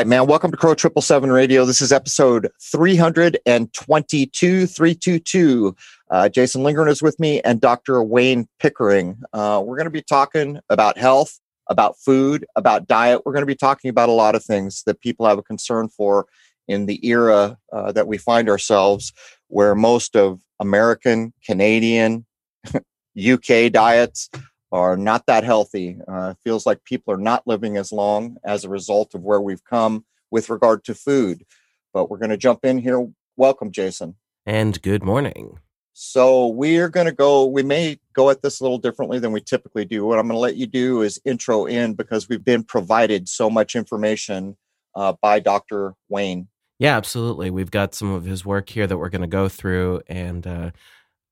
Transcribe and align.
Right, 0.00 0.06
man. 0.06 0.26
Welcome 0.26 0.50
to 0.50 0.56
Crow 0.56 0.74
Triple 0.74 1.02
Seven 1.02 1.30
Radio. 1.30 1.66
This 1.66 1.82
is 1.82 1.92
episode 1.92 2.48
322, 2.72 4.66
322. 4.66 5.76
Uh, 6.10 6.28
Jason 6.30 6.62
Lingren 6.62 6.88
is 6.88 7.02
with 7.02 7.20
me 7.20 7.42
and 7.42 7.60
Dr. 7.60 8.02
Wayne 8.02 8.48
Pickering. 8.58 9.20
Uh, 9.34 9.62
we're 9.62 9.76
going 9.76 9.84
to 9.84 9.90
be 9.90 10.00
talking 10.00 10.58
about 10.70 10.96
health, 10.96 11.38
about 11.68 11.98
food, 11.98 12.46
about 12.56 12.88
diet. 12.88 13.20
We're 13.26 13.34
going 13.34 13.42
to 13.42 13.46
be 13.46 13.54
talking 13.54 13.90
about 13.90 14.08
a 14.08 14.12
lot 14.12 14.34
of 14.34 14.42
things 14.42 14.84
that 14.84 15.02
people 15.02 15.26
have 15.26 15.36
a 15.36 15.42
concern 15.42 15.90
for 15.90 16.24
in 16.66 16.86
the 16.86 17.06
era 17.06 17.58
uh, 17.70 17.92
that 17.92 18.06
we 18.06 18.16
find 18.16 18.48
ourselves, 18.48 19.12
where 19.48 19.74
most 19.74 20.16
of 20.16 20.40
American, 20.60 21.34
Canadian, 21.44 22.24
UK 22.74 23.70
diets 23.70 24.30
are 24.72 24.96
not 24.96 25.26
that 25.26 25.44
healthy. 25.44 25.98
Uh, 26.06 26.34
feels 26.44 26.66
like 26.66 26.84
people 26.84 27.12
are 27.12 27.18
not 27.18 27.46
living 27.46 27.76
as 27.76 27.92
long 27.92 28.36
as 28.44 28.64
a 28.64 28.68
result 28.68 29.14
of 29.14 29.22
where 29.22 29.40
we've 29.40 29.64
come 29.64 30.04
with 30.30 30.50
regard 30.50 30.84
to 30.84 30.94
food. 30.94 31.44
But 31.92 32.10
we're 32.10 32.18
going 32.18 32.30
to 32.30 32.36
jump 32.36 32.64
in 32.64 32.78
here. 32.78 33.08
Welcome, 33.36 33.72
Jason. 33.72 34.16
And 34.46 34.80
good 34.82 35.02
morning. 35.02 35.58
So 35.92 36.46
we're 36.46 36.88
going 36.88 37.06
to 37.06 37.12
go, 37.12 37.44
we 37.44 37.62
may 37.62 37.98
go 38.14 38.30
at 38.30 38.42
this 38.42 38.60
a 38.60 38.62
little 38.62 38.78
differently 38.78 39.18
than 39.18 39.32
we 39.32 39.40
typically 39.40 39.84
do. 39.84 40.06
What 40.06 40.18
I'm 40.18 40.28
going 40.28 40.36
to 40.36 40.40
let 40.40 40.56
you 40.56 40.66
do 40.66 41.02
is 41.02 41.20
intro 41.24 41.66
in 41.66 41.94
because 41.94 42.28
we've 42.28 42.44
been 42.44 42.62
provided 42.62 43.28
so 43.28 43.50
much 43.50 43.76
information 43.76 44.56
uh, 44.94 45.14
by 45.20 45.40
Dr. 45.40 45.94
Wayne. 46.08 46.48
Yeah, 46.78 46.96
absolutely. 46.96 47.50
We've 47.50 47.70
got 47.70 47.94
some 47.94 48.10
of 48.12 48.24
his 48.24 48.46
work 48.46 48.70
here 48.70 48.86
that 48.86 48.96
we're 48.96 49.10
going 49.10 49.20
to 49.20 49.28
go 49.28 49.50
through. 49.50 50.00
And 50.06 50.46
uh, 50.46 50.70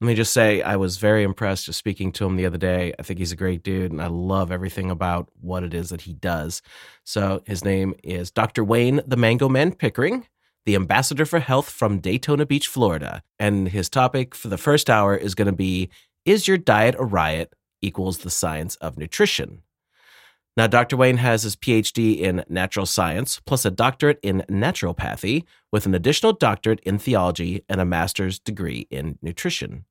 let 0.00 0.06
me 0.06 0.14
just 0.14 0.32
say, 0.32 0.62
I 0.62 0.76
was 0.76 0.96
very 0.98 1.24
impressed 1.24 1.66
just 1.66 1.78
speaking 1.78 2.12
to 2.12 2.24
him 2.24 2.36
the 2.36 2.46
other 2.46 2.58
day. 2.58 2.94
I 3.00 3.02
think 3.02 3.18
he's 3.18 3.32
a 3.32 3.36
great 3.36 3.64
dude, 3.64 3.90
and 3.90 4.00
I 4.00 4.06
love 4.06 4.52
everything 4.52 4.92
about 4.92 5.28
what 5.40 5.64
it 5.64 5.74
is 5.74 5.88
that 5.88 6.02
he 6.02 6.12
does. 6.12 6.62
So 7.02 7.42
his 7.46 7.64
name 7.64 7.94
is 8.04 8.30
Dr. 8.30 8.62
Wayne 8.62 9.00
the 9.04 9.16
Mango 9.16 9.48
Man 9.48 9.74
Pickering, 9.74 10.28
the 10.66 10.76
ambassador 10.76 11.26
for 11.26 11.40
health 11.40 11.68
from 11.68 11.98
Daytona 11.98 12.46
Beach, 12.46 12.68
Florida. 12.68 13.24
And 13.40 13.68
his 13.68 13.88
topic 13.88 14.36
for 14.36 14.46
the 14.46 14.58
first 14.58 14.88
hour 14.88 15.16
is 15.16 15.34
going 15.34 15.46
to 15.46 15.52
be 15.52 15.88
Is 16.24 16.46
Your 16.46 16.58
Diet 16.58 16.94
a 16.96 17.04
Riot? 17.04 17.54
equals 17.80 18.18
the 18.18 18.30
science 18.30 18.76
of 18.76 18.98
nutrition. 18.98 19.62
Now, 20.58 20.66
Dr. 20.66 20.96
Wayne 20.96 21.18
has 21.18 21.44
his 21.44 21.54
PhD 21.54 22.18
in 22.18 22.44
natural 22.48 22.84
science, 22.84 23.40
plus 23.46 23.64
a 23.64 23.70
doctorate 23.70 24.18
in 24.24 24.44
naturopathy, 24.50 25.44
with 25.70 25.86
an 25.86 25.94
additional 25.94 26.32
doctorate 26.32 26.80
in 26.80 26.98
theology 26.98 27.62
and 27.68 27.80
a 27.80 27.84
master's 27.84 28.40
degree 28.40 28.88
in 28.90 29.20
nutrition. 29.22 29.84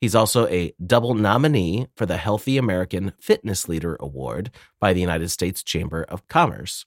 He's 0.00 0.14
also 0.14 0.46
a 0.46 0.72
double 0.84 1.14
nominee 1.14 1.88
for 1.96 2.06
the 2.06 2.18
Healthy 2.18 2.56
American 2.56 3.12
Fitness 3.20 3.68
Leader 3.68 3.96
Award 3.98 4.52
by 4.78 4.92
the 4.92 5.00
United 5.00 5.30
States 5.30 5.64
Chamber 5.64 6.04
of 6.04 6.28
Commerce. 6.28 6.86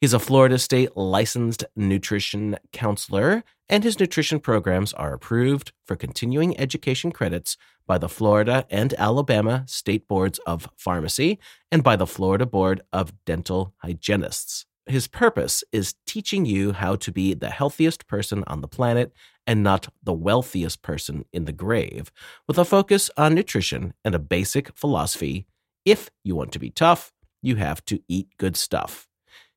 He's 0.00 0.12
a 0.12 0.20
Florida 0.20 0.58
State 0.58 0.96
licensed 0.96 1.64
nutrition 1.74 2.56
counselor, 2.72 3.42
and 3.68 3.84
his 3.84 3.98
nutrition 3.98 4.40
programs 4.40 4.92
are 4.94 5.12
approved 5.12 5.72
for 5.84 5.96
continuing 5.96 6.58
education 6.58 7.12
credits 7.12 7.56
by 7.86 7.98
the 7.98 8.08
Florida 8.08 8.66
and 8.70 8.94
Alabama 8.98 9.64
State 9.66 10.06
Boards 10.08 10.38
of 10.46 10.68
Pharmacy 10.76 11.38
and 11.70 11.82
by 11.82 11.96
the 11.96 12.06
Florida 12.06 12.46
Board 12.46 12.82
of 12.92 13.12
Dental 13.24 13.74
Hygienists. 13.78 14.66
His 14.86 15.08
purpose 15.08 15.64
is 15.72 15.94
teaching 16.06 16.46
you 16.46 16.72
how 16.72 16.94
to 16.96 17.10
be 17.10 17.34
the 17.34 17.50
healthiest 17.50 18.06
person 18.06 18.44
on 18.46 18.60
the 18.60 18.68
planet 18.68 19.12
and 19.46 19.62
not 19.62 19.88
the 20.02 20.12
wealthiest 20.12 20.82
person 20.82 21.24
in 21.32 21.44
the 21.44 21.52
grave, 21.52 22.12
with 22.46 22.58
a 22.58 22.64
focus 22.64 23.10
on 23.16 23.34
nutrition 23.34 23.94
and 24.04 24.14
a 24.14 24.20
basic 24.20 24.76
philosophy 24.76 25.46
if 25.86 26.10
you 26.24 26.34
want 26.34 26.50
to 26.52 26.58
be 26.58 26.70
tough, 26.70 27.12
you 27.40 27.56
have 27.56 27.82
to 27.86 28.00
eat 28.08 28.28
good 28.38 28.56
stuff. 28.56 29.06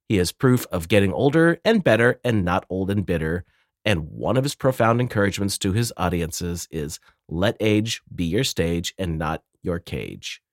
He 0.08 0.20
is 0.20 0.31
proof 0.31 0.66
of 0.72 0.88
getting 0.88 1.12
older 1.12 1.59
and 1.66 1.84
better 1.84 2.20
and 2.24 2.46
not 2.46 2.66
old 2.70 2.91
and 2.91 3.03
bitter. 3.06 3.46
And 3.89 4.11
one 4.11 4.38
of 4.38 4.44
his 4.44 4.53
profound 4.53 5.01
encouragements 5.01 5.57
to 5.57 5.73
his 5.73 5.91
audiences 5.97 6.67
is 6.69 7.00
let 7.27 7.57
age 7.59 8.03
be 8.13 8.23
your 8.23 8.44
stage 8.44 8.94
and 9.00 9.17
not 9.17 9.41
your 9.63 9.79
cage. 9.79 10.44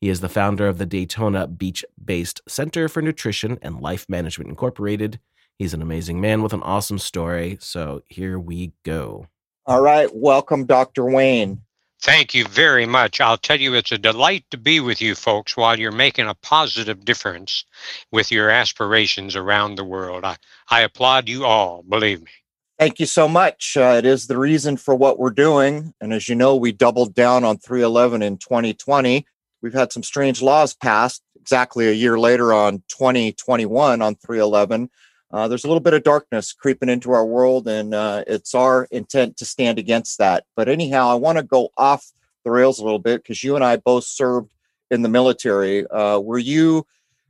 He 0.00 0.08
is 0.08 0.20
the 0.20 0.28
founder 0.28 0.68
of 0.68 0.78
the 0.78 0.86
Daytona 0.86 1.48
Beach 1.48 1.84
based 2.04 2.42
Center 2.46 2.88
for 2.88 3.02
Nutrition 3.02 3.58
and 3.60 3.80
Life 3.80 4.06
Management 4.08 4.50
Incorporated. 4.50 5.18
He's 5.58 5.74
an 5.74 5.82
amazing 5.82 6.20
man 6.20 6.44
with 6.44 6.52
an 6.52 6.62
awesome 6.62 7.00
story. 7.00 7.58
So 7.60 8.04
here 8.06 8.38
we 8.38 8.70
go. 8.84 9.26
All 9.66 9.82
right. 9.82 10.08
Welcome, 10.14 10.64
Dr. 10.64 11.06
Wayne. 11.06 11.62
Thank 12.02 12.36
you 12.36 12.44
very 12.44 12.86
much. 12.86 13.20
I'll 13.20 13.36
tell 13.36 13.58
you, 13.58 13.74
it's 13.74 13.90
a 13.90 13.98
delight 13.98 14.44
to 14.52 14.58
be 14.58 14.78
with 14.78 15.02
you 15.02 15.16
folks 15.16 15.56
while 15.56 15.76
you're 15.76 15.90
making 15.90 16.28
a 16.28 16.34
positive 16.34 17.04
difference 17.04 17.64
with 18.12 18.30
your 18.30 18.48
aspirations 18.48 19.34
around 19.34 19.74
the 19.74 19.82
world. 19.82 20.24
I, 20.24 20.36
I 20.70 20.82
applaud 20.82 21.28
you 21.28 21.44
all, 21.44 21.82
believe 21.82 22.22
me. 22.22 22.30
Thank 22.78 23.00
you 23.00 23.06
so 23.06 23.26
much. 23.26 23.76
Uh, 23.76 23.94
it 23.98 24.04
is 24.04 24.26
the 24.26 24.36
reason 24.36 24.76
for 24.76 24.94
what 24.94 25.18
we're 25.18 25.30
doing. 25.30 25.94
And 26.00 26.12
as 26.12 26.28
you 26.28 26.34
know, 26.34 26.56
we 26.56 26.72
doubled 26.72 27.14
down 27.14 27.42
on 27.42 27.56
311 27.56 28.22
in 28.22 28.36
2020. 28.36 29.26
We've 29.62 29.72
had 29.72 29.92
some 29.92 30.02
strange 30.02 30.42
laws 30.42 30.74
passed 30.74 31.22
exactly 31.40 31.88
a 31.88 31.92
year 31.92 32.18
later 32.18 32.52
on 32.52 32.82
2021 32.88 34.02
on 34.02 34.14
311 34.16 34.90
uh, 35.32 35.48
there's 35.48 35.64
a 35.64 35.66
little 35.66 35.80
bit 35.80 35.94
of 35.94 36.02
darkness 36.02 36.52
creeping 36.52 36.88
into 36.88 37.10
our 37.10 37.26
world, 37.26 37.66
and 37.66 37.94
uh, 37.94 38.22
it's 38.26 38.54
our 38.54 38.86
intent 38.90 39.36
to 39.38 39.44
stand 39.44 39.78
against 39.78 40.18
that. 40.18 40.44
But 40.54 40.68
anyhow, 40.68 41.08
I 41.08 41.14
want 41.14 41.38
to 41.38 41.44
go 41.44 41.70
off 41.76 42.10
the 42.44 42.50
rails 42.50 42.78
a 42.78 42.84
little 42.84 43.00
bit 43.00 43.22
because 43.22 43.42
you 43.42 43.56
and 43.56 43.64
I 43.64 43.76
both 43.76 44.04
served 44.04 44.48
in 44.90 45.02
the 45.02 45.08
military. 45.08 45.86
Uh, 45.88 46.20
were 46.20 46.38
you? 46.38 46.86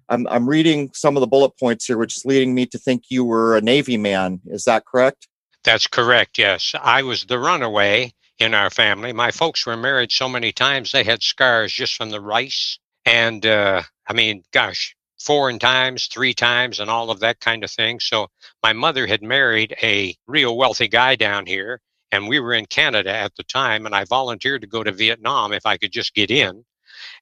I'm, 0.08 0.26
I'm 0.28 0.48
reading 0.48 0.90
some 0.93 1.16
of 1.16 1.20
the 1.20 1.26
bullet 1.26 1.58
points 1.58 1.87
here, 1.87 1.98
which 1.98 2.16
is 2.16 2.25
leading 2.25 2.54
me 2.54 2.66
to 2.66 2.78
think 2.78 3.04
you 3.08 3.25
were 3.25 3.56
a 3.56 3.60
Navy 3.60 3.96
man. 3.96 4.40
Is 4.46 4.64
that 4.64 4.84
correct? 4.84 5.26
That's 5.66 5.88
correct. 5.88 6.38
Yes, 6.38 6.76
I 6.80 7.02
was 7.02 7.24
the 7.24 7.40
runaway 7.40 8.14
in 8.38 8.54
our 8.54 8.70
family. 8.70 9.12
My 9.12 9.32
folks 9.32 9.66
were 9.66 9.76
married 9.76 10.12
so 10.12 10.28
many 10.28 10.52
times 10.52 10.92
they 10.92 11.02
had 11.02 11.24
scars 11.24 11.72
just 11.72 11.96
from 11.96 12.10
the 12.10 12.20
rice. 12.20 12.78
And 13.04 13.44
uh, 13.44 13.82
I 14.06 14.12
mean, 14.12 14.44
gosh, 14.52 14.94
foreign 15.18 15.58
times, 15.58 16.06
three 16.06 16.34
times, 16.34 16.78
and 16.78 16.88
all 16.88 17.10
of 17.10 17.18
that 17.18 17.40
kind 17.40 17.64
of 17.64 17.70
thing. 17.72 17.98
So 17.98 18.28
my 18.62 18.74
mother 18.74 19.08
had 19.08 19.24
married 19.24 19.74
a 19.82 20.14
real 20.28 20.56
wealthy 20.56 20.86
guy 20.86 21.16
down 21.16 21.46
here, 21.46 21.80
and 22.12 22.28
we 22.28 22.38
were 22.38 22.52
in 22.52 22.66
Canada 22.66 23.10
at 23.10 23.34
the 23.34 23.42
time, 23.42 23.86
and 23.86 23.94
I 23.94 24.04
volunteered 24.04 24.60
to 24.60 24.69
go 24.69 24.84
to 24.84 24.92
Vietnam 24.92 25.52
if 25.52 25.66
I 25.66 25.78
could 25.78 25.90
just 25.90 26.14
get 26.14 26.30
in. 26.30 26.64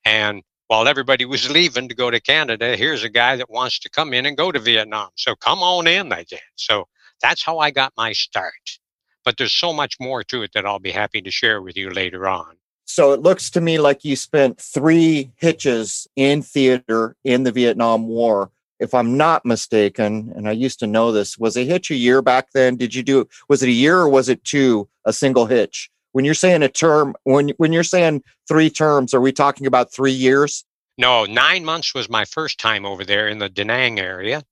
And 0.05 0.43
while 0.67 0.87
everybody 0.87 1.25
was 1.25 1.51
leaving 1.59 1.89
to 1.89 1.95
go 1.95 2.11
to 2.11 2.21
Canada, 2.21 2.77
here's 2.77 3.05
a 3.05 3.09
guy 3.09 3.37
that 3.37 3.49
wants 3.49 3.79
to 3.79 3.89
come 3.89 4.13
in 4.13 4.27
and 4.27 4.37
go 4.37 4.53
to 4.53 4.59
Vietnam. 4.59 5.09
So 5.17 5.35
come 5.35 5.63
on 5.63 5.87
in, 5.87 6.11
they 6.11 6.25
did. 6.25 6.41
So 6.57 6.89
that's 7.23 7.45
how 7.45 7.59
I 7.59 7.71
got 7.71 7.93
my 7.97 8.13
start. 8.13 8.79
But 9.25 9.39
there's 9.39 9.55
so 9.55 9.73
much 9.73 9.97
more 10.01 10.23
to 10.25 10.43
it 10.43 10.53
that 10.55 10.67
I'll 10.67 10.79
be 10.79 10.91
happy 10.91 11.23
to 11.23 11.31
share 11.31 11.63
with 11.63 11.77
you 11.77 11.91
later 11.91 12.29
on. 12.29 12.57
So 12.85 13.13
it 13.13 13.21
looks 13.21 13.51
to 13.51 13.61
me 13.61 13.79
like 13.79 14.05
you 14.05 14.15
spent 14.15 14.61
three 14.61 15.33
hitches 15.37 16.07
in 16.17 16.43
theater 16.43 17.17
in 17.25 17.45
the 17.45 17.53
Vietnam 17.53 18.07
War. 18.07 18.51
If 18.79 18.93
I'm 18.93 19.17
not 19.17 19.47
mistaken, 19.47 20.33
and 20.37 20.49
I 20.49 20.53
used 20.53 20.79
to 20.81 20.87
know 20.87 21.11
this, 21.11 21.39
was 21.39 21.57
a 21.57 21.65
hitch 21.65 21.91
a 21.91 21.95
year 21.95 22.21
back 22.21 22.49
then? 22.53 22.77
Did 22.77 22.95
you 22.95 23.03
do 23.03 23.27
was 23.49 23.63
it 23.63 23.69
a 23.69 23.73
year 23.73 23.99
or 23.99 24.09
was 24.09 24.29
it 24.29 24.45
two, 24.45 24.89
a 25.05 25.13
single 25.13 25.47
hitch? 25.47 25.91
When 26.13 26.25
you're 26.25 26.35
saying 26.35 26.63
a 26.63 26.69
term, 26.69 27.15
when 27.25 27.51
when 27.57 27.73
you're 27.73 27.85
saying 27.85 28.23
three 28.47 28.69
terms, 28.69 29.15
are 29.15 29.21
we 29.21 29.33
talking 29.33 29.67
about 29.67 29.93
three 29.93 30.13
years? 30.13 30.65
No, 30.99 31.25
nine 31.25 31.65
months 31.65 31.95
was 31.95 32.09
my 32.09 32.25
first 32.25 32.59
time 32.61 32.87
over 32.87 33.05
there 33.05 33.29
in 33.29 33.39
the 33.39 33.49
Da 33.49 33.65
Nang 33.65 33.99
area, 33.99 34.45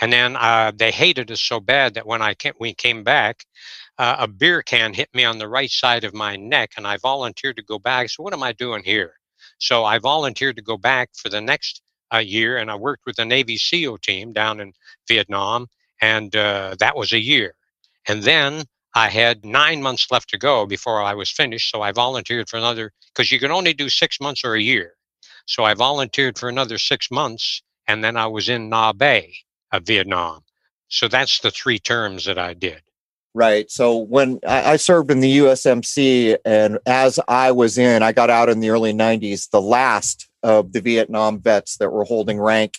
and 0.00 0.12
then 0.12 0.36
uh, 0.36 0.72
they 0.74 0.90
hated 0.92 1.30
us 1.30 1.42
so 1.42 1.60
bad 1.60 1.94
that 1.94 2.06
when 2.06 2.22
I 2.22 2.34
came, 2.34 2.54
we 2.58 2.74
came 2.74 3.04
back, 3.04 3.44
uh, 3.98 4.16
a 4.20 4.28
beer 4.28 4.62
can 4.62 4.94
hit 4.94 5.10
me 5.14 5.24
on 5.24 5.38
the 5.38 5.48
right 5.48 5.70
side 5.70 6.04
of 6.04 6.14
my 6.14 6.36
neck, 6.36 6.72
and 6.78 6.86
I 6.86 6.96
volunteered 6.96 7.56
to 7.56 7.62
go 7.62 7.78
back. 7.78 8.08
So, 8.10 8.22
what 8.22 8.32
am 8.32 8.42
I 8.42 8.52
doing 8.52 8.82
here? 8.84 9.14
So, 9.58 9.84
I 9.84 9.98
volunteered 9.98 10.56
to 10.56 10.62
go 10.62 10.78
back 10.78 11.10
for 11.14 11.28
the 11.28 11.40
next 11.42 11.82
uh, 12.14 12.18
year, 12.18 12.56
and 12.58 12.70
I 12.70 12.76
worked 12.76 13.04
with 13.06 13.16
the 13.16 13.26
Navy 13.26 13.58
SEAL 13.58 13.98
team 13.98 14.32
down 14.32 14.60
in 14.60 14.72
Vietnam. 15.08 15.66
and 16.02 16.34
uh, 16.36 16.76
that 16.80 16.96
was 16.96 17.12
a 17.12 17.20
year. 17.20 17.54
And 18.08 18.22
then 18.22 18.64
I 18.94 19.08
had 19.10 19.44
nine 19.44 19.82
months 19.82 20.08
left 20.10 20.30
to 20.30 20.38
go 20.38 20.66
before 20.66 21.02
I 21.02 21.14
was 21.14 21.30
finished, 21.30 21.70
so 21.70 21.82
I 21.82 21.92
volunteered 21.92 22.48
for 22.48 22.56
another 22.56 22.92
because 23.14 23.30
you 23.32 23.38
can 23.38 23.50
only 23.52 23.74
do 23.74 23.88
six 23.90 24.20
months 24.20 24.44
or 24.44 24.54
a 24.54 24.62
year. 24.62 24.94
So 25.50 25.64
I 25.64 25.74
volunteered 25.74 26.38
for 26.38 26.48
another 26.48 26.78
six 26.78 27.10
months, 27.10 27.60
and 27.88 28.04
then 28.04 28.16
I 28.16 28.28
was 28.28 28.48
in 28.48 28.70
Nha 28.70 28.96
Be 28.96 29.36
of 29.72 29.82
Vietnam. 29.82 30.42
So 30.86 31.08
that's 31.08 31.40
the 31.40 31.50
three 31.50 31.80
terms 31.80 32.24
that 32.26 32.38
I 32.38 32.54
did. 32.54 32.82
Right. 33.34 33.68
So 33.68 33.96
when 33.96 34.38
I, 34.46 34.76
served 34.76 35.10
in 35.10 35.18
the 35.18 35.38
USMC, 35.38 36.36
and 36.44 36.78
as 36.86 37.18
I 37.26 37.50
was 37.50 37.78
in, 37.78 38.00
I 38.04 38.12
got 38.12 38.30
out 38.30 38.48
in 38.48 38.60
the 38.60 38.70
early 38.70 38.92
90s, 38.92 39.50
the 39.50 39.60
last 39.60 40.28
of 40.44 40.72
the 40.72 40.80
Vietnam 40.80 41.40
vets 41.40 41.78
that 41.78 41.90
were 41.90 42.04
holding 42.04 42.40
rank 42.40 42.78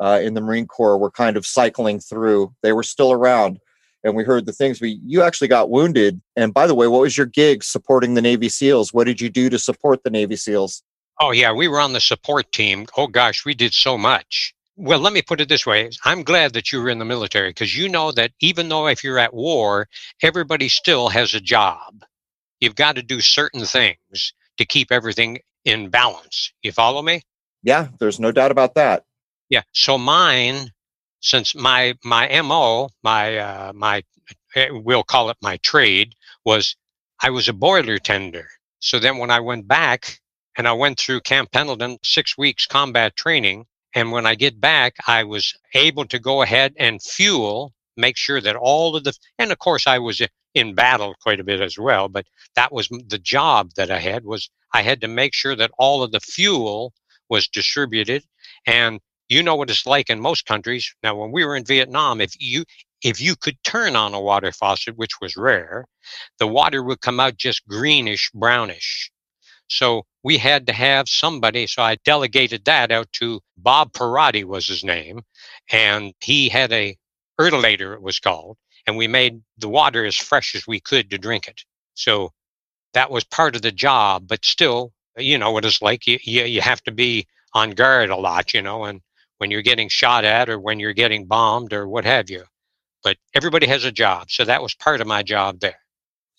uh, 0.00 0.20
in 0.22 0.34
the 0.34 0.40
Marine 0.40 0.68
Corps 0.68 0.98
were 0.98 1.10
kind 1.10 1.36
of 1.36 1.44
cycling 1.44 1.98
through. 1.98 2.54
They 2.62 2.72
were 2.72 2.84
still 2.84 3.10
around, 3.10 3.58
and 4.04 4.14
we 4.14 4.22
heard 4.22 4.46
the 4.46 4.52
things. 4.52 4.80
We 4.80 5.00
you 5.04 5.22
actually 5.22 5.48
got 5.48 5.70
wounded. 5.70 6.22
And 6.36 6.54
by 6.54 6.68
the 6.68 6.74
way, 6.76 6.86
what 6.86 7.00
was 7.00 7.16
your 7.16 7.26
gig 7.26 7.64
supporting 7.64 8.14
the 8.14 8.22
Navy 8.22 8.48
SEALs? 8.48 8.92
What 8.92 9.08
did 9.08 9.20
you 9.20 9.28
do 9.28 9.50
to 9.50 9.58
support 9.58 10.04
the 10.04 10.10
Navy 10.10 10.36
SEALs? 10.36 10.84
Oh 11.24 11.30
yeah, 11.30 11.52
we 11.52 11.68
were 11.68 11.78
on 11.78 11.92
the 11.92 12.00
support 12.00 12.50
team. 12.50 12.84
Oh 12.96 13.06
gosh, 13.06 13.44
we 13.44 13.54
did 13.54 13.72
so 13.72 13.96
much. 13.96 14.52
Well, 14.74 14.98
let 14.98 15.12
me 15.12 15.22
put 15.22 15.40
it 15.40 15.48
this 15.48 15.64
way. 15.64 15.88
I'm 16.04 16.24
glad 16.24 16.52
that 16.54 16.72
you 16.72 16.82
were 16.82 16.88
in 16.88 16.98
the 16.98 17.04
military 17.04 17.50
because 17.50 17.78
you 17.78 17.88
know 17.88 18.10
that 18.10 18.32
even 18.40 18.68
though 18.68 18.88
if 18.88 19.04
you're 19.04 19.20
at 19.20 19.32
war, 19.32 19.88
everybody 20.20 20.68
still 20.68 21.10
has 21.10 21.32
a 21.32 21.40
job. 21.40 22.04
You've 22.58 22.74
got 22.74 22.96
to 22.96 23.04
do 23.04 23.20
certain 23.20 23.64
things 23.64 24.32
to 24.58 24.64
keep 24.64 24.90
everything 24.90 25.38
in 25.64 25.90
balance. 25.90 26.52
You 26.60 26.72
follow 26.72 27.02
me? 27.02 27.22
Yeah, 27.62 27.86
there's 28.00 28.18
no 28.18 28.32
doubt 28.32 28.50
about 28.50 28.74
that. 28.74 29.04
Yeah. 29.48 29.62
So 29.70 29.98
mine, 29.98 30.72
since 31.20 31.54
my 31.54 31.94
my 32.02 32.42
mo, 32.42 32.88
my 33.04 33.38
uh, 33.38 33.72
my 33.76 34.02
eh, 34.56 34.70
we'll 34.72 35.04
call 35.04 35.30
it 35.30 35.36
my 35.40 35.58
trade 35.58 36.16
was 36.44 36.74
I 37.22 37.30
was 37.30 37.48
a 37.48 37.52
boiler 37.52 37.98
tender. 37.98 38.48
So 38.80 38.98
then 38.98 39.18
when 39.18 39.30
I 39.30 39.38
went 39.38 39.68
back 39.68 40.18
and 40.56 40.68
I 40.68 40.72
went 40.72 40.98
through 40.98 41.20
Camp 41.22 41.50
Pendleton, 41.52 41.98
six 42.02 42.36
weeks 42.36 42.66
combat 42.66 43.16
training, 43.16 43.66
and 43.94 44.12
when 44.12 44.26
I 44.26 44.34
get 44.34 44.60
back, 44.60 44.94
I 45.06 45.24
was 45.24 45.54
able 45.74 46.06
to 46.06 46.18
go 46.18 46.42
ahead 46.42 46.74
and 46.78 47.02
fuel, 47.02 47.72
make 47.96 48.16
sure 48.16 48.40
that 48.40 48.56
all 48.56 48.96
of 48.96 49.04
the, 49.04 49.12
and 49.38 49.52
of 49.52 49.58
course 49.58 49.86
I 49.86 49.98
was 49.98 50.20
in 50.54 50.74
battle 50.74 51.14
quite 51.22 51.40
a 51.40 51.44
bit 51.44 51.60
as 51.60 51.78
well, 51.78 52.08
but 52.08 52.26
that 52.56 52.72
was 52.72 52.88
the 52.88 53.18
job 53.18 53.70
that 53.76 53.90
I 53.90 53.98
had 53.98 54.24
was 54.24 54.50
I 54.74 54.82
had 54.82 55.00
to 55.02 55.08
make 55.08 55.34
sure 55.34 55.56
that 55.56 55.70
all 55.78 56.02
of 56.02 56.12
the 56.12 56.20
fuel 56.20 56.92
was 57.28 57.48
distributed 57.48 58.24
and 58.66 59.00
you 59.28 59.42
know 59.42 59.54
what 59.54 59.70
it's 59.70 59.86
like 59.86 60.10
in 60.10 60.20
most 60.20 60.46
countries. 60.46 60.94
Now, 61.02 61.16
when 61.16 61.32
we 61.32 61.44
were 61.44 61.56
in 61.56 61.64
Vietnam, 61.64 62.20
if 62.20 62.34
you 62.38 62.64
if 63.02 63.20
you 63.20 63.34
could 63.34 63.56
turn 63.64 63.96
on 63.96 64.14
a 64.14 64.20
water 64.20 64.52
faucet, 64.52 64.96
which 64.96 65.20
was 65.20 65.36
rare, 65.36 65.86
the 66.38 66.46
water 66.46 66.82
would 66.82 67.00
come 67.00 67.18
out 67.18 67.36
just 67.36 67.66
greenish, 67.66 68.30
brownish. 68.32 69.10
So 69.72 70.04
we 70.22 70.38
had 70.38 70.66
to 70.66 70.72
have 70.72 71.08
somebody. 71.08 71.66
So 71.66 71.82
I 71.82 71.96
delegated 72.04 72.64
that 72.66 72.92
out 72.92 73.10
to 73.14 73.40
Bob 73.56 73.92
Parati 73.92 74.44
was 74.44 74.66
his 74.66 74.84
name, 74.84 75.22
and 75.70 76.12
he 76.20 76.48
had 76.48 76.72
a 76.72 76.96
Ertolator, 77.40 77.94
it 77.94 78.02
was 78.02 78.20
called, 78.20 78.58
and 78.86 78.96
we 78.96 79.08
made 79.08 79.42
the 79.58 79.68
water 79.68 80.04
as 80.04 80.16
fresh 80.16 80.54
as 80.54 80.66
we 80.66 80.80
could 80.80 81.10
to 81.10 81.18
drink 81.18 81.48
it. 81.48 81.62
So 81.94 82.30
that 82.92 83.10
was 83.10 83.24
part 83.24 83.56
of 83.56 83.62
the 83.62 83.72
job, 83.72 84.28
but 84.28 84.44
still, 84.44 84.92
you 85.16 85.38
know 85.38 85.50
what 85.50 85.64
it's 85.64 85.82
like. 85.82 86.06
You, 86.06 86.18
you, 86.22 86.44
you 86.44 86.60
have 86.60 86.82
to 86.84 86.92
be 86.92 87.26
on 87.54 87.70
guard 87.70 88.10
a 88.10 88.16
lot, 88.16 88.54
you 88.54 88.62
know, 88.62 88.84
and 88.84 89.00
when 89.38 89.50
you're 89.50 89.62
getting 89.62 89.88
shot 89.88 90.24
at 90.24 90.48
or 90.48 90.58
when 90.60 90.78
you're 90.78 90.92
getting 90.92 91.26
bombed 91.26 91.72
or 91.72 91.88
what 91.88 92.04
have 92.04 92.30
you. 92.30 92.44
But 93.02 93.16
everybody 93.34 93.66
has 93.66 93.84
a 93.84 93.92
job. 93.92 94.30
So 94.30 94.44
that 94.44 94.62
was 94.62 94.74
part 94.74 95.00
of 95.00 95.06
my 95.06 95.22
job 95.22 95.60
there. 95.60 95.81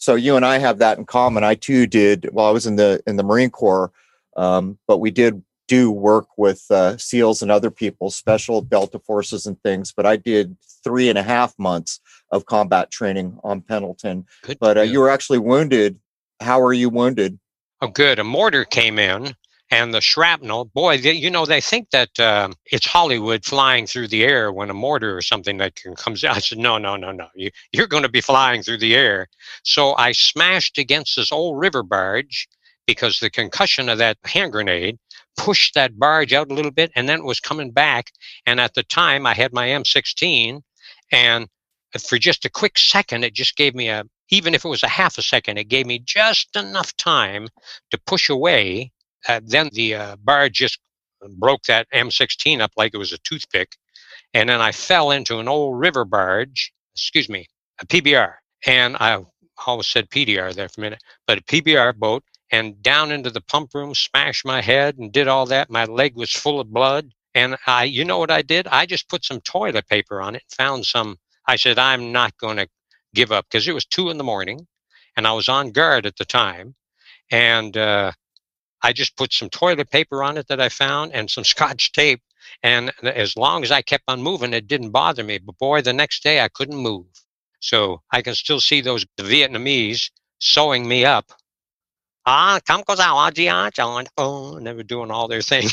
So 0.03 0.15
you 0.15 0.35
and 0.35 0.45
I 0.45 0.57
have 0.57 0.79
that 0.79 0.97
in 0.97 1.05
common. 1.05 1.45
I 1.45 1.55
too 1.55 1.87
did. 1.87 2.29
Well, 2.33 2.45
I 2.45 2.51
was 2.51 2.67
in 2.67 2.75
the 2.75 3.01
in 3.07 3.15
the 3.15 3.23
Marine 3.23 3.49
Corps, 3.49 3.89
um, 4.35 4.77
but 4.85 4.97
we 4.97 5.11
did 5.11 5.41
do 5.69 5.91
work 5.91 6.27
with 6.35 6.69
uh, 6.69 6.97
SEALs 6.97 7.41
and 7.41 7.49
other 7.49 7.71
people, 7.71 8.09
special 8.09 8.61
Delta 8.61 8.99
forces 8.99 9.45
and 9.45 9.57
things. 9.63 9.93
But 9.95 10.05
I 10.05 10.17
did 10.17 10.57
three 10.83 11.07
and 11.07 11.17
a 11.17 11.23
half 11.23 11.57
months 11.57 12.01
of 12.31 12.45
combat 12.45 12.91
training 12.91 13.39
on 13.45 13.61
Pendleton. 13.61 14.25
Good 14.41 14.59
but 14.59 14.77
uh, 14.77 14.81
you 14.81 14.99
were 14.99 15.09
actually 15.09 15.39
wounded. 15.39 15.97
How 16.41 16.59
are 16.59 16.73
you 16.73 16.89
wounded? 16.89 17.39
Oh, 17.79 17.87
good. 17.87 18.19
A 18.19 18.25
mortar 18.25 18.65
came 18.65 18.99
in 18.99 19.33
and 19.73 19.91
the 19.91 20.01
shrapnel 20.01 20.65
boy 20.65 20.99
they, 20.99 21.13
you 21.13 21.31
know 21.31 21.45
they 21.45 21.59
think 21.59 21.89
that 21.89 22.19
uh, 22.19 22.47
it's 22.71 22.85
hollywood 22.85 23.43
flying 23.43 23.87
through 23.87 24.07
the 24.07 24.23
air 24.23 24.51
when 24.51 24.69
a 24.69 24.73
mortar 24.73 25.17
or 25.17 25.21
something 25.21 25.57
that 25.57 25.75
can 25.75 25.95
comes 25.95 26.23
out. 26.23 26.35
I 26.35 26.39
said 26.39 26.59
no 26.59 26.77
no 26.77 26.95
no 26.95 27.11
no. 27.11 27.27
You, 27.35 27.49
you're 27.71 27.87
going 27.87 28.03
to 28.03 28.09
be 28.09 28.21
flying 28.21 28.61
through 28.61 28.77
the 28.79 28.95
air. 28.95 29.27
So 29.63 29.95
i 29.97 30.11
smashed 30.11 30.77
against 30.77 31.15
this 31.15 31.31
old 31.31 31.59
river 31.59 31.81
barge 31.81 32.47
because 32.85 33.19
the 33.19 33.29
concussion 33.29 33.89
of 33.89 33.97
that 33.97 34.17
hand 34.25 34.51
grenade 34.51 34.99
pushed 35.37 35.73
that 35.73 35.97
barge 35.97 36.33
out 36.33 36.51
a 36.51 36.53
little 36.53 36.71
bit 36.71 36.91
and 36.95 37.09
then 37.09 37.19
it 37.19 37.25
was 37.25 37.39
coming 37.39 37.71
back. 37.71 38.11
And 38.45 38.59
at 38.59 38.75
the 38.75 38.83
time 38.83 39.25
i 39.25 39.33
had 39.33 39.53
my 39.53 39.67
m16 39.67 40.61
and 41.11 41.47
for 41.99 42.17
just 42.19 42.45
a 42.45 42.49
quick 42.49 42.77
second 42.77 43.23
it 43.23 43.33
just 43.33 43.55
gave 43.55 43.73
me 43.73 43.89
a 43.89 44.03
even 44.29 44.53
if 44.53 44.65
it 44.65 44.69
was 44.69 44.83
a 44.83 44.95
half 44.99 45.17
a 45.17 45.23
second 45.23 45.57
it 45.57 45.67
gave 45.67 45.87
me 45.87 45.99
just 45.99 46.55
enough 46.55 46.95
time 46.97 47.47
to 47.91 47.97
push 48.05 48.29
away 48.29 48.91
then 49.43 49.69
the 49.73 49.95
uh, 49.95 50.15
barge 50.23 50.53
just 50.53 50.79
broke 51.37 51.63
that 51.63 51.87
M16 51.93 52.59
up 52.59 52.71
like 52.77 52.93
it 52.93 52.97
was 52.97 53.13
a 53.13 53.17
toothpick. 53.19 53.75
And 54.33 54.49
then 54.49 54.61
I 54.61 54.71
fell 54.71 55.11
into 55.11 55.39
an 55.39 55.47
old 55.47 55.79
river 55.79 56.05
barge, 56.05 56.73
excuse 56.95 57.29
me, 57.29 57.47
a 57.79 57.85
PBR. 57.85 58.33
And 58.65 58.97
I 58.99 59.23
always 59.65 59.87
said 59.87 60.09
PDR 60.09 60.53
there 60.53 60.69
for 60.69 60.81
a 60.81 60.83
minute, 60.83 61.03
but 61.27 61.37
a 61.37 61.43
PBR 61.43 61.95
boat 61.95 62.23
and 62.51 62.81
down 62.81 63.11
into 63.11 63.29
the 63.29 63.41
pump 63.41 63.71
room, 63.73 63.95
smashed 63.95 64.45
my 64.45 64.61
head 64.61 64.97
and 64.97 65.11
did 65.11 65.27
all 65.27 65.45
that. 65.47 65.69
My 65.69 65.85
leg 65.85 66.15
was 66.15 66.31
full 66.31 66.59
of 66.59 66.71
blood. 66.71 67.11
And 67.35 67.57
I, 67.65 67.85
you 67.85 68.05
know 68.05 68.19
what 68.19 68.29
I 68.29 68.43
did? 68.43 68.67
I 68.67 68.85
just 68.85 69.09
put 69.09 69.25
some 69.25 69.41
toilet 69.41 69.87
paper 69.87 70.21
on 70.21 70.35
it, 70.35 70.43
found 70.55 70.85
some. 70.85 71.17
I 71.47 71.55
said, 71.55 71.79
I'm 71.79 72.11
not 72.11 72.37
going 72.37 72.57
to 72.57 72.67
give 73.15 73.31
up 73.31 73.45
because 73.49 73.67
it 73.67 73.73
was 73.73 73.85
two 73.85 74.09
in 74.09 74.17
the 74.17 74.23
morning 74.23 74.67
and 75.17 75.27
I 75.27 75.33
was 75.33 75.49
on 75.49 75.71
guard 75.71 76.05
at 76.05 76.17
the 76.17 76.25
time. 76.25 76.75
And 77.31 77.75
uh, 77.75 78.11
I 78.83 78.93
just 78.93 79.15
put 79.17 79.33
some 79.33 79.49
toilet 79.49 79.89
paper 79.89 80.21
on 80.23 80.37
it 80.37 80.47
that 80.49 80.61
I 80.61 80.69
found 80.69 81.13
and 81.13 81.29
some 81.29 81.43
scotch 81.43 81.91
tape. 81.93 82.21
And 82.61 82.91
as 83.01 83.37
long 83.37 83.63
as 83.63 83.71
I 83.71 83.81
kept 83.81 84.03
on 84.07 84.21
moving, 84.21 84.53
it 84.53 84.67
didn't 84.67 84.91
bother 84.91 85.23
me. 85.23 85.37
But 85.37 85.57
boy, 85.57 85.81
the 85.81 85.93
next 85.93 86.21
day 86.23 86.41
I 86.41 86.49
couldn't 86.49 86.75
move. 86.75 87.05
So 87.61 88.01
I 88.11 88.21
can 88.21 88.35
still 88.35 88.59
see 88.59 88.81
those 88.81 89.05
Vietnamese 89.17 90.11
sewing 90.39 90.87
me 90.87 91.05
up. 91.05 91.31
Ah, 92.25 92.59
come 92.67 92.83
oh, 94.17 94.55
and 94.57 94.67
they 94.67 94.73
were 94.73 94.83
doing 94.83 95.11
all 95.11 95.27
their 95.27 95.41
thing. 95.41 95.67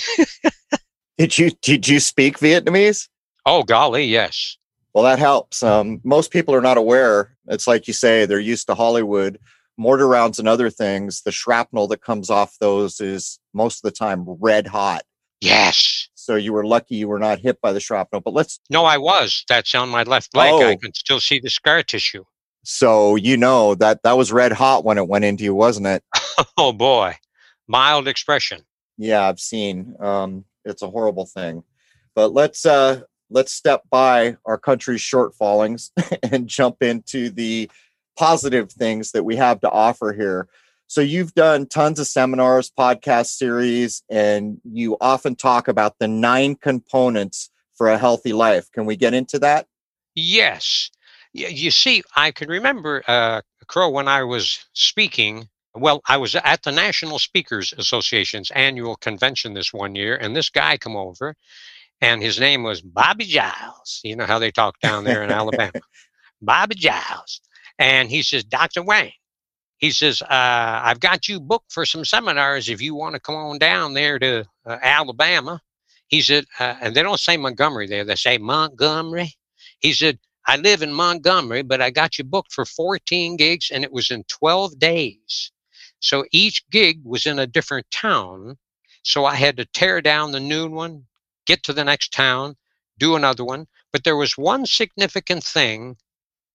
did 1.18 1.38
you 1.38 1.50
did 1.62 1.86
you 1.86 2.00
speak 2.00 2.38
Vietnamese? 2.38 3.08
Oh 3.46 3.62
golly, 3.62 4.04
yes. 4.04 4.56
Well, 4.92 5.04
that 5.04 5.20
helps. 5.20 5.62
Um, 5.62 6.00
most 6.02 6.32
people 6.32 6.54
are 6.54 6.60
not 6.60 6.76
aware. 6.76 7.36
It's 7.46 7.68
like 7.68 7.86
you 7.86 7.94
say, 7.94 8.26
they're 8.26 8.40
used 8.40 8.66
to 8.66 8.74
Hollywood 8.74 9.38
mortar 9.80 10.06
rounds 10.06 10.38
and 10.38 10.46
other 10.46 10.68
things, 10.70 11.22
the 11.22 11.32
shrapnel 11.32 11.88
that 11.88 12.02
comes 12.02 12.28
off 12.28 12.58
those 12.60 13.00
is 13.00 13.40
most 13.54 13.78
of 13.78 13.90
the 13.90 13.96
time 13.96 14.24
red 14.26 14.66
hot. 14.66 15.02
Yes. 15.40 16.08
So 16.14 16.36
you 16.36 16.52
were 16.52 16.66
lucky 16.66 16.96
you 16.96 17.08
were 17.08 17.18
not 17.18 17.38
hit 17.38 17.60
by 17.62 17.72
the 17.72 17.80
shrapnel. 17.80 18.20
But 18.20 18.34
let's. 18.34 18.60
No, 18.68 18.84
I 18.84 18.98
was. 18.98 19.42
That's 19.48 19.74
on 19.74 19.88
my 19.88 20.02
left 20.02 20.36
leg. 20.36 20.52
Oh. 20.52 20.68
I 20.68 20.76
can 20.76 20.92
still 20.94 21.18
see 21.18 21.40
the 21.40 21.48
scar 21.48 21.82
tissue. 21.82 22.24
So 22.62 23.16
you 23.16 23.38
know 23.38 23.74
that 23.76 24.02
that 24.02 24.18
was 24.18 24.30
red 24.30 24.52
hot 24.52 24.84
when 24.84 24.98
it 24.98 25.08
went 25.08 25.24
into 25.24 25.44
you, 25.44 25.54
wasn't 25.54 25.86
it? 25.86 26.04
oh 26.58 26.72
boy, 26.72 27.16
mild 27.66 28.06
expression. 28.06 28.60
Yeah, 28.98 29.26
I've 29.26 29.40
seen. 29.40 29.96
Um, 29.98 30.44
it's 30.66 30.82
a 30.82 30.90
horrible 30.90 31.24
thing. 31.24 31.64
But 32.14 32.34
let's 32.34 32.66
uh, 32.66 33.00
let's 33.30 33.52
step 33.52 33.84
by 33.88 34.36
our 34.44 34.58
country's 34.58 35.00
shortfallings 35.00 35.90
and 36.30 36.46
jump 36.46 36.82
into 36.82 37.30
the 37.30 37.70
positive 38.20 38.70
things 38.70 39.12
that 39.12 39.24
we 39.24 39.34
have 39.34 39.58
to 39.62 39.70
offer 39.70 40.12
here. 40.12 40.46
So 40.88 41.00
you've 41.00 41.32
done 41.34 41.66
tons 41.66 41.98
of 41.98 42.06
seminars, 42.06 42.70
podcast 42.70 43.28
series, 43.28 44.02
and 44.10 44.60
you 44.62 44.98
often 45.00 45.36
talk 45.36 45.68
about 45.68 45.98
the 45.98 46.06
nine 46.06 46.56
components 46.56 47.48
for 47.78 47.88
a 47.88 47.96
healthy 47.96 48.34
life. 48.34 48.70
Can 48.72 48.84
we 48.84 48.94
get 48.94 49.14
into 49.14 49.38
that? 49.38 49.68
Yes. 50.14 50.90
You 51.32 51.70
see, 51.70 52.02
I 52.14 52.30
can 52.30 52.50
remember, 52.50 53.02
uh, 53.08 53.40
Crow, 53.68 53.88
when 53.88 54.06
I 54.06 54.22
was 54.24 54.66
speaking. 54.74 55.48
Well, 55.74 56.02
I 56.06 56.18
was 56.18 56.34
at 56.34 56.62
the 56.62 56.72
National 56.72 57.18
Speakers 57.18 57.72
Association's 57.78 58.50
annual 58.50 58.96
convention 58.96 59.54
this 59.54 59.72
one 59.72 59.94
year, 59.94 60.16
and 60.16 60.36
this 60.36 60.50
guy 60.50 60.76
come 60.76 60.96
over, 60.96 61.36
and 62.02 62.20
his 62.20 62.38
name 62.38 62.64
was 62.64 62.82
Bobby 62.82 63.24
Giles. 63.24 64.00
You 64.04 64.16
know 64.16 64.26
how 64.26 64.40
they 64.40 64.50
talk 64.50 64.78
down 64.80 65.04
there 65.04 65.22
in 65.22 65.30
Alabama. 65.30 65.80
Bobby 66.42 66.74
Giles. 66.74 67.40
And 67.80 68.10
he 68.10 68.22
says, 68.22 68.44
Dr. 68.44 68.82
Wayne, 68.82 69.12
he 69.78 69.90
says, 69.90 70.20
uh, 70.20 70.26
I've 70.28 71.00
got 71.00 71.28
you 71.28 71.40
booked 71.40 71.72
for 71.72 71.86
some 71.86 72.04
seminars 72.04 72.68
if 72.68 72.82
you 72.82 72.94
want 72.94 73.14
to 73.14 73.20
come 73.20 73.34
on 73.34 73.58
down 73.58 73.94
there 73.94 74.18
to 74.18 74.44
uh, 74.66 74.76
Alabama. 74.82 75.62
He 76.08 76.20
said, 76.20 76.44
uh, 76.58 76.76
and 76.82 76.94
they 76.94 77.02
don't 77.02 77.18
say 77.18 77.38
Montgomery 77.38 77.86
there, 77.86 78.04
they 78.04 78.16
say 78.16 78.36
Montgomery. 78.36 79.32
He 79.78 79.94
said, 79.94 80.18
I 80.46 80.56
live 80.56 80.82
in 80.82 80.92
Montgomery, 80.92 81.62
but 81.62 81.80
I 81.80 81.90
got 81.90 82.18
you 82.18 82.24
booked 82.24 82.52
for 82.52 82.66
14 82.66 83.38
gigs 83.38 83.70
and 83.72 83.82
it 83.82 83.92
was 83.92 84.10
in 84.10 84.24
12 84.24 84.78
days. 84.78 85.50
So 86.00 86.26
each 86.32 86.68
gig 86.70 87.00
was 87.02 87.24
in 87.24 87.38
a 87.38 87.46
different 87.46 87.90
town. 87.90 88.58
So 89.04 89.24
I 89.24 89.36
had 89.36 89.56
to 89.56 89.64
tear 89.64 90.02
down 90.02 90.32
the 90.32 90.40
noon 90.40 90.72
one, 90.72 91.06
get 91.46 91.62
to 91.62 91.72
the 91.72 91.84
next 91.84 92.12
town, 92.12 92.56
do 92.98 93.16
another 93.16 93.44
one. 93.44 93.66
But 93.90 94.04
there 94.04 94.16
was 94.16 94.36
one 94.36 94.66
significant 94.66 95.42
thing 95.44 95.96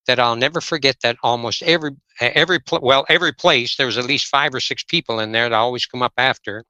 that 0.08 0.20
I'll 0.20 0.36
never 0.36 0.62
forget 0.62 0.98
that 1.04 1.18
almost 1.24 1.62
every 1.64 1.92
every 2.20 2.60
well 2.82 3.06
every 3.10 3.34
place 3.34 3.76
there 3.76 3.86
was 3.86 3.98
at 3.98 4.06
least 4.06 4.28
five 4.28 4.54
or 4.54 4.60
six 4.60 4.84
people 4.84 5.20
in 5.20 5.32
there 5.32 5.50
that 5.50 5.56
always 5.56 5.86
come 5.86 6.02
up 6.02 6.14
after. 6.18 6.64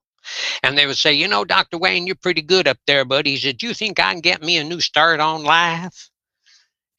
And 0.63 0.77
they 0.77 0.88
would 0.88 0.98
say 0.98 1.13
you 1.13 1.27
know 1.27 1.46
dr 1.46 1.77
wayne 1.77 2.08
you're 2.08 2.15
pretty 2.15 2.42
good 2.42 2.68
up 2.68 2.77
there 2.88 3.06
buddy. 3.06 3.32
He 3.32 3.38
said 3.38 3.58
do 3.58 3.68
you 3.68 3.74
think 3.74 4.00
i 4.00 4.12
can 4.12 4.22
get 4.22 4.42
me 4.42 4.58
a 4.58 4.63
new 4.63 4.82
start 4.82 5.20
on 5.20 5.44
life 5.44 6.10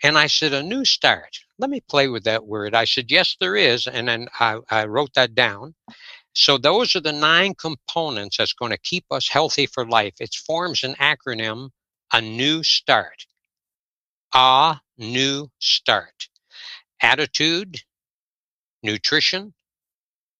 and 0.02 0.16
i 0.18 0.26
said 0.26 0.52
a 0.52 0.62
new 0.62 0.84
start? 0.84 1.38
Let 1.58 1.70
me 1.70 1.80
play 1.80 2.08
with 2.08 2.24
that 2.24 2.46
word. 2.46 2.74
I 2.74 2.84
said 2.84 3.10
yes 3.10 3.36
there 3.40 3.56
is. 3.56 3.86
And 3.86 4.08
then 4.08 4.28
i, 4.40 4.58
I 4.70 4.86
wrote 4.86 5.14
that 5.14 5.34
down. 5.34 5.74
So 6.34 6.58
those 6.58 6.94
are 6.94 7.00
the 7.00 7.12
nine 7.12 7.54
components 7.54 8.36
that's 8.36 8.52
going 8.52 8.72
to 8.72 8.78
keep 8.78 9.06
us 9.10 9.28
healthy 9.28 9.66
for 9.66 9.86
life. 9.86 10.14
It 10.20 10.34
forms 10.34 10.84
an 10.84 10.94
acronym 10.96 11.70
a 12.12 12.20
new 12.20 12.62
start 12.62 13.26
a 14.36 14.78
new 14.98 15.48
start. 15.58 16.28
Attitude, 17.00 17.80
nutrition, 18.82 19.54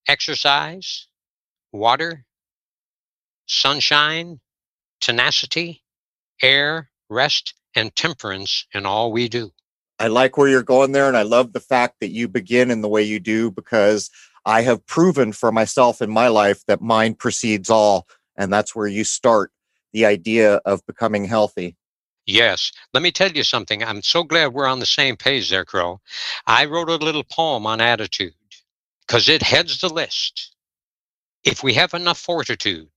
exercise, 0.06 1.06
water, 1.72 2.26
sunshine, 3.46 4.38
tenacity, 5.00 5.82
air, 6.42 6.90
rest, 7.08 7.54
and 7.74 7.96
temperance 7.96 8.66
in 8.74 8.84
all 8.84 9.12
we 9.12 9.30
do. 9.30 9.50
I 9.98 10.08
like 10.08 10.36
where 10.36 10.48
you're 10.48 10.62
going 10.62 10.92
there. 10.92 11.08
And 11.08 11.16
I 11.16 11.22
love 11.22 11.54
the 11.54 11.60
fact 11.60 11.96
that 12.00 12.10
you 12.10 12.28
begin 12.28 12.70
in 12.70 12.82
the 12.82 12.88
way 12.88 13.02
you 13.02 13.18
do 13.18 13.50
because 13.50 14.10
I 14.44 14.60
have 14.60 14.86
proven 14.86 15.32
for 15.32 15.50
myself 15.50 16.02
in 16.02 16.10
my 16.10 16.28
life 16.28 16.62
that 16.66 16.82
mind 16.82 17.18
precedes 17.18 17.70
all. 17.70 18.06
And 18.36 18.52
that's 18.52 18.76
where 18.76 18.86
you 18.86 19.04
start 19.04 19.52
the 19.94 20.04
idea 20.04 20.56
of 20.66 20.84
becoming 20.84 21.24
healthy. 21.24 21.76
Yes. 22.26 22.72
Let 22.94 23.02
me 23.02 23.12
tell 23.12 23.32
you 23.32 23.44
something. 23.44 23.84
I'm 23.84 24.02
so 24.02 24.24
glad 24.24 24.52
we're 24.54 24.66
on 24.66 24.80
the 24.80 24.86
same 24.86 25.16
page 25.16 25.50
there, 25.50 25.64
Crow. 25.64 26.00
I 26.46 26.66
wrote 26.66 26.90
a 26.90 26.96
little 26.96 27.24
poem 27.24 27.66
on 27.66 27.80
attitude 27.80 28.34
because 29.06 29.28
it 29.28 29.42
heads 29.42 29.80
the 29.80 29.88
list. 29.88 30.54
If 31.44 31.62
we 31.62 31.74
have 31.74 31.94
enough 31.94 32.18
fortitude 32.18 32.88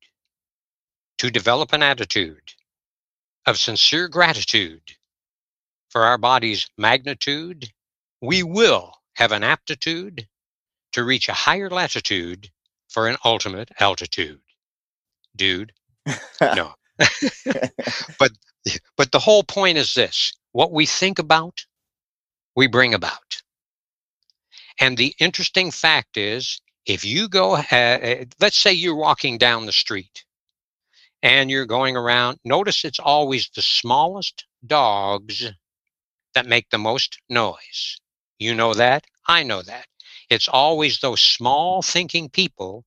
to 1.20 1.32
develop 1.32 1.74
an 1.74 1.84
attitude 1.84 2.54
of 3.48 3.58
sincere 3.60 4.08
gratitude 4.10 4.82
for 5.90 6.04
our 6.04 6.18
body's 6.18 6.70
magnitude, 6.78 7.72
we 8.22 8.44
will 8.44 8.96
have 9.16 9.32
an 9.32 9.44
aptitude 9.44 10.28
to 10.94 11.04
reach 11.04 11.30
a 11.30 11.34
higher 11.34 11.70
latitude 11.70 12.50
for 12.90 13.08
an 13.08 13.18
ultimate 13.26 13.70
altitude. 13.80 14.42
Dude, 15.36 15.74
no. 16.42 16.74
but 18.20 18.32
but 18.98 19.12
the 19.12 19.20
whole 19.20 19.44
point 19.44 19.78
is 19.78 19.94
this 19.94 20.34
what 20.52 20.72
we 20.72 20.86
think 20.86 21.20
about, 21.20 21.66
we 22.56 22.68
bring 22.68 22.94
about. 22.94 23.42
And 24.80 24.98
the 24.98 25.14
interesting 25.20 25.72
fact 25.72 26.18
is, 26.18 26.62
if 26.86 27.06
you 27.06 27.30
go, 27.30 27.56
uh, 27.56 28.26
let's 28.40 28.58
say 28.58 28.74
you're 28.74 28.96
walking 28.96 29.38
down 29.38 29.66
the 29.66 29.72
street 29.72 30.26
and 31.22 31.52
you're 31.52 31.66
going 31.66 31.96
around, 31.96 32.40
notice 32.44 32.84
it's 32.84 33.00
always 33.00 33.50
the 33.56 33.62
smallest 33.62 34.46
dogs 34.66 35.46
that 36.34 36.48
make 36.48 36.70
the 36.70 36.78
most 36.78 37.20
noise. 37.30 38.00
You 38.40 38.56
know 38.56 38.74
that? 38.74 39.06
I 39.28 39.44
know 39.44 39.62
that. 39.62 39.86
It's 40.30 40.48
always 40.48 41.00
those 41.00 41.22
small 41.22 41.82
thinking 41.82 42.30
people 42.30 42.86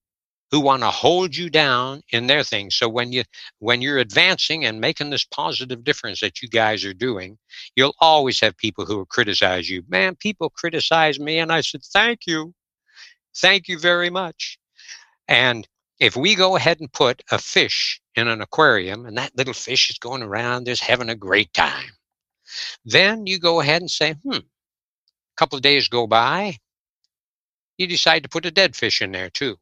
who 0.53 0.61
want 0.61 0.83
to 0.83 0.91
hold 0.91 1.35
you 1.35 1.51
down 1.51 2.03
in 2.11 2.27
their 2.29 2.45
things. 2.45 2.77
So 2.77 2.89
when 2.89 3.13
you 3.13 3.25
when 3.59 3.83
you're 3.83 3.99
advancing 3.99 4.67
and 4.67 4.81
making 4.81 5.11
this 5.11 5.25
positive 5.25 5.83
difference 5.83 6.21
that 6.21 6.43
you 6.43 6.49
guys 6.49 6.85
are 6.85 6.95
doing, 6.95 7.39
you'll 7.75 7.97
always 8.01 8.39
have 8.41 8.57
people 8.59 8.85
who 8.85 8.99
will 8.99 9.07
criticize 9.07 9.71
you. 9.71 9.83
Man, 9.89 10.15
people 10.15 10.51
criticize 10.51 11.19
me 11.19 11.39
and 11.39 11.51
I 11.51 11.63
said, 11.63 11.83
"Thank 11.83 12.27
you. 12.27 12.55
Thank 13.37 13.69
you 13.69 13.79
very 13.79 14.11
much." 14.11 14.59
And 15.29 15.67
if 16.01 16.17
we 16.17 16.35
go 16.35 16.57
ahead 16.57 16.81
and 16.81 16.93
put 16.93 17.23
a 17.31 17.39
fish 17.39 18.01
in 18.17 18.29
an 18.29 18.43
aquarium 18.43 19.07
and 19.07 19.17
that 19.19 19.37
little 19.37 19.55
fish 19.55 19.91
is 19.91 19.99
going 19.99 20.23
around 20.23 20.67
just 20.67 20.83
having 20.83 21.09
a 21.09 21.17
great 21.17 21.53
time, 21.55 21.93
then 22.85 23.27
you 23.27 23.39
go 23.39 23.61
ahead 23.61 23.83
and 23.83 23.91
say, 23.91 24.15
"Hmm, 24.25 24.35
a 24.35 24.43
couple 25.37 25.57
of 25.57 25.63
days 25.63 25.89
go 25.89 26.07
by, 26.07 26.59
you 27.79 27.87
decide 27.87 28.23
to 28.23 28.29
put 28.29 28.47
a 28.47 28.51
dead 28.51 28.77
fish 28.77 29.03
in 29.03 29.13
there 29.13 29.31
too. 29.31 29.59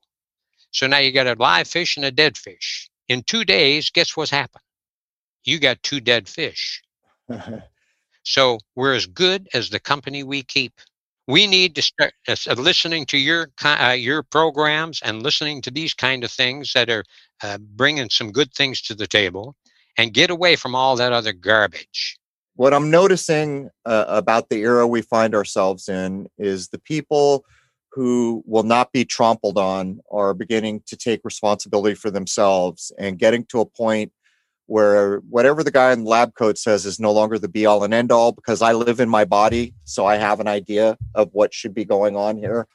So 0.70 0.86
now 0.86 0.98
you 0.98 1.12
got 1.12 1.26
a 1.26 1.34
live 1.34 1.68
fish 1.68 1.96
and 1.96 2.06
a 2.06 2.10
dead 2.10 2.36
fish. 2.36 2.88
In 3.08 3.22
two 3.22 3.44
days, 3.44 3.90
guess 3.90 4.16
what's 4.16 4.30
happened? 4.30 4.62
You 5.44 5.58
got 5.58 5.82
two 5.82 6.00
dead 6.00 6.28
fish. 6.28 6.82
so 8.22 8.58
we're 8.76 8.94
as 8.94 9.06
good 9.06 9.48
as 9.54 9.70
the 9.70 9.80
company 9.80 10.22
we 10.22 10.42
keep. 10.42 10.80
We 11.26 11.46
need 11.46 11.74
to 11.76 11.82
start 11.82 12.12
uh, 12.28 12.34
listening 12.54 13.06
to 13.06 13.18
your 13.18 13.50
uh, 13.64 13.96
your 13.96 14.22
programs 14.22 15.00
and 15.02 15.22
listening 15.22 15.62
to 15.62 15.70
these 15.70 15.94
kind 15.94 16.24
of 16.24 16.30
things 16.30 16.72
that 16.72 16.90
are 16.90 17.04
uh, 17.42 17.58
bringing 17.58 18.10
some 18.10 18.32
good 18.32 18.52
things 18.52 18.82
to 18.82 18.94
the 18.94 19.06
table, 19.06 19.54
and 19.96 20.12
get 20.12 20.30
away 20.30 20.56
from 20.56 20.74
all 20.74 20.96
that 20.96 21.12
other 21.12 21.32
garbage. 21.32 22.18
What 22.56 22.74
I'm 22.74 22.90
noticing 22.90 23.70
uh, 23.86 24.06
about 24.08 24.50
the 24.50 24.62
era 24.62 24.86
we 24.86 25.02
find 25.02 25.34
ourselves 25.34 25.88
in 25.88 26.28
is 26.36 26.68
the 26.68 26.78
people 26.78 27.44
who 27.92 28.42
will 28.46 28.62
not 28.62 28.92
be 28.92 29.04
trampled 29.04 29.58
on 29.58 30.00
are 30.10 30.34
beginning 30.34 30.82
to 30.86 30.96
take 30.96 31.20
responsibility 31.24 31.94
for 31.94 32.10
themselves 32.10 32.92
and 32.98 33.18
getting 33.18 33.44
to 33.46 33.60
a 33.60 33.66
point 33.66 34.12
where 34.66 35.18
whatever 35.28 35.64
the 35.64 35.70
guy 35.72 35.92
in 35.92 36.04
the 36.04 36.08
lab 36.08 36.34
coat 36.34 36.56
says 36.56 36.86
is 36.86 37.00
no 37.00 37.10
longer 37.10 37.38
the 37.38 37.48
be 37.48 37.66
all 37.66 37.82
and 37.82 37.92
end 37.92 38.12
all 38.12 38.30
because 38.30 38.62
I 38.62 38.72
live 38.72 39.00
in 39.00 39.08
my 39.08 39.24
body. 39.24 39.74
So 39.84 40.06
I 40.06 40.16
have 40.16 40.38
an 40.38 40.46
idea 40.46 40.96
of 41.16 41.30
what 41.32 41.52
should 41.52 41.74
be 41.74 41.84
going 41.84 42.16
on 42.16 42.38
here. 42.38 42.68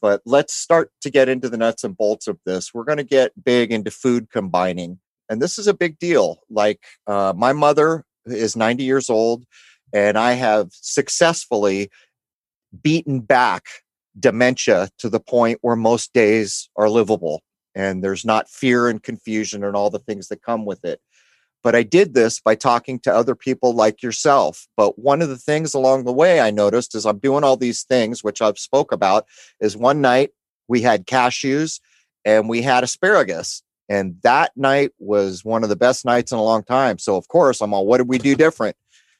But 0.00 0.22
let's 0.24 0.54
start 0.54 0.90
to 1.02 1.10
get 1.10 1.28
into 1.28 1.50
the 1.50 1.58
nuts 1.58 1.84
and 1.84 1.96
bolts 1.96 2.28
of 2.28 2.38
this. 2.46 2.72
We're 2.72 2.84
going 2.84 2.98
to 2.98 3.04
get 3.04 3.32
big 3.44 3.72
into 3.72 3.90
food 3.90 4.30
combining. 4.30 5.00
And 5.28 5.40
this 5.40 5.58
is 5.58 5.66
a 5.66 5.74
big 5.74 5.98
deal. 5.98 6.40
Like 6.48 6.80
uh, 7.06 7.34
my 7.36 7.52
mother 7.52 8.04
is 8.24 8.56
90 8.56 8.84
years 8.84 9.10
old, 9.10 9.44
and 9.92 10.18
I 10.18 10.32
have 10.32 10.68
successfully 10.72 11.90
beaten 12.82 13.20
back 13.20 13.64
dementia 14.18 14.88
to 14.98 15.08
the 15.08 15.20
point 15.20 15.58
where 15.62 15.76
most 15.76 16.12
days 16.12 16.68
are 16.76 16.88
livable 16.88 17.42
and 17.74 18.02
there's 18.02 18.24
not 18.24 18.48
fear 18.48 18.88
and 18.88 19.02
confusion 19.02 19.64
and 19.64 19.74
all 19.74 19.90
the 19.90 19.98
things 19.98 20.28
that 20.28 20.42
come 20.42 20.64
with 20.64 20.84
it. 20.84 21.00
But 21.62 21.74
i 21.74 21.82
did 21.82 22.14
this 22.14 22.40
by 22.40 22.54
talking 22.54 22.98
to 23.00 23.14
other 23.14 23.34
people 23.34 23.74
like 23.74 24.02
yourself. 24.02 24.66
But 24.76 24.98
one 24.98 25.22
of 25.22 25.28
the 25.28 25.38
things 25.38 25.74
along 25.74 26.04
the 26.04 26.12
way 26.12 26.40
i 26.40 26.50
noticed 26.50 26.94
as 26.94 27.06
i'm 27.06 27.18
doing 27.18 27.44
all 27.44 27.56
these 27.56 27.82
things 27.82 28.22
which 28.22 28.40
i've 28.40 28.58
spoke 28.58 28.92
about 28.92 29.26
is 29.60 29.76
one 29.76 30.00
night 30.00 30.30
we 30.68 30.82
had 30.82 31.06
cashews 31.06 31.80
and 32.24 32.48
we 32.48 32.62
had 32.62 32.84
asparagus. 32.84 33.62
And 33.90 34.16
that 34.22 34.52
night 34.56 34.92
was 34.98 35.44
one 35.44 35.62
of 35.62 35.68
the 35.68 35.76
best 35.76 36.06
nights 36.06 36.32
in 36.32 36.38
a 36.38 36.42
long 36.42 36.62
time. 36.64 36.98
So 36.98 37.16
of 37.16 37.28
course 37.28 37.60
i'm 37.60 37.74
all 37.74 37.86
what 37.86 37.98
did 37.98 38.08
we 38.08 38.18
do 38.18 38.36
different? 38.36 38.76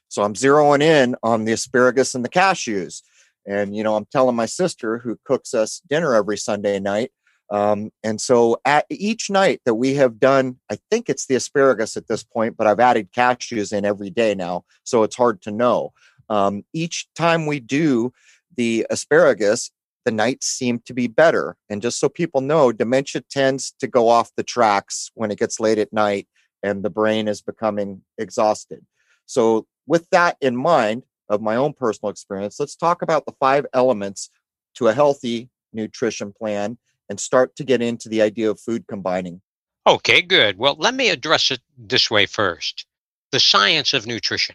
So 0.09 0.23
i'm 0.23 0.35
zeroing 0.35 0.83
in 0.83 1.17
on 1.23 1.45
the 1.45 1.53
asparagus 1.53 2.15
and 2.15 2.25
the 2.25 2.29
cashews 2.29 3.03
and, 3.47 3.77
you 3.77 3.83
know, 3.83 3.97
I'm 3.97 4.07
telling 4.07 4.37
my 4.37 4.47
sister 4.47 4.99
who 4.99 5.19
cooks 5.25 5.55
us 5.55 5.81
dinner 5.89 6.15
every 6.15 6.39
Sunday 6.39 6.81
night. 6.81 7.11
Um, 7.51 7.91
and 8.03 8.21
so 8.21 8.59
at 8.65 8.87
each 8.91 9.31
night 9.31 9.61
that 9.65 9.75
we 9.75 9.95
have 9.95 10.19
done, 10.19 10.59
I 10.71 10.79
think 10.91 11.09
it's 11.09 11.27
the 11.27 11.35
asparagus 11.35 11.97
at 11.97 12.09
this 12.09 12.25
point, 12.25 12.57
but 12.57 12.67
I've 12.67 12.81
added 12.81 13.13
cashews 13.13 13.73
in 13.73 13.85
every 13.85 14.11
day 14.11 14.35
now. 14.35 14.65
So 14.85 15.03
it's 15.03 15.17
hard 15.17 15.43
to 15.43 15.51
know. 15.51 15.93
Um, 16.31 16.65
each 16.73 17.07
time 17.15 17.47
we 17.47 17.61
do 17.61 18.13
the 18.57 18.87
asparagus, 18.89 19.71
the 20.05 20.11
nights 20.11 20.47
seem 20.47 20.81
to 20.87 20.95
be 20.95 21.07
better. 21.07 21.57
And 21.69 21.83
just 21.83 21.99
so 21.99 22.09
people 22.09 22.41
know, 22.41 22.73
dementia 22.73 23.23
tends 23.31 23.75
to 23.81 23.87
go 23.87 24.09
off 24.09 24.33
the 24.37 24.43
tracks 24.43 25.11
when 25.15 25.31
it 25.31 25.39
gets 25.39 25.61
late 25.61 25.79
at 25.79 25.93
night 25.93 26.29
and 26.63 26.83
the 26.83 26.91
brain 26.91 27.29
is 27.29 27.43
becoming 27.43 28.03
exhausted. 28.19 28.85
So, 29.27 29.67
with 29.87 30.09
that 30.11 30.39
in 30.41 30.57
mind, 30.57 31.03
of 31.29 31.41
my 31.41 31.57
own 31.57 31.73
personal 31.73 32.11
experience, 32.11 32.61
let's 32.61 32.77
talk 32.77 33.03
about 33.03 33.27
the 33.27 33.35
five 33.41 33.67
elements 33.73 34.31
to 34.75 34.89
a 34.89 34.95
healthy 34.95 35.49
nutrition 35.73 36.33
plan 36.33 36.79
and 37.09 37.19
start 37.19 37.55
to 37.57 37.65
get 37.65 37.83
into 37.83 38.09
the 38.09 38.23
idea 38.23 38.51
of 38.51 38.61
food 38.61 38.87
combining. 38.87 39.41
Okay, 39.87 40.23
good. 40.23 40.59
Well, 40.59 40.77
let 40.79 40.95
me 40.95 41.11
address 41.11 41.51
it 41.51 41.61
this 41.77 42.11
way 42.11 42.27
first 42.27 42.87
the 43.33 43.41
science 43.41 43.93
of 43.95 44.07
nutrition. 44.07 44.55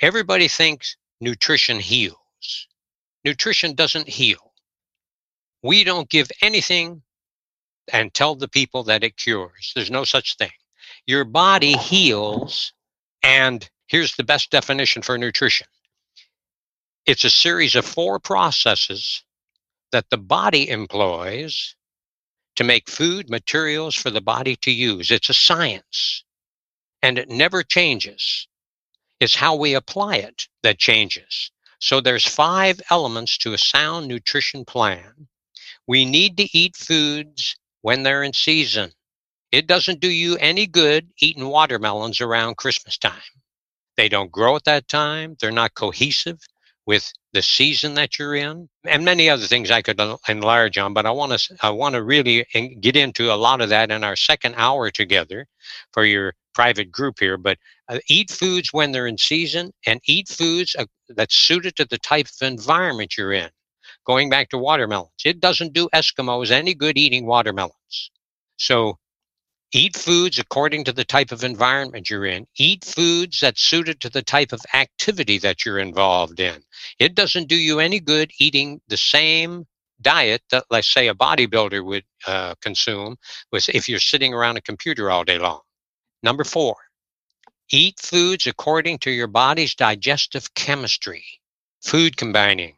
Everybody 0.00 0.48
thinks 0.48 0.96
nutrition 1.20 1.78
heals. 1.78 2.16
Nutrition 3.24 3.74
doesn't 3.74 4.08
heal. 4.08 4.52
We 5.62 5.84
don't 5.84 6.10
give 6.10 6.28
anything 6.42 7.02
and 7.92 8.12
tell 8.12 8.34
the 8.34 8.48
people 8.48 8.82
that 8.84 9.04
it 9.04 9.16
cures. 9.16 9.72
There's 9.74 9.90
no 9.90 10.02
such 10.02 10.36
thing. 10.36 10.50
Your 11.06 11.24
body 11.24 11.74
heals, 11.74 12.72
and 13.22 13.68
here's 13.86 14.16
the 14.16 14.24
best 14.24 14.50
definition 14.50 15.02
for 15.02 15.16
nutrition 15.16 15.68
It's 17.04 17.24
a 17.24 17.30
series 17.30 17.74
of 17.74 17.84
four 17.84 18.20
processes 18.20 19.24
that 19.90 20.08
the 20.10 20.18
body 20.18 20.68
employs 20.68 21.74
to 22.54 22.62
make 22.62 22.88
food 22.88 23.28
materials 23.28 23.96
for 23.96 24.10
the 24.10 24.20
body 24.20 24.54
to 24.62 24.70
use. 24.70 25.10
It's 25.10 25.28
a 25.28 25.34
science 25.34 26.22
and 27.02 27.18
it 27.18 27.28
never 27.28 27.64
changes. 27.64 28.46
It's 29.18 29.34
how 29.34 29.56
we 29.56 29.74
apply 29.74 30.16
it 30.16 30.46
that 30.62 30.78
changes. 30.78 31.50
So 31.80 32.00
there's 32.00 32.24
five 32.24 32.80
elements 32.88 33.36
to 33.38 33.52
a 33.52 33.58
sound 33.58 34.06
nutrition 34.06 34.64
plan. 34.64 35.26
We 35.88 36.04
need 36.04 36.36
to 36.36 36.56
eat 36.56 36.76
foods 36.76 37.56
when 37.80 38.04
they're 38.04 38.22
in 38.22 38.32
season. 38.32 38.92
It 39.50 39.66
doesn't 39.66 39.98
do 39.98 40.08
you 40.08 40.36
any 40.36 40.68
good 40.68 41.08
eating 41.20 41.48
watermelons 41.48 42.20
around 42.20 42.58
Christmas 42.58 42.96
time. 42.96 43.20
They 43.96 44.08
don't 44.08 44.30
grow 44.30 44.54
at 44.54 44.64
that 44.64 44.86
time. 44.86 45.36
They're 45.40 45.50
not 45.50 45.74
cohesive 45.74 46.38
with 46.86 47.12
the 47.32 47.42
season 47.42 47.94
that 47.94 48.18
you're 48.18 48.34
in 48.34 48.68
and 48.84 49.04
many 49.04 49.30
other 49.30 49.46
things 49.46 49.70
I 49.70 49.82
could 49.82 50.00
enlarge 50.28 50.78
on, 50.78 50.94
but 50.94 51.06
I 51.06 51.10
want 51.10 51.38
to, 51.38 51.56
I 51.62 51.70
want 51.70 51.94
to 51.94 52.02
really 52.02 52.44
get 52.80 52.96
into 52.96 53.32
a 53.32 53.36
lot 53.36 53.60
of 53.60 53.68
that 53.68 53.90
in 53.90 54.02
our 54.02 54.16
second 54.16 54.54
hour 54.56 54.90
together 54.90 55.46
for 55.92 56.04
your 56.04 56.34
private 56.54 56.90
group 56.90 57.18
here, 57.20 57.36
but 57.36 57.58
uh, 57.88 57.98
eat 58.08 58.30
foods 58.30 58.72
when 58.72 58.92
they're 58.92 59.06
in 59.06 59.18
season 59.18 59.72
and 59.86 60.00
eat 60.06 60.28
foods 60.28 60.74
uh, 60.78 60.84
that's 61.08 61.34
suited 61.34 61.76
to 61.76 61.84
the 61.84 61.98
type 61.98 62.26
of 62.26 62.46
environment 62.46 63.16
you're 63.16 63.32
in. 63.32 63.48
Going 64.04 64.28
back 64.28 64.48
to 64.50 64.58
watermelons, 64.58 65.12
it 65.24 65.40
doesn't 65.40 65.72
do 65.72 65.88
Eskimos 65.94 66.50
any 66.50 66.74
good 66.74 66.98
eating 66.98 67.26
watermelons. 67.26 68.10
So 68.56 68.98
Eat 69.74 69.96
foods 69.96 70.38
according 70.38 70.84
to 70.84 70.92
the 70.92 71.04
type 71.04 71.32
of 71.32 71.42
environment 71.42 72.10
you're 72.10 72.26
in. 72.26 72.46
Eat 72.56 72.84
foods 72.84 73.40
that's 73.40 73.62
suited 73.62 74.00
to 74.00 74.10
the 74.10 74.20
type 74.20 74.52
of 74.52 74.60
activity 74.74 75.38
that 75.38 75.64
you're 75.64 75.78
involved 75.78 76.40
in. 76.40 76.62
It 76.98 77.14
doesn't 77.14 77.48
do 77.48 77.56
you 77.56 77.80
any 77.80 77.98
good 77.98 78.32
eating 78.38 78.82
the 78.88 78.98
same 78.98 79.66
diet 80.02 80.42
that, 80.50 80.64
let's 80.70 80.92
say, 80.92 81.08
a 81.08 81.14
bodybuilder 81.14 81.82
would 81.82 82.04
uh, 82.26 82.54
consume 82.60 83.16
if 83.52 83.88
you're 83.88 83.98
sitting 83.98 84.34
around 84.34 84.58
a 84.58 84.62
computer 84.62 85.10
all 85.10 85.24
day 85.24 85.38
long. 85.38 85.60
Number 86.22 86.44
four, 86.44 86.76
eat 87.70 87.98
foods 87.98 88.46
according 88.46 88.98
to 88.98 89.10
your 89.10 89.26
body's 89.26 89.74
digestive 89.74 90.52
chemistry. 90.54 91.24
Food 91.82 92.18
combining, 92.18 92.74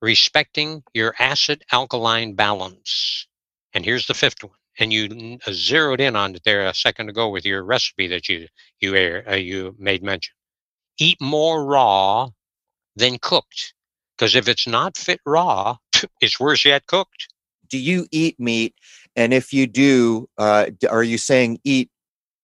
respecting 0.00 0.82
your 0.94 1.14
acid 1.18 1.64
alkaline 1.70 2.34
balance. 2.34 3.26
And 3.74 3.84
here's 3.84 4.06
the 4.06 4.14
fifth 4.14 4.42
one 4.42 4.56
and 4.78 4.92
you 4.92 5.38
uh, 5.46 5.52
zeroed 5.52 6.00
in 6.00 6.16
on 6.16 6.34
it 6.34 6.42
there 6.44 6.66
a 6.66 6.74
second 6.74 7.08
ago 7.08 7.28
with 7.28 7.44
your 7.44 7.62
recipe 7.62 8.06
that 8.08 8.28
you 8.28 8.48
you 8.80 8.94
air, 8.94 9.24
uh, 9.28 9.34
you 9.34 9.74
made 9.78 10.02
mention. 10.02 10.34
Eat 10.98 11.20
more 11.20 11.64
raw 11.64 12.28
than 12.96 13.18
cooked, 13.18 13.74
because 14.16 14.34
if 14.34 14.48
it's 14.48 14.66
not 14.66 14.96
fit 14.96 15.20
raw, 15.26 15.76
it's 16.20 16.38
worse 16.38 16.64
yet 16.64 16.86
cooked. 16.86 17.28
Do 17.68 17.78
you 17.78 18.06
eat 18.12 18.38
meat? 18.38 18.74
And 19.16 19.32
if 19.32 19.52
you 19.52 19.66
do, 19.66 20.28
uh, 20.38 20.66
are 20.90 21.02
you 21.02 21.18
saying 21.18 21.60
eat 21.64 21.90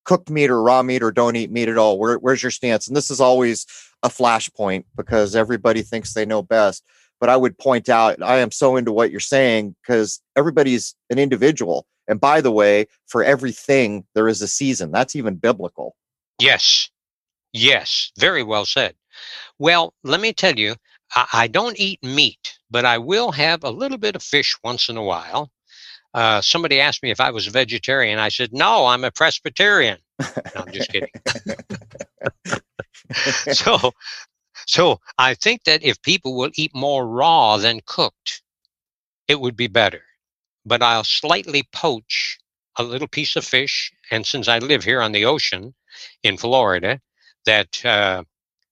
cooked 0.04 0.30
meat 0.30 0.50
or 0.50 0.62
raw 0.62 0.82
meat 0.82 1.02
or 1.02 1.12
don't 1.12 1.36
eat 1.36 1.50
meat 1.50 1.68
at 1.68 1.78
all? 1.78 1.98
Where, 1.98 2.16
where's 2.16 2.42
your 2.42 2.50
stance? 2.50 2.88
And 2.88 2.96
this 2.96 3.10
is 3.10 3.20
always 3.20 3.66
a 4.02 4.08
flashpoint 4.08 4.84
because 4.96 5.36
everybody 5.36 5.82
thinks 5.82 6.14
they 6.14 6.26
know 6.26 6.42
best. 6.42 6.84
But 7.20 7.28
I 7.28 7.36
would 7.36 7.58
point 7.58 7.88
out, 7.88 8.20
I 8.22 8.38
am 8.38 8.50
so 8.50 8.76
into 8.76 8.92
what 8.92 9.10
you're 9.10 9.20
saying 9.20 9.76
because 9.82 10.20
everybody's 10.36 10.94
an 11.10 11.18
individual 11.18 11.86
and 12.10 12.20
by 12.20 12.40
the 12.40 12.50
way, 12.50 12.88
for 13.06 13.22
everything, 13.22 14.04
there 14.14 14.26
is 14.26 14.42
a 14.42 14.48
season. 14.48 14.90
That's 14.90 15.14
even 15.14 15.36
biblical. 15.36 15.94
Yes. 16.40 16.90
Yes. 17.52 18.10
Very 18.18 18.42
well 18.42 18.66
said. 18.66 18.96
Well, 19.60 19.94
let 20.02 20.20
me 20.20 20.32
tell 20.32 20.58
you, 20.58 20.74
I, 21.14 21.26
I 21.32 21.46
don't 21.46 21.78
eat 21.78 22.02
meat, 22.02 22.58
but 22.68 22.84
I 22.84 22.98
will 22.98 23.30
have 23.30 23.62
a 23.62 23.70
little 23.70 23.96
bit 23.96 24.16
of 24.16 24.24
fish 24.24 24.58
once 24.64 24.88
in 24.88 24.96
a 24.96 25.04
while. 25.04 25.52
Uh, 26.12 26.40
somebody 26.40 26.80
asked 26.80 27.04
me 27.04 27.12
if 27.12 27.20
I 27.20 27.30
was 27.30 27.46
a 27.46 27.52
vegetarian. 27.52 28.18
I 28.18 28.28
said, 28.28 28.52
no, 28.52 28.86
I'm 28.86 29.04
a 29.04 29.12
Presbyterian. 29.12 29.98
No, 30.18 30.26
I'm 30.56 30.72
just 30.72 30.90
kidding. 30.90 31.10
so, 33.52 33.92
so 34.66 35.00
I 35.16 35.34
think 35.34 35.62
that 35.62 35.84
if 35.84 36.02
people 36.02 36.36
will 36.36 36.50
eat 36.56 36.74
more 36.74 37.06
raw 37.06 37.56
than 37.56 37.80
cooked, 37.86 38.42
it 39.28 39.40
would 39.40 39.54
be 39.54 39.68
better 39.68 40.02
but 40.64 40.82
I'll 40.82 41.04
slightly 41.04 41.68
poach 41.72 42.38
a 42.76 42.82
little 42.82 43.08
piece 43.08 43.36
of 43.36 43.44
fish. 43.44 43.92
And 44.10 44.26
since 44.26 44.48
I 44.48 44.58
live 44.58 44.84
here 44.84 45.00
on 45.00 45.12
the 45.12 45.24
ocean 45.24 45.74
in 46.22 46.36
Florida, 46.36 47.00
that 47.46 47.84
uh, 47.84 48.24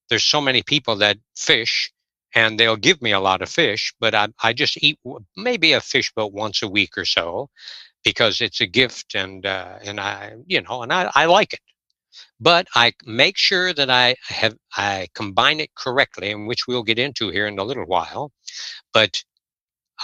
there's 0.09 0.25
so 0.25 0.41
many 0.41 0.63
people 0.63 0.97
that 0.97 1.19
fish 1.37 1.93
and 2.35 2.59
they'll 2.59 2.77
give 2.77 3.01
me 3.01 3.13
a 3.13 3.21
lot 3.21 3.43
of 3.43 3.49
fish, 3.49 3.95
but 4.01 4.15
I, 4.15 4.29
I 4.43 4.53
just 4.53 4.83
eat 4.83 4.99
maybe 5.37 5.73
a 5.73 5.81
fish 5.81 6.13
boat 6.15 6.33
once 6.33 6.63
a 6.63 6.69
week 6.69 6.99
or 6.99 7.05
so 7.05 7.49
because 8.05 8.41
it's 8.41 8.61
a 8.61 8.67
gift 8.67 9.15
and, 9.15 9.45
uh, 9.47 9.79
and 9.83 9.99
I, 9.99 10.35
you 10.47 10.61
know, 10.63 10.83
and 10.83 10.93
I, 10.93 11.11
I 11.15 11.25
like 11.27 11.55
it. 11.55 11.61
But 12.41 12.67
I 12.75 12.93
make 13.05 13.37
sure 13.37 13.73
that 13.73 13.91
I 13.91 14.17
have, 14.29 14.57
I 14.77 15.09
combine 15.15 15.61
it 15.61 15.75
correctly, 15.75 16.31
and 16.31 16.47
which 16.47 16.67
we'll 16.67 16.83
get 16.83 16.99
into 16.99 17.31
here 17.31 17.47
in 17.47 17.59
a 17.59 17.65
little 17.65 17.85
while. 17.85 18.33
But 18.93 19.23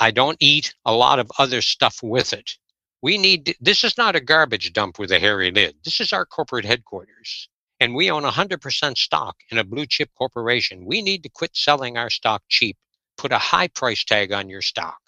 I 0.00 0.10
don't 0.10 0.36
eat 0.40 0.74
a 0.84 0.92
lot 0.92 1.18
of 1.18 1.30
other 1.38 1.62
stuff 1.62 2.00
with 2.02 2.32
it. 2.32 2.52
We 3.00 3.18
need, 3.18 3.54
this 3.60 3.84
is 3.84 3.96
not 3.96 4.16
a 4.16 4.20
garbage 4.20 4.72
dump 4.72 4.98
with 4.98 5.12
a 5.12 5.20
hairy 5.20 5.50
lid. 5.50 5.76
This 5.84 6.00
is 6.00 6.12
our 6.12 6.26
corporate 6.26 6.64
headquarters. 6.64 7.48
And 7.78 7.94
we 7.94 8.10
own 8.10 8.22
100% 8.22 8.96
stock 8.96 9.36
in 9.50 9.58
a 9.58 9.64
blue 9.64 9.86
chip 9.86 10.10
corporation. 10.16 10.86
We 10.86 11.02
need 11.02 11.22
to 11.22 11.28
quit 11.28 11.54
selling 11.54 11.96
our 11.96 12.10
stock 12.10 12.42
cheap. 12.48 12.76
Put 13.16 13.30
a 13.30 13.38
high 13.38 13.68
price 13.68 14.04
tag 14.04 14.32
on 14.32 14.48
your 14.48 14.62
stock. 14.62 14.98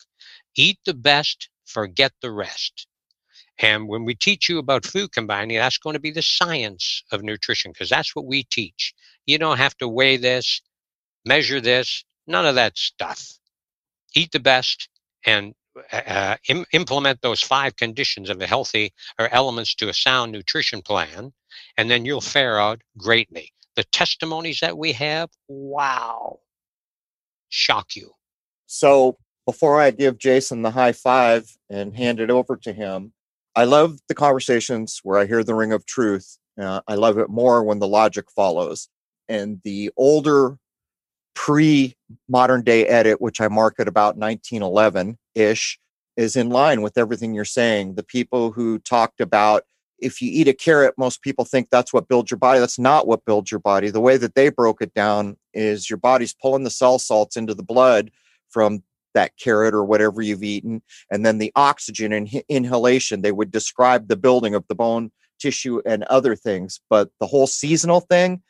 Eat 0.54 0.78
the 0.84 0.94
best, 0.94 1.48
forget 1.64 2.12
the 2.20 2.30
rest. 2.30 2.86
And 3.58 3.88
when 3.88 4.04
we 4.04 4.14
teach 4.14 4.48
you 4.48 4.58
about 4.58 4.84
food 4.84 5.12
combining, 5.12 5.56
that's 5.56 5.78
going 5.78 5.94
to 5.94 6.00
be 6.00 6.10
the 6.10 6.22
science 6.22 7.02
of 7.10 7.22
nutrition 7.22 7.72
because 7.72 7.88
that's 7.88 8.14
what 8.14 8.26
we 8.26 8.44
teach. 8.44 8.94
You 9.24 9.38
don't 9.38 9.58
have 9.58 9.76
to 9.78 9.88
weigh 9.88 10.18
this, 10.18 10.60
measure 11.24 11.60
this, 11.60 12.04
none 12.26 12.46
of 12.46 12.54
that 12.56 12.76
stuff 12.76 13.38
eat 14.16 14.32
the 14.32 14.40
best, 14.40 14.88
and 15.24 15.54
uh, 15.92 15.96
uh, 15.96 16.36
Im- 16.48 16.66
implement 16.72 17.20
those 17.20 17.42
five 17.42 17.76
conditions 17.76 18.30
of 18.30 18.40
a 18.40 18.46
healthy 18.46 18.92
or 19.18 19.28
elements 19.32 19.74
to 19.76 19.88
a 19.88 19.94
sound 19.94 20.32
nutrition 20.32 20.82
plan, 20.82 21.32
and 21.76 21.90
then 21.90 22.04
you'll 22.04 22.20
fare 22.20 22.58
out 22.58 22.80
greatly. 22.96 23.52
The 23.76 23.84
testimonies 23.84 24.60
that 24.60 24.78
we 24.78 24.92
have, 24.92 25.28
wow, 25.48 26.40
shock 27.50 27.94
you. 27.94 28.12
So 28.66 29.18
before 29.44 29.80
I 29.80 29.90
give 29.90 30.18
Jason 30.18 30.62
the 30.62 30.70
high 30.70 30.92
five 30.92 31.56
and 31.68 31.94
hand 31.96 32.18
it 32.18 32.30
over 32.30 32.56
to 32.56 32.72
him, 32.72 33.12
I 33.54 33.64
love 33.64 33.98
the 34.08 34.14
conversations 34.14 35.00
where 35.02 35.18
I 35.18 35.26
hear 35.26 35.44
the 35.44 35.54
ring 35.54 35.72
of 35.72 35.86
truth. 35.86 36.38
Uh, 36.58 36.80
I 36.88 36.94
love 36.94 37.18
it 37.18 37.28
more 37.28 37.62
when 37.62 37.78
the 37.78 37.86
logic 37.86 38.26
follows. 38.34 38.88
And 39.28 39.60
the 39.62 39.90
older 39.96 40.56
pre 41.36 41.94
modern 42.28 42.62
day 42.62 42.86
edit, 42.86 43.20
which 43.20 43.40
I 43.40 43.46
mark 43.46 43.76
at 43.78 43.86
about 43.86 44.16
1911 44.16 45.18
ish, 45.36 45.78
is 46.16 46.34
in 46.34 46.50
line 46.50 46.82
with 46.82 46.98
everything 46.98 47.34
you're 47.34 47.44
saying. 47.44 47.94
The 47.94 48.02
people 48.02 48.50
who 48.50 48.80
talked 48.80 49.20
about 49.20 49.62
if 49.98 50.20
you 50.20 50.30
eat 50.30 50.48
a 50.48 50.52
carrot, 50.52 50.94
most 50.98 51.22
people 51.22 51.44
think 51.44 51.70
that's 51.70 51.92
what 51.92 52.08
builds 52.08 52.30
your 52.30 52.36
body. 52.38 52.60
That's 52.60 52.78
not 52.78 53.06
what 53.06 53.24
builds 53.24 53.50
your 53.50 53.60
body. 53.60 53.88
The 53.88 54.00
way 54.00 54.18
that 54.18 54.34
they 54.34 54.50
broke 54.50 54.82
it 54.82 54.92
down 54.92 55.36
is 55.54 55.88
your 55.88 55.96
body's 55.96 56.34
pulling 56.34 56.64
the 56.64 56.70
cell 56.70 56.98
salts 56.98 57.36
into 57.36 57.54
the 57.54 57.62
blood 57.62 58.10
from 58.50 58.82
that 59.14 59.32
carrot 59.38 59.72
or 59.72 59.84
whatever 59.84 60.20
you've 60.20 60.42
eaten. 60.42 60.82
And 61.10 61.24
then 61.24 61.38
the 61.38 61.52
oxygen 61.56 62.12
and 62.12 62.28
inhalation, 62.48 63.22
they 63.22 63.32
would 63.32 63.50
describe 63.50 64.08
the 64.08 64.16
building 64.16 64.54
of 64.54 64.66
the 64.68 64.74
bone 64.74 65.10
tissue 65.38 65.80
and 65.86 66.02
other 66.04 66.36
things. 66.36 66.80
But 66.90 67.08
the 67.18 67.26
whole 67.26 67.46
seasonal 67.46 68.00
thing, 68.00 68.42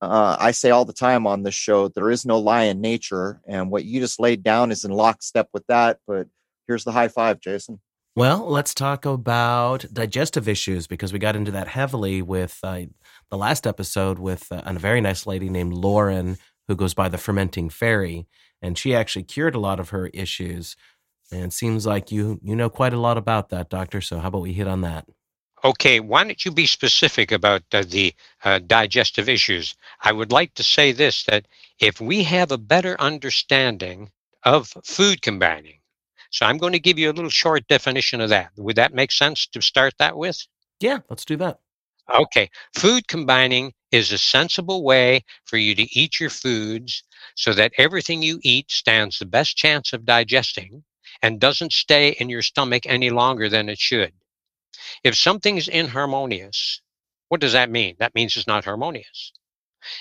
uh, 0.00 0.36
I 0.38 0.52
say 0.52 0.70
all 0.70 0.84
the 0.84 0.92
time 0.92 1.26
on 1.26 1.42
this 1.42 1.54
show, 1.54 1.88
there 1.88 2.10
is 2.10 2.24
no 2.24 2.38
lie 2.38 2.64
in 2.64 2.80
nature. 2.80 3.40
And 3.46 3.70
what 3.70 3.84
you 3.84 4.00
just 4.00 4.18
laid 4.18 4.42
down 4.42 4.70
is 4.70 4.84
in 4.84 4.90
lockstep 4.90 5.48
with 5.52 5.66
that. 5.66 5.98
But 6.06 6.28
here's 6.66 6.84
the 6.84 6.92
high 6.92 7.08
five, 7.08 7.40
Jason. 7.40 7.80
Well, 8.16 8.48
let's 8.48 8.74
talk 8.74 9.04
about 9.04 9.86
digestive 9.92 10.48
issues 10.48 10.86
because 10.86 11.12
we 11.12 11.18
got 11.18 11.36
into 11.36 11.52
that 11.52 11.68
heavily 11.68 12.22
with 12.22 12.58
uh, 12.62 12.82
the 13.30 13.36
last 13.36 13.66
episode 13.66 14.18
with 14.18 14.50
uh, 14.50 14.62
a 14.64 14.74
very 14.74 15.00
nice 15.00 15.26
lady 15.26 15.48
named 15.48 15.74
Lauren 15.74 16.36
who 16.66 16.76
goes 16.76 16.94
by 16.94 17.08
the 17.08 17.18
fermenting 17.18 17.68
fairy. 17.68 18.26
And 18.62 18.76
she 18.76 18.94
actually 18.94 19.24
cured 19.24 19.54
a 19.54 19.60
lot 19.60 19.80
of 19.80 19.90
her 19.90 20.08
issues. 20.08 20.76
And 21.32 21.52
seems 21.52 21.86
like 21.86 22.10
you 22.10 22.40
you 22.42 22.56
know 22.56 22.68
quite 22.68 22.92
a 22.92 22.98
lot 22.98 23.16
about 23.16 23.50
that, 23.50 23.70
doctor. 23.70 24.00
So 24.00 24.18
how 24.18 24.28
about 24.28 24.42
we 24.42 24.52
hit 24.52 24.66
on 24.66 24.80
that? 24.80 25.06
Okay, 25.62 26.00
why 26.00 26.24
don't 26.24 26.44
you 26.44 26.50
be 26.50 26.66
specific 26.66 27.32
about 27.32 27.62
uh, 27.72 27.84
the 27.86 28.14
uh, 28.44 28.60
digestive 28.60 29.28
issues? 29.28 29.74
I 30.00 30.12
would 30.12 30.32
like 30.32 30.54
to 30.54 30.62
say 30.62 30.92
this 30.92 31.24
that 31.24 31.46
if 31.78 32.00
we 32.00 32.22
have 32.22 32.50
a 32.50 32.58
better 32.58 32.98
understanding 33.00 34.10
of 34.44 34.72
food 34.84 35.20
combining, 35.20 35.80
so 36.30 36.46
I'm 36.46 36.58
going 36.58 36.72
to 36.72 36.78
give 36.78 36.98
you 36.98 37.10
a 37.10 37.12
little 37.12 37.30
short 37.30 37.66
definition 37.68 38.20
of 38.20 38.30
that. 38.30 38.52
Would 38.56 38.76
that 38.76 38.94
make 38.94 39.12
sense 39.12 39.46
to 39.48 39.60
start 39.60 39.94
that 39.98 40.16
with? 40.16 40.46
Yeah, 40.78 41.00
let's 41.10 41.24
do 41.24 41.36
that. 41.36 41.60
Okay. 42.14 42.50
Food 42.74 43.06
combining 43.08 43.72
is 43.92 44.12
a 44.12 44.18
sensible 44.18 44.82
way 44.82 45.24
for 45.44 45.56
you 45.56 45.74
to 45.74 45.98
eat 45.98 46.20
your 46.20 46.30
foods 46.30 47.02
so 47.34 47.52
that 47.52 47.72
everything 47.76 48.22
you 48.22 48.40
eat 48.42 48.70
stands 48.70 49.18
the 49.18 49.26
best 49.26 49.56
chance 49.56 49.92
of 49.92 50.04
digesting 50.04 50.84
and 51.22 51.40
doesn't 51.40 51.72
stay 51.72 52.10
in 52.18 52.28
your 52.28 52.42
stomach 52.42 52.84
any 52.86 53.10
longer 53.10 53.48
than 53.48 53.68
it 53.68 53.78
should. 53.78 54.12
If 55.04 55.16
something's 55.16 55.68
inharmonious, 55.68 56.80
what 57.28 57.40
does 57.40 57.52
that 57.52 57.70
mean? 57.70 57.96
That 57.98 58.14
means 58.14 58.36
it's 58.36 58.46
not 58.46 58.64
harmonious. 58.64 59.32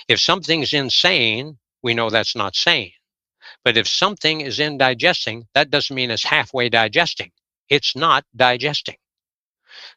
If 0.08 0.20
something's 0.20 0.74
insane, 0.74 1.58
we 1.82 1.94
know 1.94 2.10
that's 2.10 2.36
not 2.36 2.56
sane. 2.56 2.92
But 3.64 3.78
if 3.78 3.88
something 3.88 4.42
is 4.42 4.60
indigesting, 4.60 5.48
that 5.54 5.70
doesn't 5.70 5.96
mean 5.96 6.12
it's 6.12 6.24
halfway 6.24 6.70
digesting. 6.70 7.32
It's 7.70 7.96
not 7.96 8.26
digesting. 8.36 8.98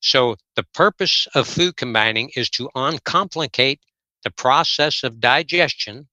So 0.01 0.37
the 0.57 0.65
purpose 0.75 1.27
of 1.35 1.49
food 1.49 1.77
combining 1.77 2.31
is 2.37 2.51
to 2.51 2.71
uncomplicate 2.75 3.81
the 4.23 4.31
process 4.31 5.03
of 5.03 5.21
digestion, 5.21 6.09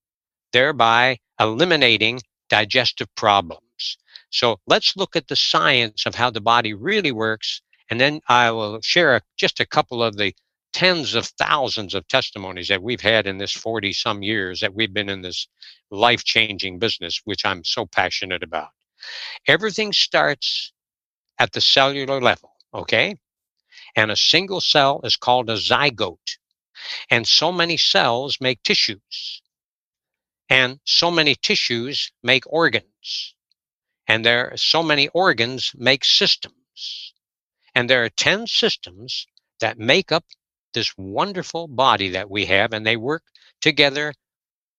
thereby 0.52 1.20
eliminating 1.40 2.22
digestive 2.50 3.14
problems. 3.16 3.98
So 4.32 4.60
let's 4.68 4.96
look 4.96 5.16
at 5.16 5.28
the 5.28 5.36
science 5.36 6.06
of 6.06 6.16
how 6.16 6.30
the 6.30 6.42
body 6.42 6.74
really 6.74 7.12
works, 7.12 7.62
and 7.90 8.00
then 8.00 8.22
I 8.28 8.52
will 8.52 8.82
share 8.82 9.16
a, 9.16 9.22
just 9.38 9.60
a 9.60 9.66
couple 9.66 10.04
of 10.04 10.18
the 10.18 10.34
tens 10.74 11.16
of 11.16 11.26
thousands 11.26 11.96
of 11.96 12.08
testimonies 12.08 12.68
that 12.68 12.84
we've 12.84 13.02
had 13.02 13.26
in 13.26 13.38
this 13.38 13.52
40 13.52 13.94
some 13.94 14.22
years 14.22 14.60
that 14.60 14.74
we've 14.74 14.94
been 14.94 15.10
in 15.10 15.22
this 15.22 15.48
life 15.90 16.24
changing 16.24 16.80
business, 16.80 17.22
which 17.26 17.46
I'm 17.46 17.64
so 17.64 17.86
passionate 17.88 18.44
about. 18.44 18.70
Everything 19.48 19.94
starts 19.94 20.72
at 21.40 21.54
the 21.54 21.62
cellular 21.62 22.22
level, 22.22 22.52
okay? 22.74 23.16
And 23.96 24.12
a 24.12 24.16
single 24.16 24.62
cell 24.62 25.02
is 25.04 25.16
called 25.16 25.50
a 25.50 25.56
zygote. 25.56 26.38
And 27.10 27.28
so 27.28 27.52
many 27.52 27.78
cells 27.78 28.38
make 28.40 28.62
tissues. 28.64 29.42
And 30.50 30.80
so 30.86 31.12
many 31.12 31.36
tissues 31.36 32.12
make 32.24 32.44
organs. 32.48 33.36
And 34.08 34.26
there 34.26 34.54
so 34.56 34.84
many 34.84 35.08
organs 35.10 35.72
make 35.76 36.06
systems. 36.06 37.09
And 37.76 37.90
there 37.90 38.04
are 38.04 38.10
10 38.10 38.48
systems 38.48 39.28
that 39.60 39.78
make 39.78 40.12
up 40.12 40.26
this 40.74 40.94
wonderful 40.98 41.68
body 41.68 42.10
that 42.10 42.30
we 42.30 42.46
have, 42.46 42.74
and 42.74 42.86
they 42.86 42.98
work 42.98 43.24
together 43.62 44.14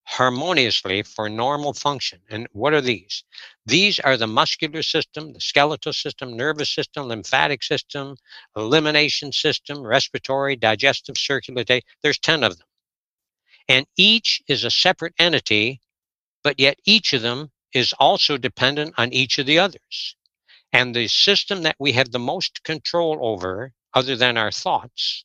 harmoniously 0.05 1.03
for 1.03 1.29
normal 1.29 1.73
function. 1.73 2.21
And 2.29 2.49
what 2.53 2.73
are 2.75 2.81
these? 2.81 3.23
These 3.67 4.01
are 4.01 4.17
the 4.17 4.27
muscular 4.27 4.83
system, 4.83 5.33
the 5.33 5.41
skeletal 5.41 5.93
system, 5.93 6.37
nervous 6.37 6.71
system, 6.75 7.07
lymphatic 7.07 7.63
system, 7.63 8.17
elimination 8.57 9.31
system, 9.31 9.81
respiratory, 9.81 10.57
digestive, 10.57 11.17
circulatory. 11.17 11.83
There's 12.03 12.19
10 12.19 12.43
of 12.43 12.59
them. 12.59 12.67
And 13.69 13.87
each 13.97 14.43
is 14.49 14.65
a 14.65 14.71
separate 14.71 15.15
entity, 15.19 15.81
but 16.43 16.59
yet 16.59 16.79
each 16.85 17.13
of 17.13 17.23
them 17.23 17.53
is 17.73 17.95
also 18.01 18.37
dependent 18.37 18.95
on 18.99 19.13
each 19.13 19.39
of 19.39 19.47
the 19.47 19.61
others. 19.61 20.17
And 20.73 20.95
the 20.95 21.09
system 21.09 21.63
that 21.63 21.77
we 21.79 21.93
have 21.93 22.11
the 22.11 22.19
most 22.19 22.63
control 22.65 23.19
over, 23.21 23.73
other 23.95 24.17
than 24.17 24.37
our 24.37 24.53
thoughts, 24.53 25.25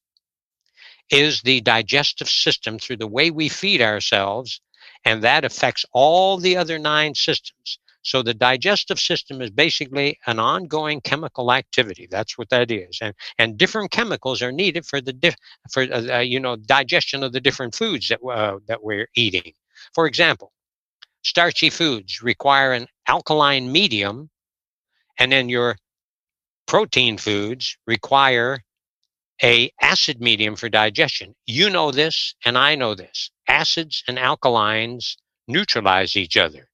is 1.11 1.41
the 1.41 1.61
digestive 1.61 2.29
system 2.29 2.79
through 2.79 2.97
the 2.97 3.07
way 3.07 3.29
we 3.29 3.47
feed 3.49 3.81
ourselves, 3.81 4.59
and 5.03 5.23
that 5.23 5.45
affects 5.45 5.85
all 5.93 6.37
the 6.37 6.57
other 6.57 6.79
nine 6.79 7.13
systems. 7.13 7.79
So 8.01 8.21
the 8.21 8.35
digestive 8.35 8.99
system 8.99 9.41
is 9.41 9.49
basically 9.49 10.19
an 10.27 10.37
ongoing 10.37 11.01
chemical 11.01 11.51
activity. 11.51 12.07
That's 12.09 12.37
what 12.37 12.49
that 12.49 12.69
is, 12.69 12.99
and 13.01 13.15
and 13.39 13.57
different 13.57 13.89
chemicals 13.91 14.43
are 14.43 14.51
needed 14.51 14.85
for 14.85 15.01
the 15.01 15.13
dif- 15.13 15.35
for 15.71 15.83
uh, 15.83 16.17
uh, 16.17 16.19
you 16.19 16.39
know 16.39 16.55
digestion 16.55 17.23
of 17.23 17.33
the 17.33 17.41
different 17.41 17.73
foods 17.73 18.09
that 18.09 18.21
uh, 18.21 18.59
that 18.67 18.83
we're 18.83 19.09
eating. 19.15 19.53
For 19.93 20.05
example, 20.05 20.51
starchy 21.23 21.71
foods 21.71 22.21
require 22.21 22.73
an 22.73 22.87
alkaline 23.07 23.71
medium, 23.71 24.29
and 25.19 25.31
then 25.31 25.49
your 25.49 25.77
protein 26.67 27.17
foods 27.17 27.77
require 27.87 28.61
a 29.43 29.71
acid 29.81 30.21
medium 30.21 30.55
for 30.55 30.69
digestion. 30.69 31.35
You 31.45 31.69
know 31.69 31.91
this, 31.91 32.35
and 32.45 32.57
I 32.57 32.75
know 32.75 32.95
this. 32.95 33.29
Acids 33.47 34.03
and 34.07 34.17
alkalines 34.17 35.15
neutralize 35.47 36.15
each 36.15 36.37
other. 36.37 36.67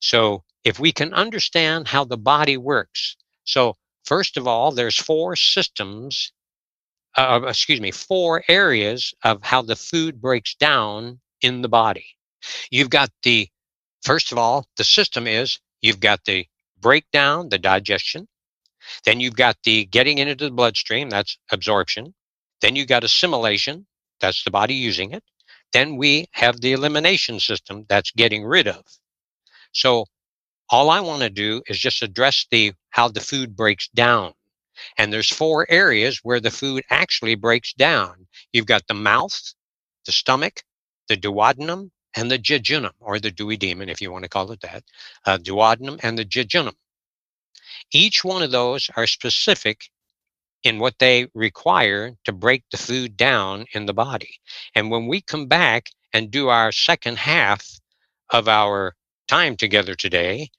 So 0.00 0.44
if 0.64 0.78
we 0.78 0.92
can 0.92 1.12
understand 1.14 1.88
how 1.88 2.04
the 2.04 2.18
body 2.18 2.56
works, 2.56 3.16
so 3.44 3.74
first 4.04 4.36
of 4.36 4.46
all, 4.46 4.72
there's 4.72 4.96
four 4.96 5.36
systems, 5.36 6.32
uh, 7.16 7.40
excuse 7.46 7.80
me, 7.80 7.90
four 7.90 8.44
areas 8.48 9.14
of 9.24 9.42
how 9.42 9.62
the 9.62 9.76
food 9.76 10.20
breaks 10.20 10.54
down 10.54 11.20
in 11.40 11.62
the 11.62 11.68
body. 11.68 12.06
You've 12.70 12.90
got 12.90 13.10
the, 13.22 13.48
first 14.02 14.32
of 14.32 14.38
all, 14.38 14.66
the 14.76 14.84
system 14.84 15.26
is 15.26 15.58
you've 15.80 16.00
got 16.00 16.24
the 16.24 16.46
breakdown, 16.82 17.48
the 17.48 17.58
digestion. 17.58 18.28
Then 19.04 19.20
you've 19.20 19.36
got 19.36 19.56
the 19.64 19.86
getting 19.86 20.18
into 20.18 20.34
the 20.34 20.50
bloodstream, 20.50 21.08
that's 21.08 21.38
absorption. 21.50 22.14
Then 22.60 22.76
you've 22.76 22.88
got 22.88 23.04
assimilation, 23.04 23.86
that's 24.20 24.44
the 24.44 24.50
body 24.50 24.74
using 24.74 25.12
it. 25.12 25.24
Then 25.72 25.96
we 25.96 26.26
have 26.32 26.60
the 26.60 26.72
elimination 26.72 27.40
system, 27.40 27.86
that's 27.88 28.10
getting 28.10 28.44
rid 28.44 28.68
of. 28.68 28.84
So 29.72 30.04
all 30.68 30.90
I 30.90 31.00
want 31.00 31.22
to 31.22 31.30
do 31.30 31.62
is 31.66 31.78
just 31.78 32.02
address 32.02 32.46
the 32.50 32.72
how 32.90 33.08
the 33.08 33.20
food 33.20 33.56
breaks 33.56 33.88
down. 33.88 34.32
And 34.98 35.12
there's 35.12 35.30
four 35.32 35.66
areas 35.70 36.20
where 36.22 36.40
the 36.40 36.50
food 36.50 36.82
actually 36.90 37.34
breaks 37.34 37.72
down. 37.72 38.26
You've 38.52 38.66
got 38.66 38.86
the 38.86 38.94
mouth, 38.94 39.38
the 40.06 40.12
stomach, 40.12 40.62
the 41.08 41.16
duodenum, 41.16 41.90
and 42.16 42.30
the 42.30 42.38
jejunum, 42.38 42.92
or 43.00 43.18
the 43.18 43.30
duodenum, 43.30 43.88
if 43.88 44.00
you 44.00 44.12
want 44.12 44.24
to 44.24 44.28
call 44.28 44.50
it 44.52 44.60
that, 44.60 44.84
uh, 45.26 45.38
duodenum 45.38 45.98
and 46.02 46.18
the 46.18 46.24
jejunum. 46.24 46.74
Each 47.92 48.24
one 48.24 48.42
of 48.42 48.50
those 48.50 48.90
are 48.96 49.06
specific 49.06 49.90
in 50.62 50.78
what 50.78 50.98
they 50.98 51.26
require 51.34 52.12
to 52.24 52.32
break 52.32 52.64
the 52.70 52.76
food 52.76 53.16
down 53.16 53.66
in 53.72 53.86
the 53.86 53.94
body. 53.94 54.36
And 54.74 54.90
when 54.90 55.06
we 55.06 55.20
come 55.20 55.46
back 55.46 55.90
and 56.12 56.30
do 56.30 56.48
our 56.48 56.70
second 56.72 57.18
half 57.18 57.66
of 58.30 58.48
our 58.48 58.94
time 59.26 59.56
together 59.56 59.94
today, 59.94 60.50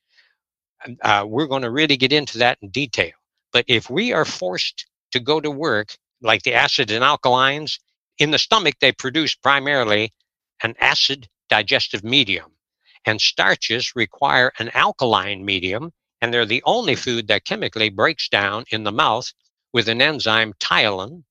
uh, 1.01 1.25
we're 1.27 1.47
going 1.47 1.61
to 1.61 1.71
really 1.71 1.97
get 1.97 2.11
into 2.11 2.37
that 2.39 2.57
in 2.61 2.69
detail. 2.69 3.13
But 3.51 3.65
if 3.67 3.89
we 3.89 4.11
are 4.11 4.25
forced 4.25 4.85
to 5.11 5.19
go 5.19 5.39
to 5.39 5.49
work, 5.49 5.95
like 6.21 6.43
the 6.43 6.53
acids 6.53 6.91
and 6.91 7.03
alkalines, 7.03 7.79
in 8.17 8.31
the 8.31 8.37
stomach, 8.37 8.75
they 8.79 8.91
produce 8.91 9.35
primarily 9.35 10.11
an 10.61 10.75
acid 10.79 11.27
digestive 11.57 12.03
medium. 12.03 12.51
And 13.05 13.21
starches 13.21 13.95
require 13.95 14.51
an 14.57 14.69
alkaline 14.73 15.45
medium 15.45 15.91
and 16.19 16.33
they're 16.33 16.47
the 16.47 16.63
only 16.65 16.93
hmm. 16.93 17.05
food 17.05 17.27
that 17.27 17.45
chemically 17.45 17.89
breaks 17.89 18.27
down 18.29 18.63
in 18.71 18.83
the 18.83 18.91
mouth 18.91 19.31
with 19.71 19.87
an 19.87 20.01
enzyme 20.01 20.53
ptyalin. 20.53 21.23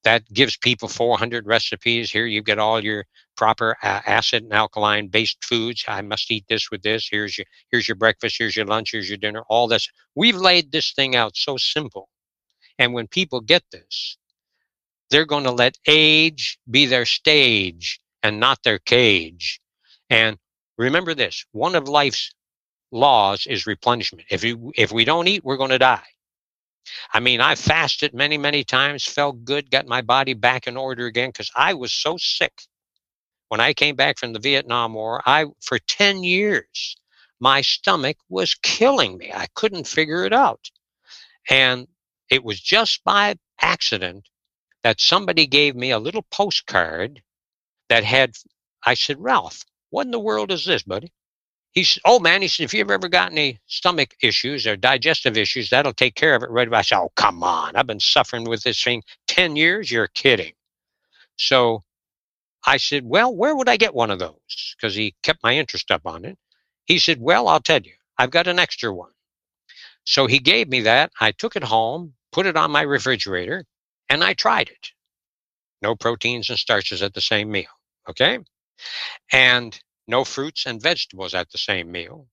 that 0.05 0.25
gives 0.33 0.57
people 0.57 0.89
400 0.89 1.47
recipes. 1.47 2.11
Here 2.11 2.27
you 2.27 2.43
get 2.43 2.59
all 2.59 2.83
your 2.83 3.05
proper 3.37 3.77
uh, 3.83 4.01
acid 4.07 4.45
and 4.45 4.53
alkaline 4.53 5.09
based 5.09 5.45
foods. 5.45 5.85
I 5.89 6.03
must 6.03 6.31
eat 6.31 6.45
this 6.49 6.71
with 6.71 6.83
this. 6.83 7.09
Here's 7.11 7.39
your 7.39 7.47
here's 7.71 7.89
your 7.89 7.97
breakfast. 7.97 8.37
Here's 8.39 8.57
your 8.57 8.67
lunch. 8.67 8.91
Here's 8.93 9.09
your 9.09 9.19
dinner. 9.19 9.43
All 9.49 9.69
this. 9.69 9.89
We've 10.15 10.37
laid 10.37 10.73
this 10.73 10.93
thing 10.93 11.17
out 11.17 11.37
so 11.37 11.57
simple, 11.57 12.09
and 12.79 12.93
when 12.93 13.07
people 13.07 13.41
get 13.41 13.63
this, 13.71 14.17
they're 15.11 15.27
going 15.27 15.45
to 15.45 15.51
let 15.51 15.79
age 15.87 16.59
be 16.71 16.87
their 16.87 17.05
stage 17.05 18.01
and 18.23 18.41
not 18.41 18.63
their 18.63 18.79
cage. 18.79 19.61
And 20.11 20.39
remember 20.79 21.15
this: 21.15 21.45
one 21.53 21.75
of 21.75 21.89
life's 21.89 22.33
laws 22.91 23.47
is 23.47 23.67
replenishment. 23.67 24.27
If 24.31 24.45
you 24.45 24.73
if 24.77 24.93
we 24.93 25.05
don't 25.05 25.29
eat, 25.29 25.45
we're 25.45 25.57
going 25.57 25.71
to 25.71 25.79
die. 25.79 26.07
I 27.13 27.21
mean, 27.21 27.41
I 27.41 27.55
fasted 27.55 28.13
many, 28.13 28.39
many 28.39 28.65
times, 28.65 29.05
felt 29.05 29.45
good, 29.45 29.71
got 29.71 29.87
my 29.87 30.03
body 30.03 30.35
back 30.35 30.67
in 30.67 30.77
order 30.77 31.07
again 31.07 31.29
because 31.29 31.51
I 31.55 31.75
was 31.75 31.93
so 31.93 32.17
sick. 32.19 32.63
When 33.49 33.61
I 33.61 33.73
came 33.75 33.97
back 33.97 34.19
from 34.19 34.33
the 34.33 34.39
Vietnam 34.39 34.95
War, 34.95 35.23
I 35.27 35.47
for 35.61 35.79
10 35.79 36.25
years, 36.25 36.97
my 37.39 37.61
stomach 37.61 38.17
was 38.29 38.55
killing 38.55 39.19
me. 39.19 39.31
I 39.33 39.47
couldn't 39.55 39.87
figure 39.87 40.25
it 40.25 40.33
out. 40.33 40.71
And 41.51 41.87
it 42.33 42.43
was 42.43 42.59
just 42.59 43.05
by 43.05 43.37
accident 43.61 44.27
that 44.83 45.03
somebody 45.03 45.47
gave 45.47 45.77
me 45.77 45.91
a 45.91 45.99
little 45.99 46.25
postcard 46.31 47.23
that 47.91 48.05
had, 48.05 48.33
I 48.87 48.95
said, 48.95 49.21
Ralph, 49.21 49.65
what 49.91 50.07
in 50.07 50.13
the 50.13 50.19
world 50.19 50.51
is 50.51 50.65
this, 50.65 50.83
buddy? 50.83 51.13
He 51.73 51.85
said, 51.85 52.01
Oh 52.07 52.19
man, 52.19 52.41
he 52.41 52.49
said, 52.49 52.65
if 52.65 52.73
you've 52.73 52.91
ever 52.91 53.11
got 53.11 53.33
any 53.33 53.61
stomach 53.67 54.15
issues 54.23 54.67
or 54.67 54.77
digestive 54.77 55.37
issues, 55.37 55.69
that'll 55.69 55.93
take 55.93 56.15
care 56.15 56.35
of 56.35 56.43
it 56.43 56.49
right 56.49 56.67
away. 56.67 56.79
I 56.79 56.83
said, 56.83 57.01
Oh, 57.01 57.13
come 57.17 57.43
on. 57.43 57.77
I've 57.77 57.87
been 57.87 58.01
suffering 58.01 58.45
with 58.45 58.63
this 58.63 58.83
thing 58.83 59.03
10 59.29 59.57
years. 59.57 59.91
You're 59.91 60.09
kidding. 60.09 60.55
So 61.37 61.83
I 62.67 62.79
said, 62.79 63.05
Well, 63.05 63.37
where 63.37 63.55
would 63.55 63.69
I 63.69 63.77
get 63.77 63.95
one 63.95 64.11
of 64.11 64.19
those? 64.19 64.75
Because 64.81 64.95
he 64.95 65.15
kept 65.23 65.43
my 65.43 65.55
interest 65.55 65.91
up 65.91 66.07
on 66.07 66.25
it. 66.25 66.39
He 66.87 66.99
said, 66.99 67.21
Well, 67.21 67.47
I'll 67.47 67.61
tell 67.61 67.83
you, 67.83 67.93
I've 68.17 68.31
got 68.31 68.47
an 68.47 68.59
extra 68.59 68.91
one. 68.95 69.13
So 70.05 70.27
he 70.27 70.39
gave 70.39 70.69
me 70.71 70.81
that. 70.81 71.13
I 71.21 71.33
took 71.33 71.57
it 71.57 71.65
home, 71.65 72.15
put 72.33 72.47
it 72.47 72.57
on 72.57 72.71
my 72.71 72.83
refrigerator, 72.83 73.65
and 74.09 74.25
I 74.25 74.35
tried 74.35 74.69
it. 74.69 74.91
No 75.83 75.95
proteins 75.95 76.51
and 76.51 76.59
starches 76.59 77.03
at 77.03 77.15
the 77.15 77.21
same 77.21 77.51
meal. 77.51 77.71
Okay. 78.09 78.39
And 79.33 79.79
no 80.09 80.25
fruits 80.25 80.67
and 80.67 80.83
vegetables 80.83 81.35
at 81.35 81.51
the 81.51 81.59
same 81.59 81.93
meal, 81.93 82.27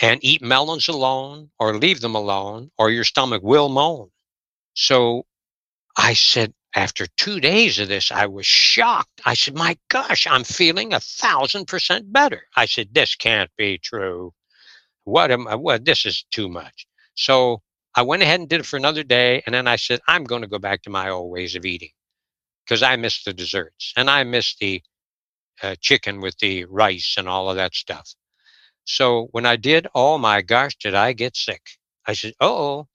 and 0.00 0.24
eat 0.24 0.42
melons 0.42 0.88
alone 0.88 1.50
or 1.58 1.76
leave 1.76 2.00
them 2.00 2.14
alone, 2.14 2.70
or 2.78 2.90
your 2.90 3.04
stomach 3.04 3.42
will 3.42 3.68
moan. 3.68 4.10
So 4.74 5.26
I 5.96 6.14
said, 6.14 6.52
after 6.74 7.06
two 7.16 7.38
days 7.38 7.78
of 7.78 7.88
this, 7.88 8.10
I 8.10 8.26
was 8.26 8.46
shocked. 8.46 9.20
I 9.24 9.34
said, 9.34 9.54
My 9.54 9.78
gosh, 9.88 10.26
I'm 10.26 10.42
feeling 10.44 10.92
a 10.92 11.00
thousand 11.00 11.66
percent 11.66 12.12
better. 12.12 12.42
I 12.56 12.66
said, 12.66 12.88
This 12.92 13.14
can't 13.14 13.50
be 13.56 13.78
true. 13.78 14.32
What 15.04 15.30
am 15.30 15.46
I? 15.46 15.54
What? 15.54 15.84
This 15.84 16.04
is 16.04 16.24
too 16.32 16.48
much. 16.48 16.86
So 17.14 17.62
I 17.96 18.02
went 18.02 18.22
ahead 18.22 18.40
and 18.40 18.48
did 18.48 18.60
it 18.60 18.66
for 18.66 18.76
another 18.76 19.04
day. 19.04 19.42
And 19.46 19.54
then 19.54 19.66
I 19.68 19.76
said, 19.76 20.00
I'm 20.08 20.24
going 20.24 20.42
to 20.42 20.48
go 20.48 20.58
back 20.58 20.82
to 20.82 20.90
my 20.90 21.10
old 21.10 21.30
ways 21.30 21.54
of 21.54 21.64
eating 21.64 21.90
because 22.64 22.82
I 22.82 22.96
miss 22.96 23.22
the 23.22 23.32
desserts 23.32 23.92
and 23.96 24.10
I 24.10 24.24
miss 24.24 24.56
the 24.56 24.82
uh, 25.62 25.76
chicken 25.80 26.20
with 26.20 26.36
the 26.38 26.64
rice 26.64 27.14
and 27.16 27.28
all 27.28 27.48
of 27.48 27.56
that 27.56 27.74
stuff. 27.74 28.14
So 28.84 29.28
when 29.30 29.46
I 29.46 29.56
did, 29.56 29.86
oh 29.94 30.18
my 30.18 30.42
gosh, 30.42 30.76
did 30.76 30.94
I 30.94 31.12
get 31.12 31.36
sick? 31.36 31.62
I 32.06 32.12
said, 32.12 32.34
oh, 32.40 32.86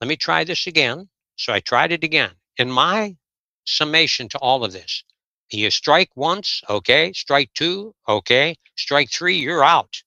let 0.00 0.08
me 0.08 0.16
try 0.16 0.44
this 0.44 0.66
again. 0.66 1.08
So 1.36 1.52
I 1.52 1.60
tried 1.60 1.92
it 1.92 2.04
again. 2.04 2.30
In 2.58 2.70
my 2.70 3.16
summation 3.64 4.28
to 4.28 4.38
all 4.38 4.64
of 4.64 4.72
this, 4.72 5.02
you 5.50 5.70
strike 5.70 6.10
once, 6.16 6.62
okay, 6.68 7.12
strike 7.12 7.50
two, 7.54 7.94
okay, 8.08 8.56
strike 8.76 9.10
three, 9.10 9.38
you're 9.38 9.64
out. 9.64 10.02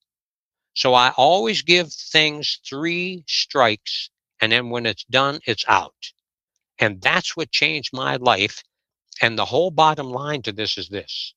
So 0.78 0.94
I 0.94 1.10
always 1.18 1.64
give 1.64 1.92
things 1.92 2.60
three 2.64 3.24
strikes, 3.28 4.12
and 4.40 4.52
then 4.52 4.70
when 4.70 4.86
it's 4.86 5.06
done, 5.06 5.40
it's 5.48 5.66
out. 5.68 6.12
And 6.78 7.02
that's 7.02 7.36
what 7.36 7.50
changed 7.50 7.94
my 7.94 8.18
life. 8.18 8.64
And 9.20 9.40
the 9.40 9.46
whole 9.46 9.72
bottom 9.72 10.12
line 10.12 10.44
to 10.44 10.52
this 10.52 10.78
is 10.78 10.90
this 10.90 11.34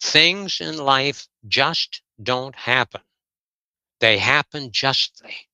Things 0.00 0.60
in 0.60 0.76
life 0.76 1.28
just 1.46 2.02
don't 2.20 2.56
happen. 2.56 3.02
They 4.00 4.18
happen 4.18 4.72
justly. 4.72 5.48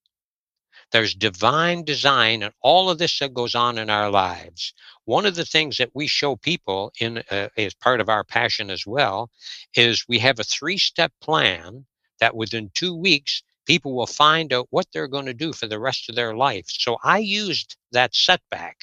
There's 0.90 1.14
divine 1.14 1.85
design 1.85 2.42
and 2.42 2.54
all 2.62 2.88
of 2.88 2.96
this 2.96 3.18
that 3.18 3.35
goes 3.35 3.54
on 3.54 3.76
in 3.76 3.90
our 3.90 4.11
lives. 4.11 4.72
One 5.04 5.26
of 5.26 5.35
the 5.35 5.44
things 5.44 5.76
that 5.76 5.90
we 5.94 6.06
show 6.06 6.37
people 6.37 6.90
in 6.98 7.22
uh, 7.30 7.48
as 7.59 7.74
part 7.74 8.00
of 8.00 8.09
our 8.09 8.24
passion 8.24 8.70
as 8.70 8.87
well 8.87 9.28
is 9.76 10.06
we 10.09 10.20
have 10.20 10.38
a 10.38 10.44
three-step 10.44 11.12
plan 11.20 11.85
that 12.20 12.37
within 12.37 12.70
2 12.74 12.94
weeks 12.94 13.42
people 13.66 13.94
will 13.94 14.06
find 14.06 14.52
out 14.52 14.66
what 14.70 14.87
they're 14.92 15.09
going 15.09 15.26
to 15.26 15.35
do 15.35 15.52
for 15.52 15.66
the 15.66 15.78
rest 15.78 16.09
of 16.09 16.16
their 16.16 16.35
life. 16.35 16.66
So 16.68 16.98
I 17.02 17.18
used 17.18 17.76
that 17.92 18.14
setback 18.14 18.76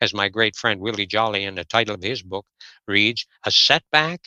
as 0.00 0.12
my 0.12 0.28
great 0.28 0.54
friend 0.54 0.80
Willie 0.80 1.06
Jolley 1.06 1.44
in 1.44 1.54
the 1.54 1.64
title 1.64 1.94
of 1.94 2.02
his 2.02 2.22
book 2.22 2.46
reads, 2.86 3.26
a 3.44 3.50
setback 3.50 4.20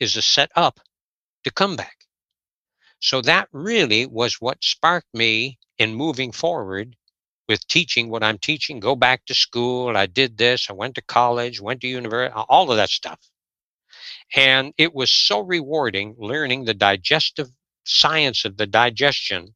is 0.00 0.16
a 0.16 0.22
set 0.22 0.50
up 0.56 0.80
to 1.44 1.50
come 1.52 1.76
back. 1.76 1.96
So 2.98 3.22
that 3.22 3.48
really 3.52 4.06
was 4.06 4.34
what 4.40 4.62
sparked 4.62 5.14
me 5.14 5.58
in 5.78 5.94
moving 5.94 6.32
forward 6.32 6.96
with 7.48 7.66
teaching 7.68 8.10
what 8.10 8.22
I'm 8.22 8.38
teaching. 8.38 8.80
Go 8.80 8.94
back 8.96 9.24
to 9.26 9.34
school. 9.34 9.96
I 9.96 10.06
did 10.06 10.36
this. 10.36 10.68
I 10.68 10.72
went 10.74 10.96
to 10.96 11.02
college, 11.02 11.60
went 11.60 11.80
to 11.82 11.88
university, 11.88 12.34
all 12.48 12.70
of 12.70 12.76
that 12.76 12.90
stuff. 12.90 13.18
And 14.34 14.72
it 14.78 14.94
was 14.94 15.10
so 15.10 15.40
rewarding 15.40 16.14
learning 16.18 16.64
the 16.64 16.74
digestive 16.74 17.50
science 17.84 18.44
of 18.44 18.56
the 18.56 18.66
digestion 18.66 19.54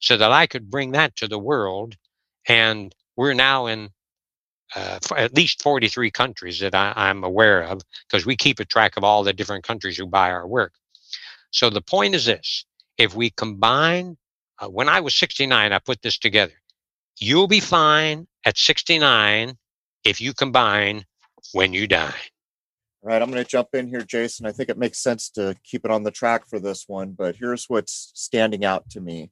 so 0.00 0.16
that 0.16 0.32
I 0.32 0.46
could 0.46 0.70
bring 0.70 0.92
that 0.92 1.16
to 1.16 1.28
the 1.28 1.38
world. 1.38 1.96
And 2.48 2.94
we're 3.16 3.34
now 3.34 3.66
in 3.66 3.90
uh, 4.74 4.98
at 5.16 5.34
least 5.34 5.62
43 5.62 6.10
countries 6.10 6.60
that 6.60 6.74
I, 6.74 7.08
am 7.08 7.24
aware 7.24 7.62
of, 7.62 7.82
because 8.08 8.26
we 8.26 8.36
keep 8.36 8.58
a 8.58 8.64
track 8.64 8.96
of 8.96 9.04
all 9.04 9.22
the 9.22 9.32
different 9.32 9.64
countries 9.64 9.96
who 9.96 10.06
buy 10.06 10.30
our 10.30 10.46
work. 10.46 10.72
So 11.50 11.70
the 11.70 11.82
point 11.82 12.14
is 12.14 12.24
this 12.24 12.64
if 12.98 13.14
we 13.14 13.30
combine, 13.30 14.16
uh, 14.58 14.68
when 14.68 14.88
I 14.88 15.00
was 15.00 15.14
69, 15.14 15.72
I 15.72 15.78
put 15.78 16.02
this 16.02 16.18
together. 16.18 16.54
You'll 17.18 17.48
be 17.48 17.60
fine 17.60 18.26
at 18.44 18.58
69 18.58 19.56
if 20.04 20.20
you 20.20 20.34
combine 20.34 21.04
when 21.52 21.72
you 21.72 21.86
die. 21.86 22.14
All 23.06 23.12
right, 23.12 23.22
I'm 23.22 23.30
going 23.30 23.40
to 23.40 23.48
jump 23.48 23.68
in 23.72 23.86
here, 23.86 24.00
Jason. 24.00 24.46
I 24.46 24.52
think 24.52 24.68
it 24.68 24.76
makes 24.76 25.00
sense 25.00 25.30
to 25.30 25.54
keep 25.62 25.84
it 25.84 25.92
on 25.92 26.02
the 26.02 26.10
track 26.10 26.48
for 26.48 26.58
this 26.58 26.86
one, 26.88 27.12
but 27.12 27.36
here's 27.36 27.66
what's 27.66 28.10
standing 28.16 28.64
out 28.64 28.90
to 28.90 29.00
me. 29.00 29.30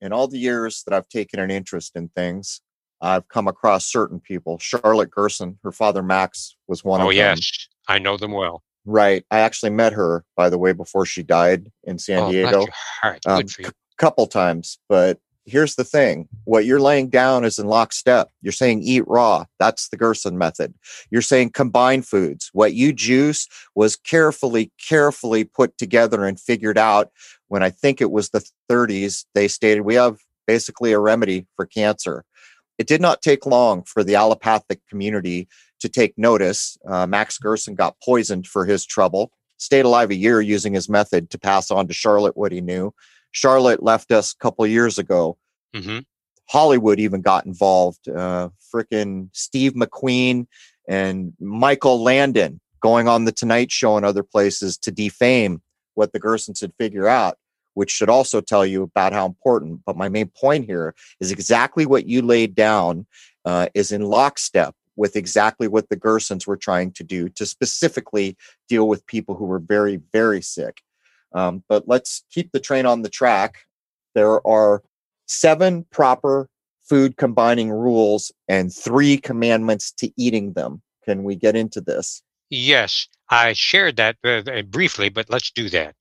In 0.00 0.12
all 0.12 0.28
the 0.28 0.38
years 0.38 0.84
that 0.84 0.94
I've 0.94 1.08
taken 1.08 1.40
an 1.40 1.50
interest 1.50 1.96
in 1.96 2.08
things, 2.10 2.60
I've 3.00 3.26
come 3.26 3.48
across 3.48 3.84
certain 3.90 4.20
people. 4.20 4.60
Charlotte 4.60 5.10
Gerson, 5.10 5.58
her 5.64 5.72
father 5.72 6.04
Max 6.04 6.56
was 6.68 6.84
one 6.84 7.00
oh, 7.00 7.06
of 7.06 7.10
them. 7.10 7.16
yes. 7.16 7.68
I 7.88 7.98
know 7.98 8.16
them 8.16 8.30
well. 8.30 8.62
Right. 8.84 9.24
I 9.28 9.40
actually 9.40 9.70
met 9.70 9.92
her, 9.92 10.24
by 10.36 10.48
the 10.48 10.58
way, 10.58 10.72
before 10.72 11.04
she 11.04 11.24
died 11.24 11.68
in 11.82 11.98
San 11.98 12.20
oh, 12.20 12.30
Diego. 12.30 12.64
Heart. 13.02 13.26
Um, 13.26 13.44
for 13.48 13.62
you. 13.62 13.68
C- 13.70 13.74
couple 13.98 14.28
times. 14.28 14.78
But 14.88 15.18
here's 15.44 15.74
the 15.74 15.84
thing 15.84 16.28
what 16.44 16.64
you're 16.64 16.80
laying 16.80 17.08
down 17.08 17.44
is 17.44 17.58
in 17.58 17.66
lockstep. 17.66 18.30
You're 18.42 18.52
saying 18.52 18.82
eat 18.82 19.06
raw. 19.06 19.44
That's 19.58 19.88
the 19.88 19.96
Gerson 19.96 20.38
method. 20.38 20.74
You're 21.10 21.22
saying 21.22 21.50
combine 21.50 22.02
foods. 22.02 22.50
What 22.52 22.74
you 22.74 22.92
juice 22.92 23.48
was 23.74 23.96
carefully, 23.96 24.70
carefully 24.78 25.44
put 25.44 25.76
together 25.78 26.24
and 26.24 26.38
figured 26.38 26.78
out 26.78 27.10
when 27.48 27.62
I 27.62 27.70
think 27.70 28.00
it 28.00 28.10
was 28.10 28.30
the 28.30 28.44
30s. 28.70 29.24
They 29.34 29.48
stated 29.48 29.82
we 29.82 29.94
have 29.94 30.18
basically 30.46 30.92
a 30.92 30.98
remedy 30.98 31.46
for 31.56 31.66
cancer. 31.66 32.24
It 32.78 32.86
did 32.86 33.00
not 33.00 33.22
take 33.22 33.44
long 33.44 33.82
for 33.82 34.02
the 34.02 34.14
allopathic 34.14 34.80
community 34.88 35.48
to 35.80 35.88
take 35.88 36.16
notice. 36.16 36.78
Uh, 36.86 37.06
Max 37.06 37.38
Gerson 37.38 37.74
got 37.74 37.96
poisoned 38.02 38.46
for 38.46 38.64
his 38.64 38.86
trouble, 38.86 39.30
stayed 39.58 39.84
alive 39.84 40.10
a 40.10 40.14
year 40.14 40.40
using 40.40 40.72
his 40.72 40.88
method 40.88 41.30
to 41.30 41.38
pass 41.38 41.70
on 41.70 41.88
to 41.88 41.94
Charlotte 41.94 42.36
what 42.36 42.52
he 42.52 42.60
knew. 42.60 42.94
Charlotte 43.32 43.82
left 43.82 44.12
us 44.12 44.32
a 44.32 44.36
couple 44.42 44.66
years 44.66 44.98
ago. 44.98 45.36
Mm-hmm. 45.74 46.00
Hollywood 46.48 46.98
even 46.98 47.20
got 47.20 47.46
involved. 47.46 48.08
Uh, 48.08 48.48
Freaking 48.74 49.28
Steve 49.32 49.74
McQueen 49.74 50.46
and 50.88 51.32
Michael 51.38 52.02
Landon 52.02 52.60
going 52.80 53.08
on 53.08 53.24
the 53.24 53.32
Tonight 53.32 53.70
Show 53.70 53.96
and 53.96 54.06
other 54.06 54.22
places 54.22 54.76
to 54.78 54.90
defame 54.90 55.62
what 55.94 56.12
the 56.12 56.20
Gersons 56.20 56.60
had 56.60 56.72
figured 56.78 57.06
out 57.06 57.36
which 57.74 57.90
should 57.90 58.10
also 58.10 58.40
tell 58.40 58.66
you 58.66 58.82
about 58.82 59.12
how 59.12 59.26
important. 59.26 59.80
But 59.84 59.96
my 59.96 60.08
main 60.08 60.28
point 60.28 60.66
here 60.66 60.94
is 61.20 61.30
exactly 61.30 61.86
what 61.86 62.06
you 62.06 62.22
laid 62.22 62.54
down 62.54 63.06
uh, 63.44 63.68
is 63.74 63.92
in 63.92 64.02
lockstep 64.02 64.74
with 64.96 65.16
exactly 65.16 65.68
what 65.68 65.88
the 65.88 65.96
Gersons 65.96 66.46
were 66.46 66.56
trying 66.56 66.92
to 66.92 67.04
do 67.04 67.28
to 67.30 67.46
specifically 67.46 68.36
deal 68.68 68.88
with 68.88 69.06
people 69.06 69.34
who 69.34 69.46
were 69.46 69.58
very, 69.58 70.00
very 70.12 70.42
sick. 70.42 70.82
Um, 71.32 71.62
but 71.68 71.86
let's 71.86 72.24
keep 72.30 72.52
the 72.52 72.60
train 72.60 72.86
on 72.86 73.02
the 73.02 73.08
track. 73.08 73.66
There 74.14 74.46
are 74.46 74.82
seven 75.26 75.84
proper 75.90 76.48
food 76.88 77.16
combining 77.16 77.70
rules 77.70 78.32
and 78.48 78.74
three 78.74 79.16
commandments 79.16 79.92
to 79.92 80.10
eating 80.16 80.52
them. 80.54 80.82
Can 81.04 81.22
we 81.22 81.36
get 81.36 81.54
into 81.54 81.80
this? 81.80 82.22
Yes, 82.50 83.06
I 83.28 83.52
shared 83.52 83.96
that 83.96 84.16
uh, 84.24 84.42
uh 84.50 84.62
briefly, 84.62 85.08
but 85.08 85.30
let's 85.30 85.52
do 85.52 85.68
that 85.70 85.94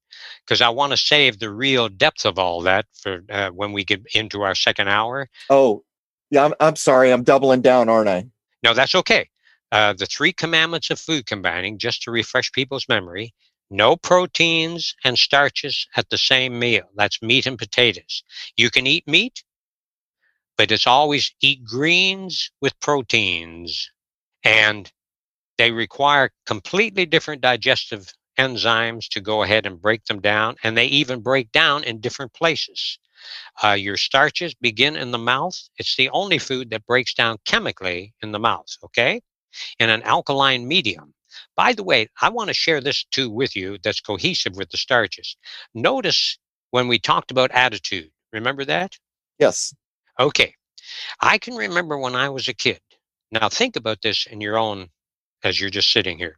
because 0.45 0.61
I 0.61 0.69
want 0.69 0.91
to 0.91 0.97
save 0.97 1.39
the 1.39 1.51
real 1.51 1.89
depth 1.89 2.25
of 2.25 2.39
all 2.39 2.61
that 2.61 2.85
for 2.93 3.23
uh, 3.29 3.49
when 3.49 3.71
we 3.71 3.83
get 3.83 4.01
into 4.15 4.41
our 4.41 4.55
second 4.55 4.87
hour. 4.87 5.29
Oh, 5.49 5.83
yeah, 6.31 6.45
I'm, 6.45 6.53
I'm 6.59 6.75
sorry. 6.75 7.11
I'm 7.11 7.23
doubling 7.23 7.61
down, 7.61 7.87
aren't 7.87 8.09
I? 8.09 8.25
No, 8.63 8.73
that's 8.73 8.95
okay. 8.95 9.29
Uh, 9.71 9.93
the 9.93 10.07
three 10.07 10.33
commandments 10.33 10.89
of 10.89 10.99
food 10.99 11.27
combining, 11.27 11.77
just 11.77 12.01
to 12.03 12.11
refresh 12.11 12.51
people's 12.51 12.89
memory 12.89 13.33
no 13.69 13.95
proteins 13.95 14.95
and 15.03 15.17
starches 15.17 15.87
at 15.95 16.09
the 16.09 16.17
same 16.17 16.57
meal. 16.59 16.89
That's 16.95 17.21
meat 17.21 17.45
and 17.45 17.57
potatoes. 17.57 18.23
You 18.57 18.69
can 18.69 18.87
eat 18.87 19.07
meat, 19.07 19.43
but 20.57 20.71
it's 20.71 20.87
always 20.87 21.33
eat 21.41 21.63
greens 21.63 22.51
with 22.61 22.79
proteins. 22.79 23.89
And 24.43 24.91
they 25.57 25.71
require 25.71 26.31
completely 26.45 27.05
different 27.05 27.41
digestive 27.41 28.13
enzymes 28.39 29.07
to 29.09 29.21
go 29.21 29.43
ahead 29.43 29.65
and 29.65 29.81
break 29.81 30.05
them 30.05 30.21
down. 30.21 30.55
And 30.63 30.77
they 30.77 30.85
even 30.85 31.21
break 31.21 31.51
down 31.51 31.83
in 31.83 31.99
different 31.99 32.33
places. 32.33 32.97
Uh, 33.61 33.73
your 33.73 33.97
starches 33.97 34.53
begin 34.55 34.95
in 34.95 35.11
the 35.11 35.17
mouth. 35.17 35.57
It's 35.77 35.95
the 35.95 36.09
only 36.09 36.37
food 36.37 36.69
that 36.69 36.85
breaks 36.85 37.13
down 37.13 37.37
chemically 37.45 38.13
in 38.21 38.31
the 38.31 38.39
mouth, 38.39 38.69
okay? 38.85 39.21
In 39.79 39.89
an 39.89 40.01
alkaline 40.03 40.67
medium. 40.67 41.13
By 41.55 41.73
the 41.73 41.83
way, 41.83 42.07
I 42.21 42.29
want 42.29 42.47
to 42.49 42.53
share 42.53 42.81
this 42.81 43.03
too 43.11 43.29
with 43.29 43.55
you 43.55 43.77
that's 43.83 44.01
cohesive 44.01 44.55
with 44.55 44.69
the 44.69 44.77
starches. 44.77 45.35
Notice 45.73 46.37
when 46.71 46.87
we 46.87 46.99
talked 46.99 47.31
about 47.31 47.51
attitude, 47.51 48.11
remember 48.31 48.65
that? 48.65 48.97
Yes. 49.39 49.73
Okay. 50.19 50.53
I 51.21 51.37
can 51.37 51.55
remember 51.55 51.97
when 51.97 52.15
I 52.15 52.29
was 52.29 52.47
a 52.47 52.53
kid. 52.53 52.81
Now 53.31 53.49
think 53.49 53.75
about 53.75 54.01
this 54.01 54.25
in 54.25 54.41
your 54.41 54.57
own, 54.57 54.89
as 55.43 55.59
you're 55.59 55.69
just 55.69 55.91
sitting 55.91 56.17
here. 56.17 56.37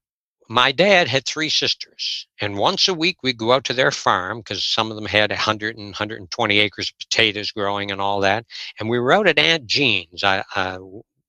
My 0.49 0.73
dad 0.73 1.07
had 1.07 1.25
three 1.25 1.49
sisters, 1.49 2.27
and 2.41 2.57
once 2.57 2.89
a 2.89 2.93
week 2.93 3.23
we'd 3.23 3.37
go 3.37 3.53
out 3.53 3.63
to 3.65 3.73
their 3.73 3.91
farm 3.91 4.39
because 4.39 4.65
some 4.65 4.91
of 4.91 4.97
them 4.97 5.05
had 5.05 5.29
100 5.29 5.77
and 5.77 5.87
120 5.87 6.59
acres 6.59 6.89
of 6.89 6.99
potatoes 6.99 7.51
growing 7.51 7.89
and 7.89 8.01
all 8.01 8.19
that. 8.19 8.45
And 8.77 8.89
we 8.89 8.99
were 8.99 9.13
out 9.13 9.27
at 9.27 9.39
Aunt 9.39 9.65
Jean's. 9.65 10.25
I, 10.25 10.43
uh, 10.55 10.79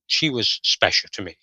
she 0.09 0.29
was 0.29 0.59
special 0.65 1.09
to 1.13 1.23
me. 1.23 1.37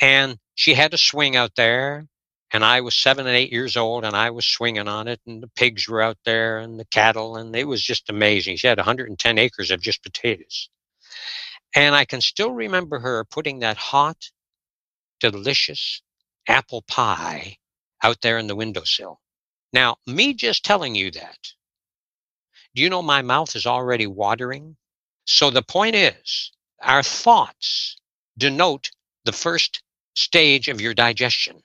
And 0.00 0.38
she 0.54 0.74
had 0.74 0.94
a 0.94 0.98
swing 0.98 1.36
out 1.36 1.52
there 1.56 2.06
and 2.52 2.64
I 2.64 2.80
was 2.80 2.94
seven 2.94 3.26
and 3.26 3.36
eight 3.36 3.52
years 3.52 3.76
old 3.76 4.04
and 4.04 4.14
I 4.14 4.30
was 4.30 4.46
swinging 4.46 4.88
on 4.88 5.08
it 5.08 5.20
and 5.26 5.42
the 5.42 5.48
pigs 5.48 5.88
were 5.88 6.02
out 6.02 6.18
there 6.24 6.58
and 6.58 6.78
the 6.78 6.84
cattle 6.86 7.36
and 7.36 7.54
it 7.56 7.64
was 7.64 7.82
just 7.82 8.08
amazing. 8.08 8.56
She 8.56 8.66
had 8.66 8.78
110 8.78 9.38
acres 9.38 9.70
of 9.70 9.80
just 9.80 10.02
potatoes. 10.02 10.68
And 11.74 11.94
I 11.94 12.04
can 12.04 12.20
still 12.20 12.52
remember 12.52 13.00
her 13.00 13.24
putting 13.24 13.58
that 13.60 13.76
hot, 13.76 14.30
delicious 15.20 16.00
apple 16.48 16.82
pie 16.82 17.58
out 18.02 18.20
there 18.20 18.38
in 18.38 18.46
the 18.46 18.56
windowsill. 18.56 19.20
Now, 19.72 19.96
me 20.06 20.32
just 20.32 20.64
telling 20.64 20.94
you 20.94 21.10
that, 21.10 21.38
do 22.74 22.82
you 22.82 22.88
know 22.88 23.02
my 23.02 23.22
mouth 23.22 23.56
is 23.56 23.66
already 23.66 24.06
watering? 24.06 24.76
So 25.24 25.50
the 25.50 25.62
point 25.62 25.96
is, 25.96 26.52
our 26.80 27.02
thoughts 27.02 27.96
denote 28.38 28.90
the 29.24 29.32
first 29.32 29.82
stage 30.16 30.68
of 30.68 30.80
your 30.80 30.94
digestion. 30.94 31.62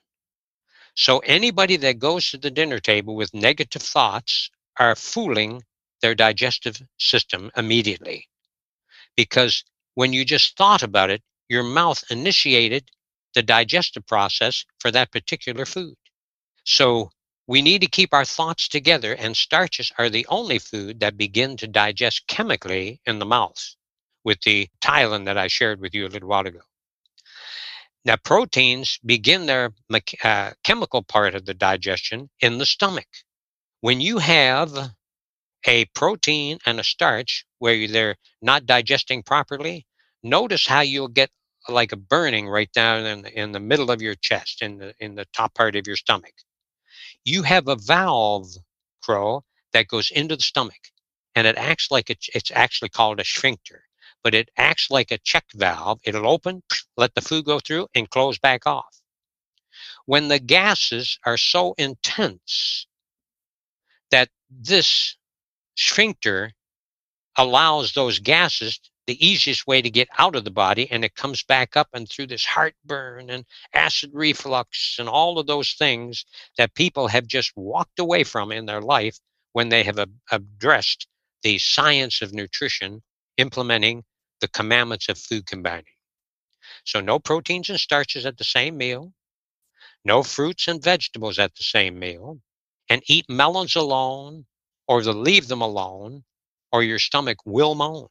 So 0.95 1.19
anybody 1.19 1.77
that 1.77 1.99
goes 1.99 2.29
to 2.29 2.37
the 2.37 2.51
dinner 2.51 2.79
table 2.79 3.15
with 3.15 3.33
negative 3.33 3.81
thoughts 3.81 4.49
are 4.77 4.95
fooling 4.95 5.63
their 6.01 6.15
digestive 6.15 6.81
system 6.97 7.49
immediately. 7.55 8.27
Because 9.15 9.63
when 9.95 10.13
you 10.13 10.25
just 10.25 10.57
thought 10.57 10.83
about 10.83 11.09
it, 11.09 11.21
your 11.49 11.63
mouth 11.63 12.03
initiated 12.09 12.89
the 13.33 13.43
digestive 13.43 14.05
process 14.05 14.65
for 14.79 14.91
that 14.91 15.11
particular 15.11 15.65
food. 15.65 15.95
So 16.65 17.11
we 17.47 17.61
need 17.61 17.81
to 17.81 17.87
keep 17.87 18.13
our 18.13 18.25
thoughts 18.25 18.67
together, 18.67 19.13
and 19.13 19.35
starches 19.35 19.91
are 19.97 20.09
the 20.09 20.25
only 20.29 20.59
food 20.59 20.99
that 20.99 21.17
begin 21.17 21.57
to 21.57 21.67
digest 21.67 22.27
chemically 22.27 23.01
in 23.05 23.19
the 23.19 23.25
mouth 23.25 23.75
with 24.23 24.39
the 24.41 24.69
ptyalin 24.81 25.25
that 25.25 25.37
I 25.37 25.47
shared 25.47 25.81
with 25.81 25.93
you 25.93 26.05
a 26.05 26.09
little 26.09 26.29
while 26.29 26.45
ago. 26.45 26.61
Now, 28.03 28.15
proteins 28.17 28.99
begin 29.05 29.45
their 29.45 29.73
uh, 30.23 30.51
chemical 30.63 31.03
part 31.03 31.35
of 31.35 31.45
the 31.45 31.53
digestion 31.53 32.29
in 32.39 32.57
the 32.57 32.65
stomach. 32.65 33.07
When 33.81 34.01
you 34.01 34.17
have 34.17 34.71
a 35.67 35.85
protein 35.93 36.57
and 36.65 36.79
a 36.79 36.83
starch 36.83 37.45
where 37.59 37.87
they're 37.87 38.15
not 38.41 38.65
digesting 38.65 39.21
properly, 39.21 39.85
notice 40.23 40.65
how 40.65 40.81
you'll 40.81 41.09
get 41.09 41.29
like 41.69 41.91
a 41.91 41.97
burning 41.97 42.49
right 42.49 42.71
down 42.73 43.05
in 43.05 43.21
the, 43.21 43.39
in 43.39 43.51
the 43.51 43.59
middle 43.59 43.91
of 43.91 44.01
your 44.01 44.15
chest, 44.15 44.63
in 44.63 44.79
the 44.79 44.95
in 44.99 45.13
the 45.13 45.25
top 45.35 45.53
part 45.53 45.75
of 45.75 45.85
your 45.85 45.95
stomach. 45.95 46.33
You 47.23 47.43
have 47.43 47.67
a 47.67 47.75
valve, 47.75 48.47
crow, 49.03 49.43
that 49.73 49.87
goes 49.87 50.09
into 50.09 50.35
the 50.35 50.41
stomach, 50.41 50.89
and 51.35 51.45
it 51.45 51.55
acts 51.55 51.91
like 51.91 52.09
a, 52.09 52.15
it's 52.33 52.51
actually 52.51 52.89
called 52.89 53.19
a 53.19 53.25
sphincter 53.25 53.83
but 54.23 54.35
it 54.35 54.49
acts 54.57 54.89
like 54.89 55.11
a 55.11 55.17
check 55.17 55.45
valve. 55.53 55.99
It'll 56.03 56.29
open, 56.29 56.63
let 56.97 57.15
the 57.15 57.21
food 57.21 57.45
go 57.45 57.59
through, 57.59 57.87
and 57.95 58.09
close 58.09 58.37
back 58.39 58.65
off. 58.67 59.01
When 60.05 60.27
the 60.27 60.39
gases 60.39 61.17
are 61.25 61.37
so 61.37 61.73
intense 61.77 62.85
that 64.11 64.29
this 64.49 65.15
sphincter 65.75 66.51
allows 67.37 67.93
those 67.93 68.19
gases 68.19 68.79
the 69.07 69.25
easiest 69.25 69.65
way 69.65 69.81
to 69.81 69.89
get 69.89 70.07
out 70.17 70.35
of 70.35 70.43
the 70.43 70.51
body 70.51 70.89
and 70.91 71.03
it 71.03 71.15
comes 71.15 71.43
back 71.43 71.75
up 71.75 71.87
and 71.93 72.07
through 72.07 72.27
this 72.27 72.45
heartburn 72.45 73.29
and 73.29 73.45
acid 73.73 74.11
reflux 74.13 74.97
and 74.99 75.09
all 75.09 75.39
of 75.39 75.47
those 75.47 75.73
things 75.73 76.25
that 76.57 76.75
people 76.75 77.07
have 77.07 77.25
just 77.25 77.51
walked 77.55 77.99
away 77.99 78.23
from 78.23 78.51
in 78.51 78.65
their 78.65 78.81
life 78.81 79.17
when 79.53 79.69
they 79.69 79.83
have 79.83 79.99
addressed 80.31 81.07
the 81.41 81.57
science 81.57 82.21
of 82.21 82.33
nutrition 82.33 83.01
implementing 83.37 84.03
the 84.41 84.49
commandments 84.49 85.09
of 85.09 85.17
food 85.17 85.45
combining. 85.45 85.85
So, 86.83 86.99
no 86.99 87.19
proteins 87.19 87.69
and 87.69 87.79
starches 87.79 88.25
at 88.25 88.37
the 88.37 88.43
same 88.43 88.77
meal, 88.77 89.13
no 90.03 90.23
fruits 90.23 90.67
and 90.67 90.83
vegetables 90.83 91.39
at 91.39 91.55
the 91.55 91.63
same 91.63 91.99
meal, 91.99 92.39
and 92.89 93.01
eat 93.07 93.29
melons 93.29 93.75
alone 93.75 94.45
or 94.87 95.01
to 95.01 95.11
leave 95.11 95.47
them 95.47 95.61
alone, 95.61 96.23
or 96.71 96.83
your 96.83 96.99
stomach 96.99 97.37
will 97.45 97.75
moan. 97.75 98.07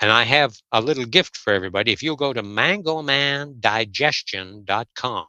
And 0.00 0.10
I 0.10 0.22
have 0.22 0.56
a 0.72 0.80
little 0.80 1.04
gift 1.04 1.36
for 1.36 1.52
everybody. 1.52 1.92
If 1.92 2.02
you 2.02 2.16
go 2.16 2.32
to 2.32 2.42
mangomandigestion.com, 2.42 5.26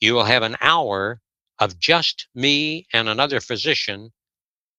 you 0.00 0.14
will 0.14 0.24
have 0.24 0.42
an 0.42 0.56
hour 0.62 1.20
of 1.58 1.78
just 1.78 2.28
me 2.34 2.86
and 2.94 3.08
another 3.08 3.40
physician 3.40 4.10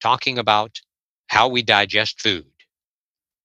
talking 0.02 0.40
about 0.40 0.80
how 1.28 1.48
we 1.48 1.62
digest 1.62 2.22
food. 2.22 2.48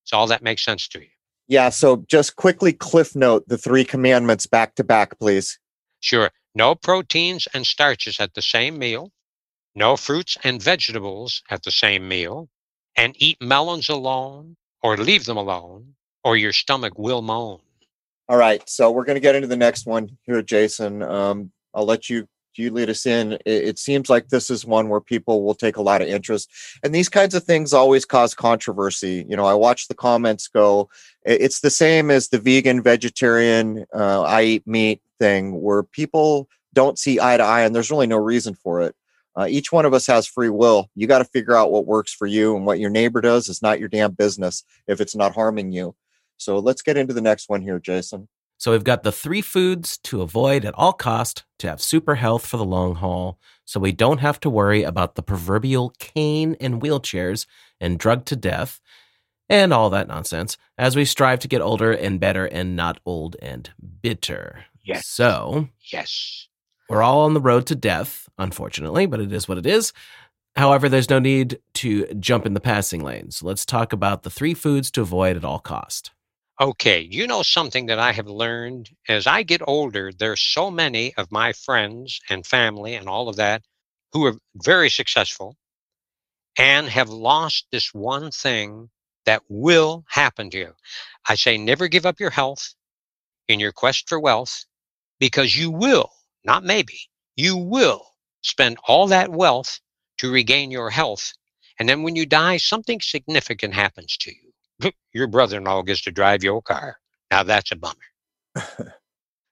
So 0.04 0.16
all 0.16 0.26
that 0.28 0.42
makes 0.42 0.64
sense 0.64 0.86
to 0.88 1.00
you. 1.00 1.08
Yeah. 1.48 1.68
So 1.68 2.04
just 2.08 2.36
quickly 2.36 2.72
cliff 2.72 3.14
note 3.14 3.48
the 3.48 3.58
three 3.58 3.84
commandments 3.84 4.46
back 4.46 4.74
to 4.76 4.84
back, 4.84 5.18
please. 5.18 5.58
Sure. 6.00 6.30
No 6.54 6.74
proteins 6.74 7.48
and 7.52 7.66
starches 7.66 8.20
at 8.20 8.34
the 8.34 8.42
same 8.42 8.78
meal. 8.78 9.10
No 9.74 9.96
fruits 9.96 10.38
and 10.44 10.62
vegetables 10.62 11.42
at 11.50 11.64
the 11.64 11.70
same 11.70 12.06
meal. 12.06 12.48
And 12.96 13.14
eat 13.18 13.38
melons 13.42 13.88
alone 13.88 14.56
or 14.82 14.96
leave 14.96 15.24
them 15.24 15.36
alone 15.36 15.94
or 16.22 16.36
your 16.36 16.52
stomach 16.52 16.98
will 16.98 17.22
moan. 17.22 17.60
All 18.28 18.36
right. 18.38 18.66
So 18.68 18.90
we're 18.90 19.04
going 19.04 19.16
to 19.16 19.20
get 19.20 19.34
into 19.34 19.48
the 19.48 19.56
next 19.56 19.86
one 19.86 20.16
here, 20.22 20.42
Jason. 20.42 21.02
Um, 21.02 21.52
I'll 21.74 21.84
let 21.84 22.08
you 22.08 22.26
you 22.58 22.70
lead 22.70 22.90
us 22.90 23.06
in. 23.06 23.38
It, 23.44 23.78
seems 23.78 24.08
like 24.08 24.28
this 24.28 24.50
is 24.50 24.64
one 24.64 24.88
where 24.88 25.00
people 25.00 25.42
will 25.42 25.54
take 25.54 25.76
a 25.76 25.82
lot 25.82 26.02
of 26.02 26.08
interest, 26.08 26.50
and 26.82 26.94
these 26.94 27.08
kinds 27.08 27.34
of 27.34 27.44
things 27.44 27.72
always 27.72 28.04
cause 28.04 28.34
controversy. 28.34 29.24
You 29.28 29.36
know, 29.36 29.46
I 29.46 29.54
watch 29.54 29.88
the 29.88 29.94
comments 29.94 30.48
go. 30.48 30.88
It's 31.24 31.60
the 31.60 31.70
same 31.70 32.10
as 32.10 32.28
the 32.28 32.38
vegan, 32.38 32.82
vegetarian, 32.82 33.86
uh, 33.94 34.22
I 34.22 34.42
eat 34.42 34.66
meat 34.66 35.02
thing, 35.18 35.60
where 35.60 35.82
people 35.82 36.48
don't 36.72 36.98
see 36.98 37.20
eye 37.20 37.36
to 37.36 37.42
eye, 37.42 37.62
and 37.62 37.74
there's 37.74 37.90
really 37.90 38.06
no 38.06 38.18
reason 38.18 38.54
for 38.54 38.82
it. 38.82 38.94
Uh, 39.36 39.46
each 39.48 39.72
one 39.72 39.84
of 39.84 39.92
us 39.94 40.06
has 40.06 40.26
free 40.26 40.48
will. 40.48 40.88
You 40.94 41.06
got 41.06 41.18
to 41.18 41.24
figure 41.24 41.56
out 41.56 41.72
what 41.72 41.86
works 41.86 42.12
for 42.12 42.26
you, 42.26 42.56
and 42.56 42.66
what 42.66 42.78
your 42.78 42.90
neighbor 42.90 43.20
does 43.20 43.48
is 43.48 43.62
not 43.62 43.80
your 43.80 43.88
damn 43.88 44.12
business 44.12 44.64
if 44.86 45.00
it's 45.00 45.16
not 45.16 45.34
harming 45.34 45.72
you. 45.72 45.94
So 46.36 46.58
let's 46.58 46.82
get 46.82 46.96
into 46.96 47.14
the 47.14 47.20
next 47.20 47.48
one 47.48 47.62
here, 47.62 47.78
Jason. 47.78 48.28
So 48.56 48.70
we've 48.70 48.84
got 48.84 49.02
the 49.02 49.12
three 49.12 49.42
foods 49.42 49.98
to 49.98 50.22
avoid 50.22 50.64
at 50.64 50.74
all 50.74 50.92
cost 50.92 51.44
to 51.58 51.68
have 51.68 51.82
super 51.82 52.14
health 52.14 52.46
for 52.46 52.56
the 52.56 52.64
long 52.64 52.94
haul, 52.94 53.38
so 53.64 53.80
we 53.80 53.92
don't 53.92 54.20
have 54.20 54.40
to 54.40 54.50
worry 54.50 54.82
about 54.82 55.14
the 55.14 55.22
proverbial 55.22 55.90
cane 55.98 56.56
and 56.60 56.80
wheelchairs 56.80 57.46
and 57.80 57.98
drugged 57.98 58.26
to 58.28 58.36
death 58.36 58.80
and 59.48 59.72
all 59.72 59.90
that 59.90 60.08
nonsense 60.08 60.56
as 60.78 60.96
we 60.96 61.04
strive 61.04 61.40
to 61.40 61.48
get 61.48 61.60
older 61.60 61.92
and 61.92 62.20
better 62.20 62.46
and 62.46 62.76
not 62.76 63.00
old 63.04 63.36
and 63.42 63.70
bitter. 64.02 64.64
Yes. 64.82 65.06
So, 65.06 65.68
yes. 65.92 66.48
We're 66.88 67.02
all 67.02 67.20
on 67.22 67.34
the 67.34 67.40
road 67.40 67.66
to 67.66 67.74
death, 67.74 68.28
unfortunately, 68.38 69.06
but 69.06 69.20
it 69.20 69.32
is 69.32 69.48
what 69.48 69.58
it 69.58 69.66
is. 69.66 69.92
However, 70.56 70.88
there's 70.88 71.10
no 71.10 71.18
need 71.18 71.58
to 71.74 72.06
jump 72.14 72.46
in 72.46 72.54
the 72.54 72.60
passing 72.60 73.02
lanes. 73.02 73.42
Let's 73.42 73.66
talk 73.66 73.92
about 73.92 74.22
the 74.22 74.30
three 74.30 74.54
foods 74.54 74.90
to 74.92 75.00
avoid 75.00 75.36
at 75.36 75.44
all 75.44 75.58
cost. 75.58 76.12
Okay, 76.60 77.00
you 77.00 77.26
know 77.26 77.42
something 77.42 77.86
that 77.86 77.98
I 77.98 78.12
have 78.12 78.28
learned 78.28 78.90
as 79.08 79.26
I 79.26 79.42
get 79.42 79.60
older, 79.66 80.12
there's 80.12 80.40
so 80.40 80.70
many 80.70 81.12
of 81.16 81.32
my 81.32 81.52
friends 81.52 82.20
and 82.30 82.46
family 82.46 82.94
and 82.94 83.08
all 83.08 83.28
of 83.28 83.34
that 83.36 83.62
who 84.12 84.24
are 84.26 84.36
very 84.54 84.88
successful 84.88 85.56
and 86.56 86.88
have 86.88 87.08
lost 87.08 87.66
this 87.72 87.92
one 87.92 88.30
thing 88.30 88.88
that 89.26 89.42
will 89.48 90.04
happen 90.08 90.48
to 90.50 90.58
you. 90.58 90.74
I 91.28 91.34
say 91.34 91.58
never 91.58 91.88
give 91.88 92.06
up 92.06 92.20
your 92.20 92.30
health 92.30 92.74
in 93.48 93.58
your 93.58 93.72
quest 93.72 94.08
for 94.08 94.20
wealth 94.20 94.64
because 95.18 95.56
you 95.56 95.72
will, 95.72 96.12
not 96.44 96.62
maybe, 96.62 97.00
you 97.34 97.56
will 97.56 98.06
spend 98.42 98.78
all 98.86 99.08
that 99.08 99.30
wealth 99.30 99.80
to 100.18 100.30
regain 100.30 100.70
your 100.70 100.90
health. 100.90 101.32
And 101.80 101.88
then 101.88 102.04
when 102.04 102.14
you 102.14 102.26
die, 102.26 102.58
something 102.58 103.00
significant 103.00 103.74
happens 103.74 104.16
to 104.18 104.30
you. 104.30 104.43
Your 105.12 105.26
brother 105.28 105.58
in 105.58 105.64
law 105.64 105.82
gets 105.82 106.02
to 106.02 106.10
drive 106.10 106.42
your 106.42 106.60
car. 106.60 106.96
Now 107.30 107.42
that's 107.42 107.72
a 107.72 107.76
bummer. 107.76 108.94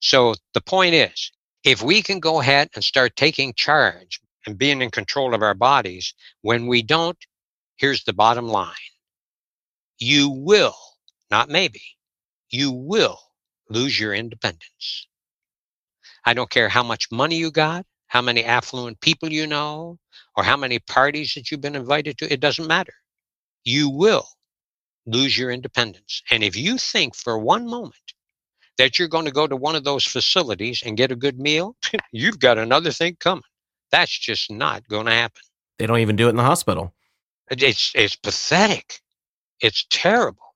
so 0.00 0.34
the 0.54 0.60
point 0.60 0.94
is, 0.94 1.30
if 1.64 1.82
we 1.82 2.02
can 2.02 2.18
go 2.18 2.40
ahead 2.40 2.68
and 2.74 2.82
start 2.82 3.14
taking 3.16 3.54
charge 3.54 4.20
and 4.46 4.58
being 4.58 4.82
in 4.82 4.90
control 4.90 5.34
of 5.34 5.42
our 5.42 5.54
bodies, 5.54 6.14
when 6.40 6.66
we 6.66 6.82
don't, 6.82 7.16
here's 7.76 8.02
the 8.04 8.12
bottom 8.12 8.48
line. 8.48 8.74
You 9.98 10.30
will, 10.30 10.76
not 11.30 11.48
maybe, 11.48 11.82
you 12.50 12.72
will 12.72 13.20
lose 13.68 13.98
your 13.98 14.14
independence. 14.14 15.06
I 16.24 16.34
don't 16.34 16.50
care 16.50 16.68
how 16.68 16.82
much 16.82 17.10
money 17.12 17.36
you 17.36 17.50
got, 17.50 17.86
how 18.08 18.20
many 18.20 18.44
affluent 18.44 19.00
people 19.00 19.32
you 19.32 19.46
know, 19.46 19.98
or 20.36 20.44
how 20.44 20.56
many 20.56 20.80
parties 20.80 21.32
that 21.34 21.50
you've 21.50 21.60
been 21.60 21.76
invited 21.76 22.18
to. 22.18 22.32
It 22.32 22.40
doesn't 22.40 22.66
matter. 22.66 22.94
You 23.64 23.88
will 23.88 24.26
lose 25.06 25.36
your 25.36 25.50
independence. 25.50 26.22
And 26.30 26.42
if 26.42 26.56
you 26.56 26.78
think 26.78 27.14
for 27.14 27.38
one 27.38 27.66
moment 27.66 28.14
that 28.78 28.98
you're 28.98 29.08
going 29.08 29.24
to 29.24 29.32
go 29.32 29.46
to 29.46 29.56
one 29.56 29.76
of 29.76 29.84
those 29.84 30.04
facilities 30.04 30.82
and 30.84 30.96
get 30.96 31.12
a 31.12 31.16
good 31.16 31.38
meal, 31.38 31.76
you've 32.12 32.38
got 32.38 32.58
another 32.58 32.90
thing 32.90 33.16
coming. 33.18 33.42
That's 33.90 34.16
just 34.16 34.50
not 34.50 34.88
going 34.88 35.06
to 35.06 35.12
happen. 35.12 35.42
They 35.78 35.86
don't 35.86 35.98
even 35.98 36.16
do 36.16 36.26
it 36.26 36.30
in 36.30 36.36
the 36.36 36.42
hospital. 36.42 36.94
It's, 37.50 37.92
it's 37.94 38.16
pathetic. 38.16 39.00
It's 39.60 39.86
terrible. 39.90 40.54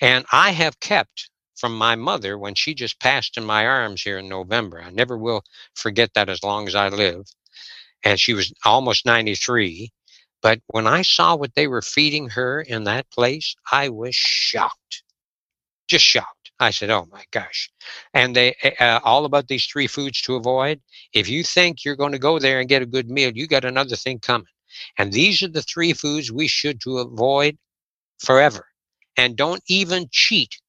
And 0.00 0.24
I 0.32 0.50
have 0.50 0.78
kept 0.80 1.30
from 1.56 1.76
my 1.76 1.96
mother 1.96 2.36
when 2.38 2.54
she 2.54 2.74
just 2.74 3.00
passed 3.00 3.36
in 3.36 3.44
my 3.44 3.66
arms 3.66 4.02
here 4.02 4.18
in 4.18 4.28
November. 4.28 4.82
I 4.82 4.90
never 4.90 5.16
will 5.16 5.42
forget 5.74 6.10
that 6.14 6.28
as 6.28 6.42
long 6.42 6.68
as 6.68 6.74
I 6.74 6.88
live 6.88 7.24
and 8.04 8.20
she 8.20 8.34
was 8.34 8.52
almost 8.64 9.06
93. 9.06 9.90
But 10.44 10.60
when 10.66 10.86
I 10.86 11.00
saw 11.00 11.36
what 11.36 11.54
they 11.54 11.66
were 11.66 11.80
feeding 11.80 12.28
her 12.28 12.60
in 12.60 12.84
that 12.84 13.10
place, 13.10 13.56
I 13.72 13.88
was 13.88 14.14
shocked, 14.14 15.02
just 15.88 16.04
shocked. 16.04 16.52
I 16.60 16.70
said, 16.70 16.90
"Oh 16.90 17.06
my 17.10 17.24
gosh!" 17.30 17.70
And 18.12 18.36
they 18.36 18.54
uh, 18.78 19.00
all 19.02 19.24
about 19.24 19.48
these 19.48 19.64
three 19.64 19.86
foods 19.86 20.20
to 20.22 20.36
avoid. 20.36 20.82
If 21.14 21.30
you 21.30 21.44
think 21.44 21.82
you're 21.82 21.96
going 21.96 22.12
to 22.12 22.18
go 22.18 22.38
there 22.38 22.60
and 22.60 22.68
get 22.68 22.82
a 22.82 22.86
good 22.86 23.10
meal, 23.10 23.32
you 23.34 23.46
got 23.46 23.64
another 23.64 23.96
thing 23.96 24.18
coming. 24.18 24.52
And 24.98 25.10
these 25.14 25.42
are 25.42 25.48
the 25.48 25.62
three 25.62 25.94
foods 25.94 26.30
we 26.30 26.46
should 26.46 26.78
to 26.82 26.98
avoid 26.98 27.56
forever. 28.18 28.66
And 29.16 29.36
don't 29.36 29.62
even 29.66 30.08
cheat 30.12 30.60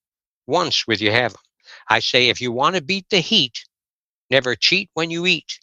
once 0.46 0.86
with 0.86 1.02
you 1.02 1.12
have 1.12 1.32
them. 1.34 1.42
I 1.90 2.00
say, 2.00 2.30
if 2.30 2.40
you 2.40 2.50
want 2.50 2.76
to 2.76 2.82
beat 2.82 3.10
the 3.10 3.20
heat, 3.20 3.62
never 4.30 4.56
cheat 4.56 4.88
when 4.94 5.10
you 5.10 5.26
eat. 5.26 5.58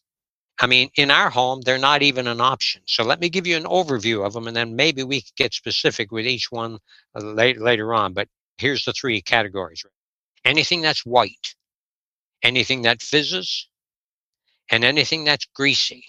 I 0.59 0.67
mean, 0.67 0.89
in 0.95 1.09
our 1.11 1.29
home, 1.29 1.61
they're 1.61 1.77
not 1.77 2.03
even 2.03 2.27
an 2.27 2.39
option. 2.39 2.83
So 2.85 3.03
let 3.03 3.19
me 3.19 3.29
give 3.29 3.47
you 3.47 3.57
an 3.57 3.63
overview 3.63 4.25
of 4.25 4.33
them, 4.33 4.47
and 4.47 4.55
then 4.55 4.75
maybe 4.75 5.03
we 5.03 5.21
could 5.21 5.35
get 5.35 5.53
specific 5.53 6.11
with 6.11 6.27
each 6.27 6.51
one 6.51 6.77
uh, 7.15 7.23
later 7.23 7.93
on. 7.93 8.13
But 8.13 8.27
here's 8.57 8.85
the 8.85 8.93
three 8.93 9.21
categories 9.21 9.83
anything 10.45 10.81
that's 10.81 11.05
white, 11.05 11.55
anything 12.43 12.83
that 12.83 13.01
fizzes, 13.01 13.67
and 14.69 14.83
anything 14.83 15.23
that's 15.23 15.45
greasy. 15.45 16.05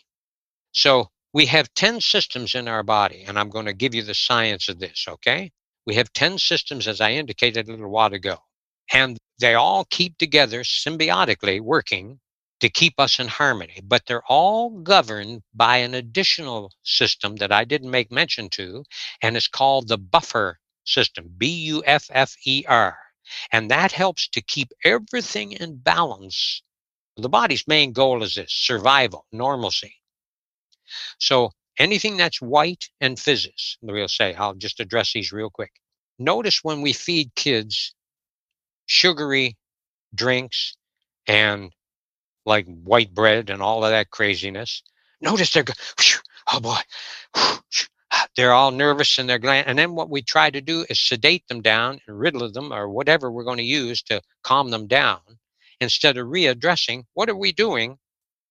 So 0.73 1.09
we 1.33 1.47
have 1.47 1.73
10 1.75 2.01
systems 2.01 2.55
in 2.55 2.69
our 2.69 2.83
body, 2.83 3.25
and 3.27 3.39
I'm 3.39 3.51
going 3.51 3.67
to 3.67 3.73
give 3.73 3.95
you 3.95 4.03
the 4.03 4.15
science 4.15 4.69
of 4.69 4.79
this, 4.79 5.07
okay? 5.09 5.51
We 5.87 5.95
have 5.95 6.13
10 6.13 6.39
systems, 6.39 6.89
as 6.89 7.01
I 7.01 7.13
indicated 7.13 7.69
a 7.69 7.71
little 7.73 7.91
while 7.91 8.13
ago, 8.13 8.39
and 8.93 9.19
they 9.41 9.55
all 9.55 9.85
keep 9.91 10.19
together 10.19 10.63
symbiotically 10.63 11.61
working 11.61 12.21
to 12.61 12.69
keep 12.69 12.95
us 12.99 13.19
in 13.19 13.29
harmony, 13.29 13.81
but 13.85 14.03
they're 14.07 14.25
all 14.29 14.71
governed 14.71 15.43
by 15.55 15.79
an 15.79 15.95
additional 15.95 16.73
system 16.83 17.37
that 17.37 17.53
I 17.53 17.65
didn't 17.65 17.91
make 17.91 18.11
mention 18.11 18.49
to, 18.51 18.85
and 19.23 19.37
it's 19.37 19.49
called 19.49 19.89
the 19.89 19.99
buffer 19.99 20.59
system, 20.85 21.31
B 21.37 21.49
U 21.49 21.83
F 21.87 22.09
F 22.13 22.35
E 22.47 22.65
R. 22.69 22.97
And 23.53 23.71
that 23.71 23.93
helps 23.93 24.29
to 24.29 24.43
keep 24.43 24.69
everything 24.85 25.53
in 25.53 25.77
balance. 25.77 26.63
The 27.17 27.29
body's 27.29 27.67
main 27.67 27.93
goal 27.93 28.23
is 28.23 28.35
this 28.35 28.53
survival, 28.53 29.27
normalcy. 29.33 29.95
So 31.19 31.51
anything 31.79 32.17
that's 32.17 32.41
white 32.41 32.89
and 33.01 33.19
fizzes, 33.19 33.79
we'll 33.83 34.09
say, 34.09 34.35
I'll 34.35 34.55
just 34.55 34.81
address 34.81 35.13
these 35.13 35.33
real 35.33 35.51
quick. 35.51 35.73
Notice 36.19 36.61
when 36.63 36.83
we 36.83 36.93
feed 36.93 37.35
kids 37.35 37.95
sugary 38.87 39.57
drinks 40.15 40.77
and 41.27 41.73
like 42.45 42.67
white 42.67 43.15
bread 43.15 43.51
and 43.51 43.63
all 43.63 43.85
of 43.85 43.91
that 43.91 44.11
craziness. 44.11 44.83
Notice 45.21 45.53
they're, 45.53 45.65
oh 46.53 46.61
boy, 46.61 46.79
ah, 47.35 47.63
they're 48.37 48.53
all 48.53 48.71
nervous 48.71 49.19
and 49.19 49.29
they're 49.29 49.39
glad. 49.39 49.67
And 49.67 49.79
then 49.79 49.95
what 49.95 50.11
we 50.11 50.23
try 50.23 50.51
to 50.51 50.61
do 50.61 50.85
is 50.89 51.01
sedate 51.01 51.47
them 51.49 51.63
down 51.63 52.01
and 52.07 52.19
Ritalin 52.19 52.53
them 52.53 52.73
or 52.73 52.89
whatever 52.89 53.31
we're 53.31 53.45
going 53.45 53.59
to 53.59 53.65
use 53.65 54.03
to 54.05 54.21
calm 54.43 54.71
them 54.71 54.87
down 54.87 55.21
instead 55.81 56.17
of 56.17 56.27
readdressing 56.27 57.05
what 57.15 57.29
are 57.29 57.37
we 57.37 57.53
doing 57.53 57.99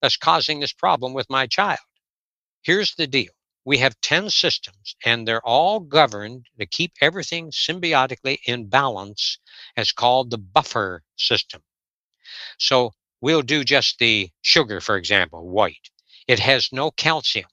that's 0.02 0.18
causing 0.18 0.60
this 0.60 0.74
problem 0.74 1.14
with 1.14 1.30
my 1.30 1.48
child. 1.48 1.80
Here's 2.62 2.96
the 2.96 3.08
deal. 3.08 3.32
We 3.66 3.78
have 3.78 4.00
10 4.02 4.30
systems 4.30 4.96
and 5.06 5.26
they're 5.26 5.46
all 5.46 5.80
governed 5.80 6.48
to 6.60 6.66
keep 6.66 6.94
everything 7.00 7.52
symbiotically 7.52 8.40
in 8.46 8.68
balance 8.68 9.38
as 9.78 9.94
called 9.94 10.30
the 10.30 10.38
buffer 10.38 11.04
system. 11.16 11.62
So 12.58 12.94
we'll 13.24 13.42
do 13.42 13.64
just 13.64 14.00
the 14.00 14.30
sugar, 14.42 14.82
for 14.82 14.98
example, 14.98 15.48
white. 15.48 15.90
It 16.28 16.40
has 16.40 16.68
no 16.74 16.92
calcium. 16.92 17.48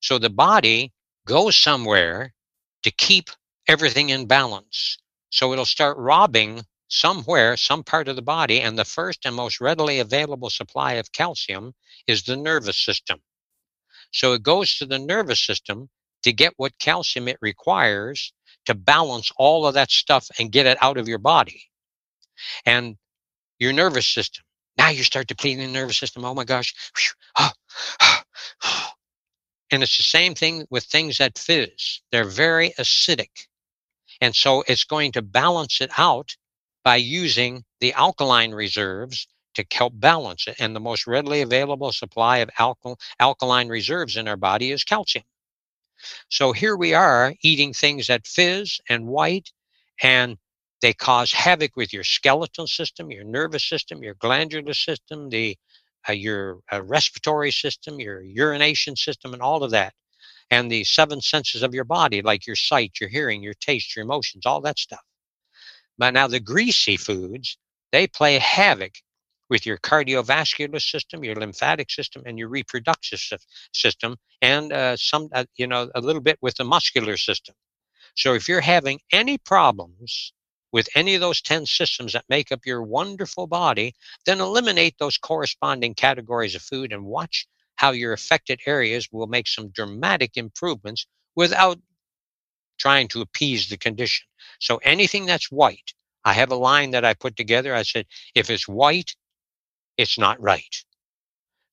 So 0.00 0.18
the 0.18 0.28
body 0.28 0.92
goes 1.26 1.56
somewhere 1.56 2.34
to 2.82 2.90
keep 2.90 3.30
everything 3.66 4.10
in 4.10 4.26
balance. 4.26 4.98
So 5.30 5.54
it'll 5.54 5.64
start 5.64 5.96
robbing 5.96 6.64
somewhere, 6.88 7.56
some 7.56 7.82
part 7.82 8.08
of 8.08 8.16
the 8.16 8.22
body, 8.22 8.60
and 8.60 8.78
the 8.78 8.84
first 8.84 9.24
and 9.24 9.34
most 9.34 9.58
readily 9.58 10.00
available 10.00 10.50
supply 10.50 10.92
of 10.94 11.10
calcium 11.12 11.72
is 12.06 12.22
the 12.24 12.36
nervous 12.36 12.84
system. 12.84 13.18
So 14.12 14.34
it 14.34 14.42
goes 14.42 14.76
to 14.76 14.86
the 14.86 14.98
nervous 14.98 15.40
system 15.44 15.88
to 16.24 16.32
get 16.32 16.52
what 16.58 16.78
calcium 16.78 17.26
it 17.28 17.38
requires 17.40 18.34
to 18.66 18.74
balance 18.74 19.32
all 19.38 19.66
of 19.66 19.72
that 19.74 19.90
stuff 19.90 20.28
and 20.38 20.52
get 20.52 20.66
it 20.66 20.76
out 20.82 20.98
of 20.98 21.08
your 21.08 21.18
body. 21.18 21.62
And 22.66 22.96
your 23.58 23.72
nervous 23.72 24.06
system 24.06 24.44
now 24.86 24.92
you 24.92 25.02
start 25.02 25.26
depleting 25.26 25.58
the 25.58 25.72
nervous 25.72 25.98
system. 25.98 26.24
Oh 26.24 26.34
my 26.34 26.44
gosh. 26.44 26.72
Ah. 27.36 27.52
Ah. 28.00 28.22
Ah. 28.62 28.94
And 29.72 29.82
it's 29.82 29.96
the 29.96 30.04
same 30.04 30.34
thing 30.34 30.64
with 30.70 30.84
things 30.84 31.18
that 31.18 31.38
fizz. 31.38 32.02
They're 32.12 32.22
very 32.22 32.70
acidic. 32.78 33.48
And 34.20 34.34
so 34.34 34.62
it's 34.68 34.84
going 34.84 35.10
to 35.12 35.22
balance 35.22 35.80
it 35.80 35.90
out 35.98 36.36
by 36.84 36.96
using 36.96 37.64
the 37.80 37.92
alkaline 37.94 38.52
reserves 38.52 39.26
to 39.54 39.64
help 39.72 39.94
balance 39.96 40.46
it. 40.46 40.54
And 40.60 40.76
the 40.76 40.80
most 40.80 41.08
readily 41.08 41.40
available 41.40 41.90
supply 41.90 42.38
of 42.38 42.50
alkal- 42.56 43.00
alkaline 43.18 43.68
reserves 43.68 44.16
in 44.16 44.28
our 44.28 44.36
body 44.36 44.70
is 44.70 44.84
calcium. 44.84 45.24
So 46.28 46.52
here 46.52 46.76
we 46.76 46.94
are 46.94 47.34
eating 47.42 47.72
things 47.72 48.06
that 48.06 48.28
fizz 48.28 48.78
and 48.88 49.08
white 49.08 49.50
and 50.00 50.36
they 50.86 50.92
cause 50.92 51.32
havoc 51.32 51.74
with 51.74 51.92
your 51.92 52.04
skeletal 52.04 52.68
system, 52.68 53.10
your 53.10 53.24
nervous 53.24 53.68
system, 53.68 54.04
your 54.04 54.14
glandular 54.14 54.72
system, 54.72 55.28
the 55.30 55.56
uh, 56.08 56.12
your 56.12 56.60
uh, 56.72 56.80
respiratory 56.80 57.50
system, 57.50 57.98
your 57.98 58.22
urination 58.22 58.94
system, 58.94 59.32
and 59.32 59.42
all 59.42 59.64
of 59.64 59.72
that, 59.72 59.92
and 60.48 60.70
the 60.70 60.84
seven 60.84 61.20
senses 61.20 61.64
of 61.64 61.74
your 61.74 61.82
body, 61.82 62.22
like 62.22 62.46
your 62.46 62.54
sight, 62.54 62.92
your 63.00 63.10
hearing, 63.10 63.42
your 63.42 63.54
taste, 63.54 63.96
your 63.96 64.04
emotions, 64.04 64.46
all 64.46 64.60
that 64.60 64.78
stuff. 64.78 65.00
But 65.98 66.14
now 66.14 66.28
the 66.28 66.38
greasy 66.38 66.96
foods, 66.96 67.58
they 67.90 68.06
play 68.06 68.38
havoc 68.38 68.92
with 69.50 69.66
your 69.66 69.78
cardiovascular 69.78 70.80
system, 70.80 71.24
your 71.24 71.34
lymphatic 71.34 71.90
system, 71.90 72.22
and 72.26 72.38
your 72.38 72.48
reproductive 72.48 73.20
system, 73.72 74.14
and 74.40 74.72
uh, 74.72 74.96
some, 74.96 75.30
uh, 75.32 75.46
you 75.56 75.66
know, 75.66 75.90
a 75.96 76.00
little 76.00 76.22
bit 76.22 76.38
with 76.42 76.54
the 76.54 76.64
muscular 76.64 77.16
system. 77.16 77.56
So 78.14 78.34
if 78.34 78.48
you're 78.48 78.60
having 78.60 79.00
any 79.10 79.36
problems 79.36 80.32
with 80.72 80.88
any 80.94 81.14
of 81.14 81.20
those 81.20 81.40
10 81.42 81.66
systems 81.66 82.12
that 82.12 82.24
make 82.28 82.52
up 82.52 82.66
your 82.66 82.82
wonderful 82.82 83.46
body, 83.46 83.94
then 84.24 84.40
eliminate 84.40 84.96
those 84.98 85.18
corresponding 85.18 85.94
categories 85.94 86.54
of 86.54 86.62
food 86.62 86.92
and 86.92 87.04
watch 87.04 87.46
how 87.76 87.90
your 87.90 88.12
affected 88.12 88.60
areas 88.66 89.08
will 89.12 89.26
make 89.26 89.46
some 89.48 89.68
dramatic 89.68 90.36
improvements 90.36 91.06
without 91.34 91.78
trying 92.78 93.08
to 93.08 93.20
appease 93.20 93.68
the 93.68 93.76
condition. 93.76 94.26
So 94.60 94.78
anything 94.78 95.26
that's 95.26 95.50
white, 95.50 95.92
I 96.24 96.32
have 96.32 96.50
a 96.50 96.56
line 96.56 96.90
that 96.90 97.04
I 97.04 97.14
put 97.14 97.36
together. 97.36 97.74
I 97.74 97.82
said, 97.82 98.06
if 98.34 98.50
it's 98.50 98.66
white, 98.66 99.14
it's 99.96 100.18
not 100.18 100.40
right. 100.40 100.84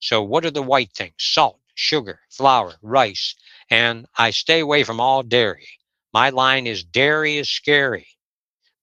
So 0.00 0.22
what 0.22 0.44
are 0.44 0.50
the 0.50 0.62
white 0.62 0.92
things? 0.92 1.14
Salt, 1.18 1.60
sugar, 1.74 2.20
flour, 2.30 2.74
rice, 2.82 3.34
and 3.70 4.06
I 4.16 4.30
stay 4.30 4.60
away 4.60 4.84
from 4.84 5.00
all 5.00 5.22
dairy. 5.22 5.68
My 6.12 6.30
line 6.30 6.66
is 6.66 6.84
dairy 6.84 7.38
is 7.38 7.50
scary. 7.50 8.06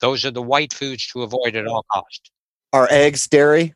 Those 0.01 0.25
are 0.25 0.31
the 0.31 0.41
white 0.41 0.73
foods 0.73 1.07
to 1.07 1.21
avoid 1.21 1.55
at 1.55 1.67
all 1.67 1.85
cost. 1.91 2.31
Are 2.73 2.87
eggs 2.89 3.27
dairy? 3.27 3.73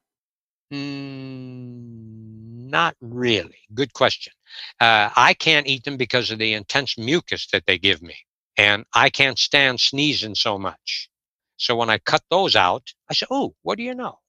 Mm, 0.74 2.70
not 2.70 2.96
really. 3.00 3.60
Good 3.74 3.94
question. 3.94 4.34
Uh, 4.80 5.10
I 5.16 5.34
can't 5.36 5.68
eat 5.68 5.84
them 5.84 5.98
because 5.98 6.32
of 6.32 6.40
the 6.40 6.54
intense 6.54 6.98
mucus 6.98 7.48
that 7.52 7.66
they 7.68 7.78
give 7.78 8.02
me, 8.02 8.16
and 8.58 8.86
I 8.94 9.10
can't 9.10 9.38
stand 9.38 9.80
sneezing 9.80 10.36
so 10.36 10.58
much. 10.58 11.10
So 11.58 11.76
when 11.76 11.90
I 11.90 12.00
cut 12.00 12.24
those 12.30 12.56
out, 12.56 12.94
I 13.10 13.14
said, 13.14 13.28
"Oh, 13.32 13.56
what 13.62 13.78
do 13.78 13.84
you 13.84 13.94
know?" 13.94 14.20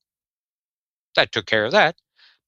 That 1.15 1.33
took 1.33 1.47
care 1.47 1.65
of 1.65 1.73
that. 1.73 1.97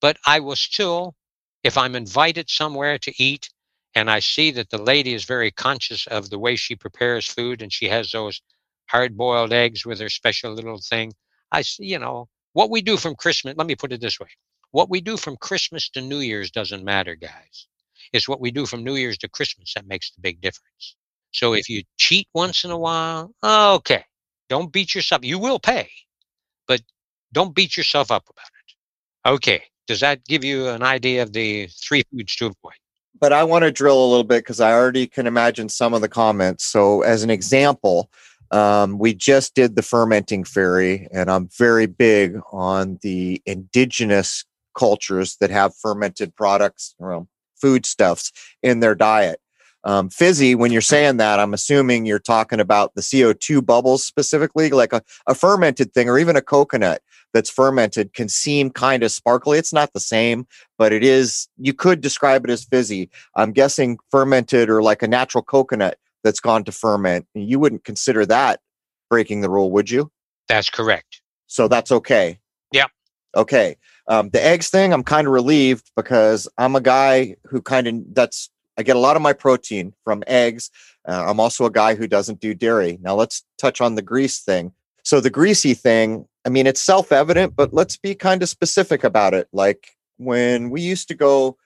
But 0.01 0.19
I 0.27 0.41
will 0.41 0.57
still, 0.57 1.17
if 1.65 1.79
I'm 1.79 1.97
invited 1.97 2.51
somewhere 2.51 2.99
to 2.99 3.23
eat, 3.23 3.49
and 3.95 4.11
I 4.11 4.21
see 4.21 4.51
that 4.53 4.71
the 4.71 4.79
lady 4.79 5.15
is 5.15 5.25
very 5.25 5.51
conscious 5.51 6.07
of 6.07 6.31
the 6.31 6.39
way 6.39 6.57
she 6.57 6.77
prepares 6.77 7.27
food, 7.27 7.63
and 7.63 7.73
she 7.73 7.89
has 7.89 8.11
those 8.11 8.41
hard-boiled 8.89 9.53
eggs 9.53 9.87
with 9.87 9.99
their 9.99 10.09
special 10.09 10.53
little 10.53 10.81
thing. 10.81 11.13
I, 11.53 11.63
see, 11.63 11.87
you 11.87 11.99
know, 11.99 12.29
what 12.53 12.71
we 12.71 12.83
do 12.83 12.97
from 12.97 13.15
Christmas, 13.15 13.55
let 13.57 13.67
me 13.67 13.77
put 13.77 13.93
it 13.93 14.01
this 14.01 14.19
way. 14.19 14.29
What 14.71 14.91
we 14.91 15.01
do 15.01 15.17
from 15.17 15.37
Christmas 15.37 15.89
to 15.91 16.01
New 16.01 16.19
Year's 16.19 16.51
doesn't 16.51 16.85
matter, 16.85 17.15
guys. 17.15 17.67
It's 18.13 18.29
what 18.29 18.41
we 18.41 18.51
do 18.51 18.67
from 18.67 18.85
New 18.85 18.97
Year's 18.97 19.19
to 19.19 19.29
Christmas 19.29 19.73
that 19.75 19.87
makes 19.87 20.11
the 20.11 20.21
big 20.21 20.41
difference. 20.41 20.97
So 21.33 21.55
if 21.55 21.69
you 21.69 21.83
cheat 21.97 22.27
once 22.35 22.65
in 22.65 22.71
a 22.71 22.79
while, 22.79 23.33
okay, 23.43 24.05
don't 24.49 24.73
beat 24.73 24.95
yourself. 24.95 25.25
You 25.25 25.39
will 25.39 25.59
pay, 25.59 25.89
but 26.67 26.81
don't 27.33 27.55
beat 27.55 27.77
yourself 27.77 28.11
up 28.11 28.25
about 28.29 28.47
it. 28.47 29.29
Okay, 29.35 29.63
does 29.87 30.01
that 30.01 30.25
give 30.25 30.45
you 30.45 30.69
an 30.69 30.83
idea 30.83 31.23
of 31.23 31.33
the 31.33 31.67
three 31.69 32.03
foods 32.11 32.35
to 32.37 32.47
avoid? 32.47 32.75
But 33.21 33.33
I 33.33 33.45
want 33.45 33.65
to 33.65 33.73
drill 33.73 34.03
a 34.03 34.09
little 34.09 34.25
bit 34.25 34.45
because 34.45 34.61
I 34.61 34.73
already 34.73 35.07
can 35.07 35.27
imagine 35.27 35.69
some 35.69 35.93
of 35.93 36.01
the 36.01 36.09
comments. 36.09 36.65
So, 36.65 37.03
as 37.03 37.23
an 37.23 37.31
example, 37.31 38.11
um, 38.51 38.99
we 38.99 39.15
just 39.15 39.55
did 39.55 39.77
the 39.77 39.83
fermenting 39.83 40.45
fairy, 40.45 41.09
and 41.13 41.31
I'm 41.31 41.49
very 41.57 41.87
big 41.87 42.39
on 42.53 42.99
the 43.03 43.43
indigenous 43.47 44.45
cultures 44.77 45.37
that 45.41 45.51
have 45.51 45.75
fermented 45.77 46.35
products 46.37 46.95
or 46.99 47.27
foodstuffs 47.61 48.33
in 48.63 48.81
their 48.81 48.95
diet. 48.95 49.41
Um, 49.85 50.09
fizzy, 50.09 50.55
when 50.55 50.73
you're 50.73 50.81
saying 50.81 51.19
that, 51.19 51.39
I'm 51.39 51.55
assuming 51.55 52.05
you're 52.05 52.19
talking 52.19 52.61
about 52.61 52.95
the 52.95 53.01
CO2 53.01 53.65
bubbles 53.65 54.05
specifically, 54.05 54.71
like 54.71 54.93
a, 54.93 55.03
a 55.27 55.35
fermented 55.35 55.95
thing 55.95 56.09
or 56.09 56.19
even 56.19 56.37
a 56.37 56.43
coconut 56.43 57.01
that's 57.33 57.51
fermented 57.51 58.13
can 58.13 58.29
seem 58.29 58.71
kind 58.71 59.03
of 59.03 59.13
sparkly. 59.13 59.59
It's 59.59 59.73
not 59.73 59.93
the 59.93 60.01
same, 60.01 60.47
but 60.79 60.93
it 60.93 61.05
is, 61.05 61.49
you 61.59 61.73
could 61.73 62.01
describe 62.01 62.45
it 62.45 62.51
as 62.51 62.65
fizzy. 62.65 63.09
I'm 63.37 63.53
guessing 63.53 63.99
fermented 64.11 64.69
or 64.69 64.83
like 64.83 65.03
a 65.03 65.09
natural 65.09 65.45
coconut 65.45 65.99
that's 66.29 66.41
gone 66.41 66.63
to 66.65 66.73
ferment. 66.73 67.27
You 67.33 67.59
wouldn't 67.59 67.85
consider 67.85 68.27
that 68.27 68.61
breaking 69.09 69.41
the 69.41 69.49
rule, 69.49 69.73
would 69.73 69.91
you? 69.91 70.13
That's 70.47 70.69
correct. 70.69 71.23
So 71.47 71.69
that's 71.69 71.91
okay. 71.91 72.39
Yep. 72.73 72.91
Okay. 73.35 73.77
Um, 74.09 74.29
the 74.29 74.45
eggs 74.45 74.69
thing, 74.69 74.93
I'm 74.93 75.05
kind 75.05 75.27
of 75.27 75.33
relieved 75.33 75.91
because 75.97 76.47
I'm 76.59 76.77
a 76.77 76.83
guy 76.83 77.37
who 77.45 77.63
kind 77.63 77.87
of 77.87 78.15
that's 78.15 78.51
I 78.77 78.83
get 78.83 78.95
a 78.95 79.01
lot 79.01 79.17
of 79.17 79.23
my 79.23 79.33
protein 79.33 79.95
from 80.05 80.23
eggs. 80.27 80.71
Uh, 81.09 81.25
I'm 81.27 81.41
also 81.41 81.65
a 81.65 81.71
guy 81.71 81.95
who 81.95 82.07
doesn't 82.07 82.41
do 82.41 82.53
dairy. 82.53 82.99
Now 83.01 83.15
let's 83.15 83.43
touch 83.57 83.81
on 83.81 83.95
the 83.95 84.03
grease 84.03 84.41
thing. 84.41 84.73
So 85.03 85.21
the 85.21 85.31
greasy 85.31 85.73
thing, 85.73 86.27
I 86.45 86.51
mean, 86.51 86.67
it's 86.67 86.83
self-evident, 86.83 87.57
but 87.57 87.73
let's 87.73 87.97
be 87.97 88.15
kind 88.15 88.43
of 88.43 88.51
specific 88.51 89.03
about 89.03 89.33
it. 89.33 89.49
Like 89.51 89.97
when 90.19 90.69
we 90.69 90.83
used 90.83 91.09
to 91.09 91.15
go 91.15 91.57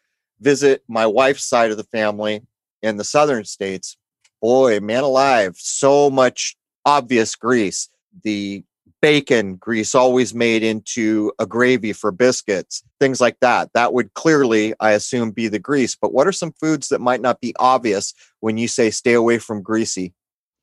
visit 0.41 0.85
my 0.89 1.07
wife's 1.07 1.45
side 1.45 1.73
of 1.73 1.77
the 1.77 1.85
family 1.85 2.43
in 2.81 2.97
the 2.97 3.05
southern 3.05 3.45
states, 3.45 3.97
boy, 4.43 4.81
man 4.81 5.05
alive, 5.05 5.57
so 5.57 6.11
much 6.11 6.57
obvious 6.85 7.35
grease. 7.37 7.89
The 8.25 8.65
bacon 9.01 9.57
grease 9.57 9.95
always 9.95 10.35
made 10.35 10.63
into 10.63 11.33
a 11.39 11.47
gravy 11.47 11.93
for 11.93 12.13
biscuits, 12.13 12.83
things 13.01 13.21
like 13.21 13.39
that. 13.41 13.71
That 13.73 13.95
would 13.95 14.13
clearly, 14.15 14.75
I 14.81 14.91
assume, 14.91 15.31
be 15.31 15.49
the 15.49 15.59
grease. 15.59 15.97
But 15.97 16.13
what 16.13 16.27
are 16.27 16.33
some 16.33 16.53
foods 16.53 16.89
that 16.89 17.01
might 17.01 17.21
not 17.21 17.41
be 17.41 17.55
obvious 17.59 18.13
when 18.41 18.59
you 18.59 18.69
say 18.69 18.91
stay 18.91 19.15
away 19.15 19.39
from 19.39 19.63
greasy? 19.63 20.13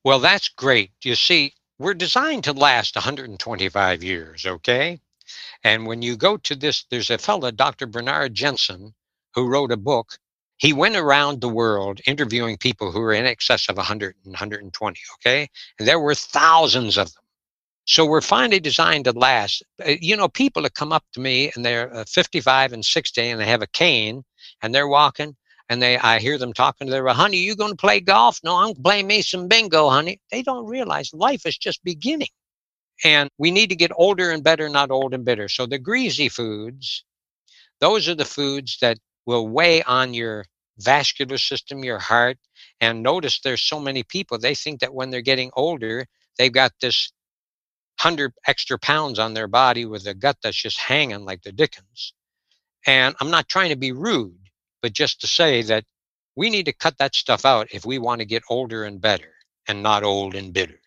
Well, 0.03 0.19
that's 0.19 0.49
great. 0.49 0.91
You 1.03 1.15
see, 1.15 1.53
we're 1.79 1.93
designed 1.93 2.43
to 2.45 2.53
last 2.53 2.95
125 2.95 4.03
years, 4.03 4.45
okay? 4.45 4.99
And 5.63 5.85
when 5.85 6.01
you 6.01 6.15
go 6.15 6.37
to 6.37 6.55
this, 6.55 6.85
there's 6.89 7.09
a 7.09 7.17
fellow, 7.17 7.51
Dr. 7.51 7.87
Bernard 7.87 8.33
Jensen, 8.33 8.93
who 9.33 9.47
wrote 9.47 9.71
a 9.71 9.77
book 9.77 10.17
he 10.59 10.73
went 10.73 10.97
around 10.97 11.39
the 11.39 11.49
world 11.49 12.01
interviewing 12.05 12.57
people 12.57 12.91
who 12.91 12.99
were 12.99 13.13
in 13.13 13.25
excess 13.25 13.69
of 13.69 13.77
100 13.77 14.15
and 14.25 14.33
120, 14.33 14.99
okay? 15.15 15.47
And 15.79 15.87
there 15.87 15.99
were 15.99 16.13
thousands 16.13 16.97
of 16.97 17.07
them. 17.13 17.23
So 17.85 18.05
we're 18.05 18.21
finally 18.21 18.59
designed 18.59 19.05
to 19.05 19.13
last. 19.13 19.63
Uh, 19.83 19.93
you 19.99 20.15
know, 20.15 20.27
people 20.27 20.61
that 20.63 20.75
come 20.75 20.91
up 20.91 21.05
to 21.13 21.19
me 21.19 21.51
and 21.55 21.65
they're 21.65 21.91
uh, 21.95 22.03
55 22.07 22.73
and 22.73 22.85
60 22.85 23.21
and 23.21 23.41
they 23.41 23.45
have 23.45 23.63
a 23.63 23.67
cane 23.67 24.23
and 24.61 24.75
they're 24.75 24.87
walking 24.87 25.35
and 25.69 25.81
they 25.81 25.97
I 25.97 26.19
hear 26.19 26.37
them 26.37 26.53
talking 26.53 26.87
to 26.87 26.91
their 26.91 27.07
honey, 27.07 27.37
you 27.37 27.55
going 27.55 27.71
to 27.71 27.77
play 27.77 28.01
golf? 28.01 28.39
No, 28.43 28.57
I'm 28.57 28.75
playing 28.75 29.07
me 29.07 29.21
some 29.21 29.47
bingo, 29.47 29.89
honey. 29.89 30.19
They 30.29 30.43
don't 30.43 30.65
realize 30.65 31.13
life 31.13 31.45
is 31.45 31.57
just 31.57 31.83
beginning. 31.83 32.27
And 33.05 33.29
we 33.37 33.49
need 33.49 33.69
to 33.69 33.75
get 33.75 33.91
older 33.95 34.31
and 34.31 34.43
better, 34.43 34.67
not 34.67 34.91
old 34.91 35.13
and 35.13 35.23
bitter. 35.23 35.47
So 35.47 35.65
the 35.65 35.79
greasy 35.79 36.27
foods, 36.27 37.05
those 37.79 38.09
are 38.09 38.15
the 38.15 38.25
foods 38.25 38.77
that 38.81 38.97
will 39.29 39.47
weigh 39.47 39.83
on 39.83 40.15
your 40.15 40.43
vascular 40.79 41.37
system, 41.37 41.83
your 41.83 41.99
heart. 41.99 42.39
And 42.81 43.03
notice 43.03 43.39
there's 43.39 43.61
so 43.61 43.79
many 43.79 44.01
people, 44.01 44.39
they 44.39 44.55
think 44.55 44.79
that 44.79 44.95
when 44.95 45.11
they're 45.11 45.21
getting 45.21 45.51
older, 45.53 46.07
they've 46.39 46.51
got 46.51 46.71
this 46.81 47.13
hundred 47.99 48.33
extra 48.47 48.79
pounds 48.79 49.19
on 49.19 49.35
their 49.35 49.47
body 49.47 49.85
with 49.85 50.07
a 50.07 50.15
gut 50.15 50.37
that's 50.41 50.59
just 50.59 50.79
hanging 50.79 51.25
like 51.25 51.43
the 51.43 51.51
Dickens. 51.51 52.13
And 52.87 53.15
I'm 53.21 53.29
not 53.29 53.47
trying 53.47 53.69
to 53.69 53.75
be 53.75 53.91
rude, 53.91 54.49
but 54.81 54.93
just 54.93 55.21
to 55.21 55.27
say 55.27 55.61
that 55.61 55.83
we 56.35 56.49
need 56.49 56.65
to 56.65 56.73
cut 56.73 56.97
that 56.97 57.13
stuff 57.13 57.45
out 57.45 57.67
if 57.71 57.85
we 57.85 57.99
want 57.99 58.21
to 58.21 58.25
get 58.25 58.41
older 58.49 58.83
and 58.83 58.99
better 58.99 59.33
and 59.67 59.83
not 59.83 60.03
old 60.03 60.33
and 60.33 60.53
bitter. 60.53 60.79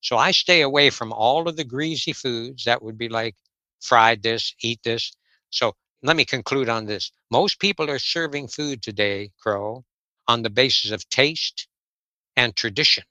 So 0.00 0.16
I 0.16 0.30
stay 0.30 0.62
away 0.62 0.88
from 0.88 1.12
all 1.12 1.48
of 1.48 1.56
the 1.56 1.64
greasy 1.64 2.14
foods 2.14 2.64
that 2.64 2.82
would 2.82 2.96
be 2.96 3.10
like 3.10 3.34
fried 3.82 4.22
this, 4.22 4.54
eat 4.62 4.80
this. 4.84 5.12
So 5.50 5.74
let 6.02 6.16
me 6.16 6.24
conclude 6.24 6.68
on 6.68 6.86
this. 6.86 7.12
Most 7.30 7.60
people 7.60 7.88
are 7.90 7.98
serving 7.98 8.48
food 8.48 8.82
today, 8.82 9.30
Crow, 9.40 9.84
on 10.26 10.42
the 10.42 10.50
basis 10.50 10.90
of 10.90 11.08
taste 11.08 11.68
and 12.36 12.54
tradition, 12.56 13.04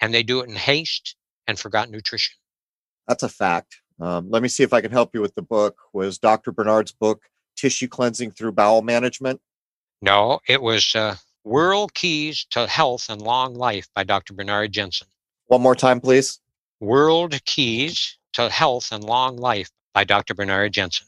and 0.00 0.12
they 0.12 0.22
do 0.22 0.40
it 0.40 0.48
in 0.48 0.56
haste 0.56 1.16
and 1.46 1.58
forgot 1.58 1.90
nutrition. 1.90 2.36
That's 3.08 3.22
a 3.22 3.28
fact. 3.28 3.80
Um, 4.00 4.30
let 4.30 4.42
me 4.42 4.48
see 4.48 4.62
if 4.62 4.72
I 4.72 4.80
can 4.80 4.90
help 4.90 5.14
you 5.14 5.20
with 5.20 5.34
the 5.34 5.42
book. 5.42 5.76
Was 5.92 6.18
Dr. 6.18 6.52
Bernard's 6.52 6.92
book 6.92 7.22
Tissue 7.56 7.88
Cleansing 7.88 8.32
Through 8.32 8.52
Bowel 8.52 8.82
Management? 8.82 9.40
No, 10.02 10.40
it 10.48 10.60
was 10.60 10.94
uh, 10.94 11.16
World 11.44 11.94
Keys 11.94 12.46
to 12.50 12.66
Health 12.66 13.06
and 13.08 13.22
Long 13.22 13.54
Life 13.54 13.88
by 13.94 14.04
Dr. 14.04 14.34
Bernard 14.34 14.72
Jensen. 14.72 15.06
One 15.46 15.62
more 15.62 15.76
time, 15.76 16.00
please. 16.00 16.40
World 16.80 17.42
Keys 17.44 18.18
to 18.34 18.48
Health 18.48 18.90
and 18.92 19.04
Long 19.04 19.36
Life 19.36 19.70
by 19.92 20.04
Dr. 20.04 20.34
Bernard 20.34 20.72
Jensen. 20.72 21.06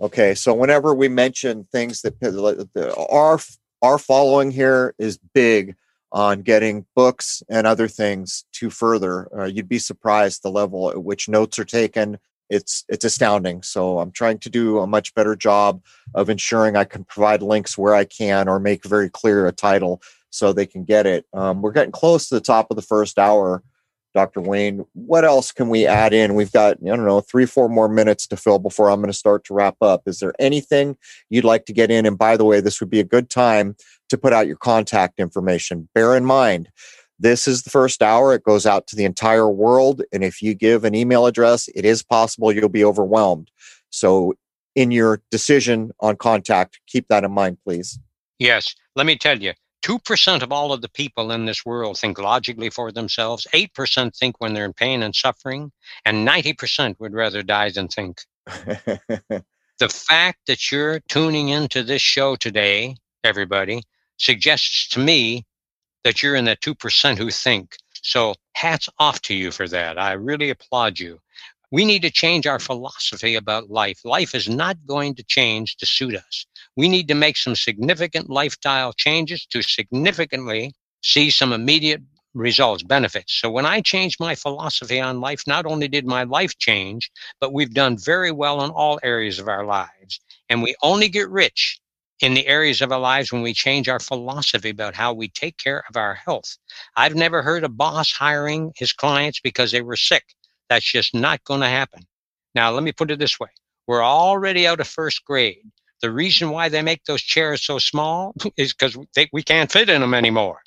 Okay, 0.00 0.34
so 0.34 0.54
whenever 0.54 0.94
we 0.94 1.08
mention 1.08 1.66
things 1.70 2.00
that 2.02 3.06
our 3.10 3.38
our 3.82 3.98
following 3.98 4.50
here 4.50 4.94
is 4.98 5.18
big 5.34 5.74
on 6.12 6.40
getting 6.40 6.86
books 6.96 7.42
and 7.48 7.66
other 7.66 7.86
things 7.86 8.44
to 8.52 8.70
further, 8.70 9.28
uh, 9.38 9.44
you'd 9.44 9.68
be 9.68 9.78
surprised 9.78 10.42
the 10.42 10.50
level 10.50 10.90
at 10.90 11.04
which 11.04 11.28
notes 11.28 11.58
are 11.58 11.66
taken. 11.66 12.18
It's 12.48 12.84
it's 12.88 13.04
astounding. 13.04 13.62
So 13.62 13.98
I'm 13.98 14.10
trying 14.10 14.38
to 14.38 14.50
do 14.50 14.78
a 14.78 14.86
much 14.86 15.14
better 15.14 15.36
job 15.36 15.82
of 16.14 16.30
ensuring 16.30 16.76
I 16.76 16.84
can 16.84 17.04
provide 17.04 17.42
links 17.42 17.76
where 17.76 17.94
I 17.94 18.04
can 18.04 18.48
or 18.48 18.58
make 18.58 18.84
very 18.84 19.10
clear 19.10 19.46
a 19.46 19.52
title 19.52 20.00
so 20.30 20.52
they 20.52 20.66
can 20.66 20.84
get 20.84 21.06
it. 21.06 21.26
Um, 21.34 21.60
we're 21.60 21.72
getting 21.72 21.92
close 21.92 22.28
to 22.28 22.36
the 22.36 22.40
top 22.40 22.68
of 22.70 22.76
the 22.76 22.82
first 22.82 23.18
hour. 23.18 23.62
Dr. 24.14 24.40
Wayne, 24.40 24.84
what 24.94 25.24
else 25.24 25.52
can 25.52 25.68
we 25.68 25.86
add 25.86 26.12
in? 26.12 26.34
We've 26.34 26.52
got, 26.52 26.78
I 26.82 26.86
don't 26.86 27.04
know, 27.04 27.20
three, 27.20 27.46
four 27.46 27.68
more 27.68 27.88
minutes 27.88 28.26
to 28.28 28.36
fill 28.36 28.58
before 28.58 28.90
I'm 28.90 29.00
going 29.00 29.12
to 29.12 29.16
start 29.16 29.44
to 29.44 29.54
wrap 29.54 29.76
up. 29.80 30.02
Is 30.06 30.18
there 30.18 30.34
anything 30.38 30.96
you'd 31.28 31.44
like 31.44 31.64
to 31.66 31.72
get 31.72 31.90
in? 31.90 32.06
And 32.06 32.18
by 32.18 32.36
the 32.36 32.44
way, 32.44 32.60
this 32.60 32.80
would 32.80 32.90
be 32.90 33.00
a 33.00 33.04
good 33.04 33.30
time 33.30 33.76
to 34.08 34.18
put 34.18 34.32
out 34.32 34.46
your 34.46 34.56
contact 34.56 35.20
information. 35.20 35.88
Bear 35.94 36.16
in 36.16 36.24
mind, 36.24 36.70
this 37.18 37.46
is 37.46 37.62
the 37.62 37.70
first 37.70 38.02
hour. 38.02 38.34
It 38.34 38.44
goes 38.44 38.66
out 38.66 38.86
to 38.88 38.96
the 38.96 39.04
entire 39.04 39.48
world. 39.48 40.02
And 40.12 40.24
if 40.24 40.42
you 40.42 40.54
give 40.54 40.84
an 40.84 40.94
email 40.94 41.26
address, 41.26 41.68
it 41.74 41.84
is 41.84 42.02
possible 42.02 42.50
you'll 42.50 42.68
be 42.68 42.84
overwhelmed. 42.84 43.50
So 43.90 44.34
in 44.74 44.90
your 44.90 45.22
decision 45.30 45.90
on 46.00 46.16
contact. 46.16 46.80
Keep 46.86 47.08
that 47.08 47.24
in 47.24 47.32
mind, 47.32 47.58
please. 47.64 47.98
Yes. 48.38 48.74
Let 48.96 49.06
me 49.06 49.16
tell 49.16 49.40
you 49.40 49.52
2% 49.82 50.42
of 50.42 50.52
all 50.52 50.72
of 50.72 50.82
the 50.82 50.88
people 50.88 51.32
in 51.32 51.46
this 51.46 51.64
world 51.64 51.98
think 51.98 52.18
logically 52.18 52.70
for 52.70 52.92
themselves, 52.92 53.46
8% 53.54 54.16
think 54.16 54.36
when 54.38 54.52
they're 54.54 54.64
in 54.64 54.72
pain 54.72 55.02
and 55.02 55.14
suffering, 55.14 55.72
and 56.04 56.26
90% 56.26 56.96
would 56.98 57.14
rather 57.14 57.42
die 57.42 57.70
than 57.70 57.88
think. 57.88 58.20
the 58.46 59.88
fact 59.88 60.38
that 60.46 60.70
you're 60.70 61.00
tuning 61.08 61.48
into 61.48 61.82
this 61.82 62.02
show 62.02 62.36
today, 62.36 62.96
everybody, 63.24 63.82
suggests 64.18 64.88
to 64.88 64.98
me 64.98 65.46
that 66.04 66.22
you're 66.22 66.34
in 66.34 66.44
the 66.44 66.56
2% 66.56 67.18
who 67.18 67.30
think. 67.30 67.76
So 68.02 68.34
hats 68.54 68.88
off 68.98 69.20
to 69.22 69.34
you 69.34 69.50
for 69.50 69.68
that. 69.68 69.98
I 69.98 70.12
really 70.12 70.50
applaud 70.50 70.98
you. 70.98 71.20
We 71.72 71.84
need 71.84 72.02
to 72.02 72.10
change 72.10 72.46
our 72.46 72.58
philosophy 72.58 73.36
about 73.36 73.70
life. 73.70 74.00
Life 74.04 74.34
is 74.34 74.48
not 74.48 74.76
going 74.86 75.14
to 75.14 75.22
change 75.22 75.76
to 75.76 75.86
suit 75.86 76.16
us. 76.16 76.46
We 76.76 76.88
need 76.88 77.06
to 77.08 77.14
make 77.14 77.36
some 77.36 77.54
significant 77.54 78.28
lifestyle 78.28 78.92
changes 78.92 79.46
to 79.46 79.62
significantly 79.62 80.74
see 81.02 81.30
some 81.30 81.52
immediate 81.52 82.02
results, 82.34 82.82
benefits. 82.82 83.32
So 83.40 83.50
when 83.50 83.66
I 83.66 83.80
changed 83.80 84.18
my 84.20 84.34
philosophy 84.34 85.00
on 85.00 85.20
life, 85.20 85.42
not 85.46 85.66
only 85.66 85.88
did 85.88 86.06
my 86.06 86.24
life 86.24 86.56
change, 86.58 87.10
but 87.40 87.52
we've 87.52 87.74
done 87.74 87.96
very 87.98 88.30
well 88.30 88.64
in 88.64 88.70
all 88.70 89.00
areas 89.02 89.38
of 89.38 89.48
our 89.48 89.64
lives. 89.64 90.20
And 90.48 90.62
we 90.62 90.74
only 90.82 91.08
get 91.08 91.28
rich 91.30 91.80
in 92.20 92.34
the 92.34 92.46
areas 92.46 92.82
of 92.82 92.92
our 92.92 93.00
lives 93.00 93.32
when 93.32 93.42
we 93.42 93.54
change 93.54 93.88
our 93.88 93.98
philosophy 93.98 94.70
about 94.70 94.94
how 94.94 95.12
we 95.12 95.28
take 95.28 95.56
care 95.56 95.82
of 95.88 95.96
our 95.96 96.14
health. 96.14 96.56
I've 96.96 97.14
never 97.14 97.42
heard 97.42 97.64
a 97.64 97.68
boss 97.68 98.12
hiring 98.12 98.72
his 98.76 98.92
clients 98.92 99.40
because 99.40 99.72
they 99.72 99.80
were 99.80 99.96
sick. 99.96 100.24
That's 100.70 100.90
just 100.90 101.14
not 101.14 101.44
going 101.44 101.60
to 101.60 101.68
happen. 101.68 102.04
Now, 102.54 102.70
let 102.70 102.84
me 102.84 102.92
put 102.92 103.10
it 103.10 103.18
this 103.18 103.38
way. 103.38 103.50
We're 103.86 104.04
already 104.04 104.66
out 104.66 104.80
of 104.80 104.86
first 104.86 105.24
grade. 105.24 105.70
The 106.00 106.10
reason 106.10 106.50
why 106.50 106.68
they 106.68 106.80
make 106.80 107.04
those 107.04 107.20
chairs 107.20 107.62
so 107.62 107.78
small 107.78 108.34
is 108.56 108.72
because 108.72 108.96
we 109.32 109.42
can't 109.42 109.70
fit 109.70 109.90
in 109.90 110.00
them 110.00 110.14
anymore. 110.14 110.60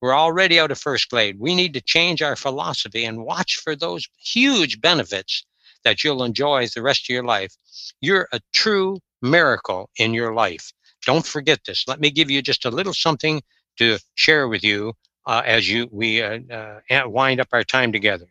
We're 0.00 0.16
already 0.16 0.58
out 0.58 0.70
of 0.70 0.78
first 0.78 1.08
grade. 1.10 1.36
We 1.38 1.54
need 1.54 1.74
to 1.74 1.80
change 1.80 2.20
our 2.22 2.34
philosophy 2.34 3.04
and 3.04 3.24
watch 3.24 3.56
for 3.56 3.76
those 3.76 4.08
huge 4.18 4.80
benefits 4.80 5.44
that 5.84 6.02
you'll 6.02 6.24
enjoy 6.24 6.66
the 6.66 6.82
rest 6.82 7.08
of 7.08 7.14
your 7.14 7.24
life. 7.24 7.54
You're 8.00 8.28
a 8.32 8.40
true 8.52 8.98
miracle 9.22 9.90
in 9.98 10.14
your 10.14 10.34
life. 10.34 10.72
Don't 11.06 11.26
forget 11.26 11.60
this. 11.66 11.84
Let 11.86 12.00
me 12.00 12.10
give 12.10 12.30
you 12.30 12.42
just 12.42 12.64
a 12.64 12.70
little 12.70 12.94
something 12.94 13.42
to 13.78 13.98
share 14.14 14.48
with 14.48 14.64
you 14.64 14.94
uh, 15.26 15.42
as 15.44 15.70
you 15.70 15.88
we 15.90 16.22
uh, 16.22 16.38
uh, 16.50 17.02
wind 17.06 17.40
up 17.40 17.48
our 17.52 17.64
time 17.64 17.92
together. 17.92 18.26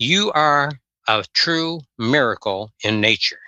You 0.00 0.30
are 0.30 0.70
a 1.08 1.24
true 1.34 1.80
miracle 1.98 2.72
in 2.84 3.00
nature. 3.00 3.40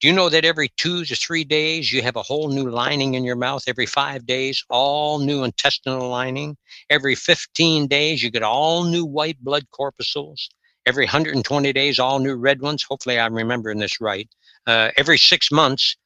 Do 0.00 0.06
you 0.06 0.12
know 0.12 0.28
that 0.28 0.44
every 0.44 0.68
two 0.76 1.06
to 1.06 1.16
three 1.16 1.44
days 1.44 1.90
you 1.90 2.02
have 2.02 2.16
a 2.16 2.22
whole 2.22 2.48
new 2.50 2.68
lining 2.68 3.14
in 3.14 3.24
your 3.24 3.36
mouth? 3.36 3.64
Every 3.66 3.86
five 3.86 4.26
days, 4.26 4.62
all 4.68 5.18
new 5.18 5.44
intestinal 5.44 6.10
lining. 6.10 6.58
Every 6.90 7.14
15 7.14 7.86
days, 7.86 8.22
you 8.22 8.30
get 8.30 8.42
all 8.42 8.84
new 8.84 9.06
white 9.06 9.42
blood 9.42 9.64
corpuscles. 9.70 10.50
Every 10.84 11.06
120 11.06 11.72
days, 11.72 11.98
all 11.98 12.18
new 12.18 12.34
red 12.34 12.60
ones. 12.60 12.82
Hopefully, 12.82 13.18
I'm 13.18 13.32
remembering 13.32 13.78
this 13.78 13.98
right. 13.98 14.28
Uh, 14.66 14.90
every 14.98 15.16
six 15.16 15.50
months, 15.50 15.96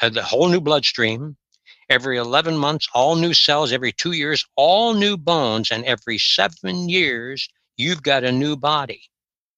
uh, 0.00 0.08
the 0.08 0.22
whole 0.22 0.48
new 0.48 0.62
bloodstream. 0.62 1.36
Every 1.90 2.16
11 2.16 2.56
months, 2.56 2.88
all 2.94 3.16
new 3.16 3.34
cells. 3.34 3.70
Every 3.70 3.92
two 3.92 4.12
years, 4.12 4.46
all 4.56 4.94
new 4.94 5.18
bones. 5.18 5.70
And 5.70 5.84
every 5.84 6.16
seven 6.16 6.88
years, 6.88 7.46
you've 7.76 8.02
got 8.02 8.24
a 8.24 8.32
new 8.32 8.56
body. 8.56 9.10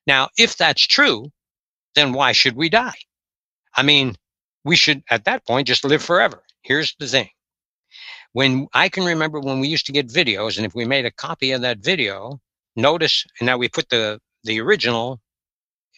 Now, 0.08 0.30
if 0.38 0.56
that's 0.56 0.86
true, 0.86 1.30
then 1.94 2.14
why 2.14 2.32
should 2.32 2.56
we 2.56 2.70
die? 2.70 2.96
I 3.76 3.82
mean, 3.82 4.16
we 4.64 4.74
should 4.74 5.02
at 5.10 5.26
that 5.26 5.46
point 5.46 5.68
just 5.68 5.84
live 5.84 6.02
forever. 6.02 6.42
Here's 6.62 6.96
the 6.98 7.06
thing. 7.06 7.28
When 8.32 8.68
I 8.72 8.88
can 8.88 9.04
remember 9.04 9.38
when 9.38 9.60
we 9.60 9.68
used 9.68 9.84
to 9.86 9.92
get 9.92 10.08
videos, 10.08 10.56
and 10.56 10.64
if 10.64 10.74
we 10.74 10.86
made 10.86 11.04
a 11.04 11.10
copy 11.10 11.52
of 11.52 11.60
that 11.60 11.78
video, 11.78 12.40
notice 12.74 13.24
now 13.42 13.58
we 13.58 13.68
put 13.68 13.90
the 13.90 14.18
the 14.44 14.60
original, 14.60 15.20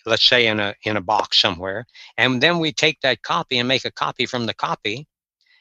let's 0.07 0.29
say 0.29 0.47
in 0.49 0.59
a 0.59 0.75
in 0.83 0.97
a 0.97 1.01
box 1.01 1.41
somewhere, 1.41 1.87
and 2.19 2.41
then 2.41 2.59
we 2.59 2.73
take 2.73 3.01
that 3.03 3.23
copy 3.23 3.59
and 3.59 3.69
make 3.69 3.85
a 3.85 3.93
copy 3.93 4.27
from 4.27 4.47
the 4.47 4.55
copy, 4.55 5.07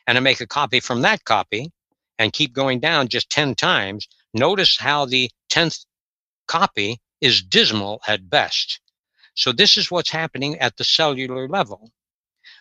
and 0.07 0.17
I 0.17 0.21
make 0.21 0.41
a 0.41 0.47
copy 0.47 0.79
from 0.79 1.01
that 1.03 1.23
copy, 1.23 1.71
and 2.17 2.33
keep 2.33 2.53
going 2.53 2.79
down 2.79 3.09
just 3.09 3.29
10 3.29 3.55
times. 3.55 4.07
Notice 4.33 4.77
how 4.77 5.05
the 5.05 5.29
10th 5.51 5.85
copy 6.47 6.99
is 7.21 7.41
dismal 7.41 8.01
at 8.07 8.29
best. 8.29 8.79
So 9.35 9.51
this 9.51 9.77
is 9.77 9.91
what's 9.91 10.09
happening 10.09 10.57
at 10.59 10.77
the 10.77 10.83
cellular 10.83 11.47
level 11.47 11.91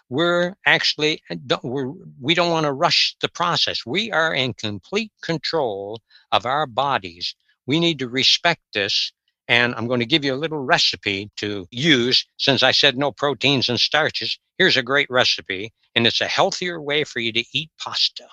we're 0.08 0.54
actually 0.64 1.22
uh, 1.30 1.56
we're, 1.62 1.92
we 2.20 2.34
don't 2.34 2.50
want 2.50 2.66
to 2.66 2.72
rush 2.72 3.16
the 3.20 3.28
process. 3.28 3.84
We 3.84 4.10
are 4.10 4.34
in 4.34 4.54
complete 4.54 5.12
control 5.22 6.00
of 6.32 6.46
our 6.46 6.66
bodies. 6.66 7.34
We 7.66 7.80
need 7.80 7.98
to 8.00 8.08
respect 8.08 8.62
this. 8.72 9.12
And 9.48 9.74
I'm 9.74 9.86
going 9.86 10.00
to 10.00 10.06
give 10.06 10.24
you 10.24 10.34
a 10.34 10.36
little 10.36 10.58
recipe 10.58 11.30
to 11.36 11.66
use 11.70 12.26
since 12.36 12.62
I 12.62 12.72
said 12.72 12.98
no 12.98 13.12
proteins 13.12 13.68
and 13.70 13.80
starches. 13.80 14.38
Here's 14.58 14.76
a 14.76 14.82
great 14.82 15.08
recipe, 15.08 15.72
and 15.94 16.06
it's 16.06 16.20
a 16.20 16.26
healthier 16.26 16.80
way 16.82 17.04
for 17.04 17.20
you 17.20 17.32
to 17.32 17.44
eat 17.54 17.70
pasta. 17.78 18.28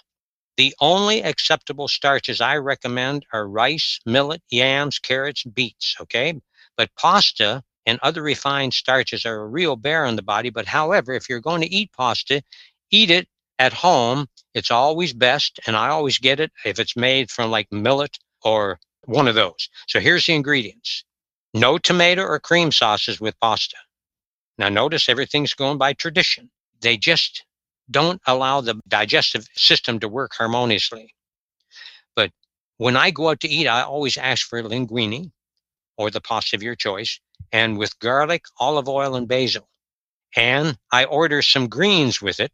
The 0.57 0.73
only 0.79 1.21
acceptable 1.21 1.87
starches 1.87 2.39
I 2.39 2.57
recommend 2.57 3.25
are 3.33 3.47
rice, 3.47 3.99
millet, 4.05 4.41
yams, 4.49 4.99
carrots, 4.99 5.43
beets. 5.43 5.95
Okay. 6.01 6.39
But 6.77 6.95
pasta 6.95 7.63
and 7.85 7.99
other 8.01 8.21
refined 8.21 8.73
starches 8.73 9.25
are 9.25 9.41
a 9.41 9.47
real 9.47 9.75
bear 9.75 10.05
on 10.05 10.15
the 10.15 10.21
body. 10.21 10.49
But 10.49 10.65
however, 10.65 11.13
if 11.13 11.29
you're 11.29 11.41
going 11.41 11.61
to 11.61 11.73
eat 11.73 11.91
pasta, 11.93 12.41
eat 12.89 13.11
it 13.11 13.27
at 13.59 13.73
home. 13.73 14.27
It's 14.53 14.71
always 14.71 15.13
best. 15.13 15.59
And 15.67 15.75
I 15.75 15.89
always 15.89 16.17
get 16.17 16.39
it 16.39 16.51
if 16.63 16.79
it's 16.79 16.95
made 16.95 17.31
from 17.31 17.51
like 17.51 17.71
millet 17.71 18.17
or 18.43 18.79
one 19.05 19.27
of 19.27 19.35
those. 19.35 19.69
So 19.87 19.99
here's 19.99 20.25
the 20.25 20.33
ingredients. 20.33 21.03
No 21.53 21.77
tomato 21.77 22.23
or 22.23 22.39
cream 22.39 22.71
sauces 22.71 23.21
with 23.21 23.39
pasta. 23.39 23.77
Now 24.57 24.69
notice 24.69 25.09
everything's 25.09 25.53
going 25.53 25.77
by 25.77 25.93
tradition. 25.93 26.49
They 26.81 26.97
just 26.97 27.45
don't 27.89 28.21
allow 28.25 28.61
the 28.61 28.79
digestive 28.87 29.47
system 29.55 29.99
to 29.99 30.07
work 30.07 30.33
harmoniously. 30.33 31.13
But 32.15 32.31
when 32.77 32.95
I 32.97 33.11
go 33.11 33.29
out 33.29 33.39
to 33.41 33.47
eat, 33.47 33.67
I 33.67 33.81
always 33.81 34.17
ask 34.17 34.47
for 34.47 34.61
linguine 34.63 35.31
or 35.97 36.09
the 36.09 36.21
pasta 36.21 36.55
of 36.55 36.63
your 36.63 36.75
choice 36.75 37.19
and 37.51 37.77
with 37.77 37.99
garlic, 37.99 38.45
olive 38.59 38.89
oil, 38.89 39.15
and 39.15 39.27
basil. 39.27 39.69
And 40.35 40.77
I 40.91 41.05
order 41.05 41.41
some 41.41 41.67
greens 41.69 42.21
with 42.21 42.39
it, 42.39 42.51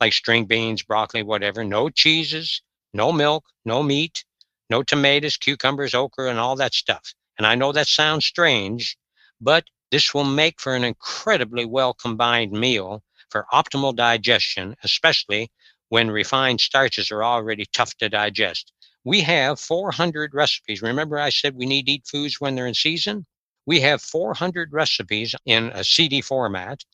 like 0.00 0.12
string 0.12 0.44
beans, 0.44 0.82
broccoli, 0.82 1.22
whatever. 1.22 1.64
No 1.64 1.90
cheeses, 1.90 2.62
no 2.92 3.12
milk, 3.12 3.44
no 3.64 3.82
meat, 3.82 4.24
no 4.68 4.82
tomatoes, 4.82 5.36
cucumbers, 5.36 5.94
okra, 5.94 6.30
and 6.30 6.38
all 6.38 6.56
that 6.56 6.74
stuff. 6.74 7.14
And 7.38 7.46
I 7.46 7.54
know 7.54 7.72
that 7.72 7.88
sounds 7.88 8.26
strange, 8.26 8.96
but 9.40 9.64
this 9.90 10.14
will 10.14 10.24
make 10.24 10.60
for 10.60 10.74
an 10.74 10.84
incredibly 10.84 11.64
well 11.64 11.94
combined 11.94 12.52
meal 12.52 13.02
for 13.30 13.46
optimal 13.52 13.94
digestion, 13.94 14.76
especially 14.84 15.50
when 15.88 16.10
refined 16.10 16.60
starches 16.60 17.10
are 17.10 17.24
already 17.24 17.66
tough 17.72 17.96
to 17.96 18.08
digest. 18.08 18.72
We 19.04 19.20
have 19.22 19.58
400 19.58 20.34
recipes. 20.34 20.82
Remember, 20.82 21.18
I 21.18 21.30
said 21.30 21.54
we 21.56 21.66
need 21.66 21.86
to 21.86 21.92
eat 21.92 22.06
foods 22.06 22.40
when 22.40 22.54
they're 22.54 22.66
in 22.66 22.74
season? 22.74 23.26
We 23.66 23.80
have 23.80 24.02
400 24.02 24.72
recipes 24.72 25.34
in 25.46 25.70
a 25.74 25.84
CD 25.84 26.20
format 26.20 26.84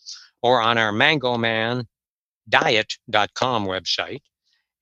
or 0.42 0.60
on 0.60 0.78
our 0.78 0.92
mangomandiet.com 0.92 1.86
website. 3.66 4.20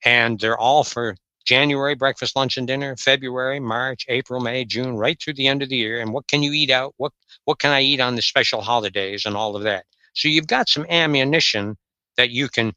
And 0.05 0.39
they're 0.39 0.59
all 0.59 0.85
for 0.85 1.17
January 1.45 1.95
breakfast, 1.95 2.37
lunch, 2.37 2.57
and 2.57 2.67
dinner, 2.67 2.97
February, 2.97 3.61
March, 3.61 4.07
April, 4.09 4.41
May, 4.41 4.65
June, 4.65 4.97
right 4.97 5.21
through 5.21 5.35
the 5.35 5.49
end 5.49 5.63
of 5.63 5.69
the 5.69 5.77
year. 5.77 6.01
And 6.01 6.13
what 6.13 6.27
can 6.27 6.43
you 6.43 6.53
eat 6.53 6.71
out? 6.71 6.95
What 6.97 7.13
what 7.45 7.59
can 7.59 7.71
I 7.71 7.83
eat 7.83 8.01
on 8.01 8.17
the 8.17 8.23
special 8.23 8.63
holidays 8.63 9.27
and 9.27 9.37
all 9.37 9.57
of 9.57 9.63
that? 9.65 9.85
So 10.15 10.29
you've 10.29 10.47
got 10.47 10.69
some 10.69 10.87
ammunition 10.89 11.77
that 12.17 12.31
you 12.31 12.49
can 12.49 12.73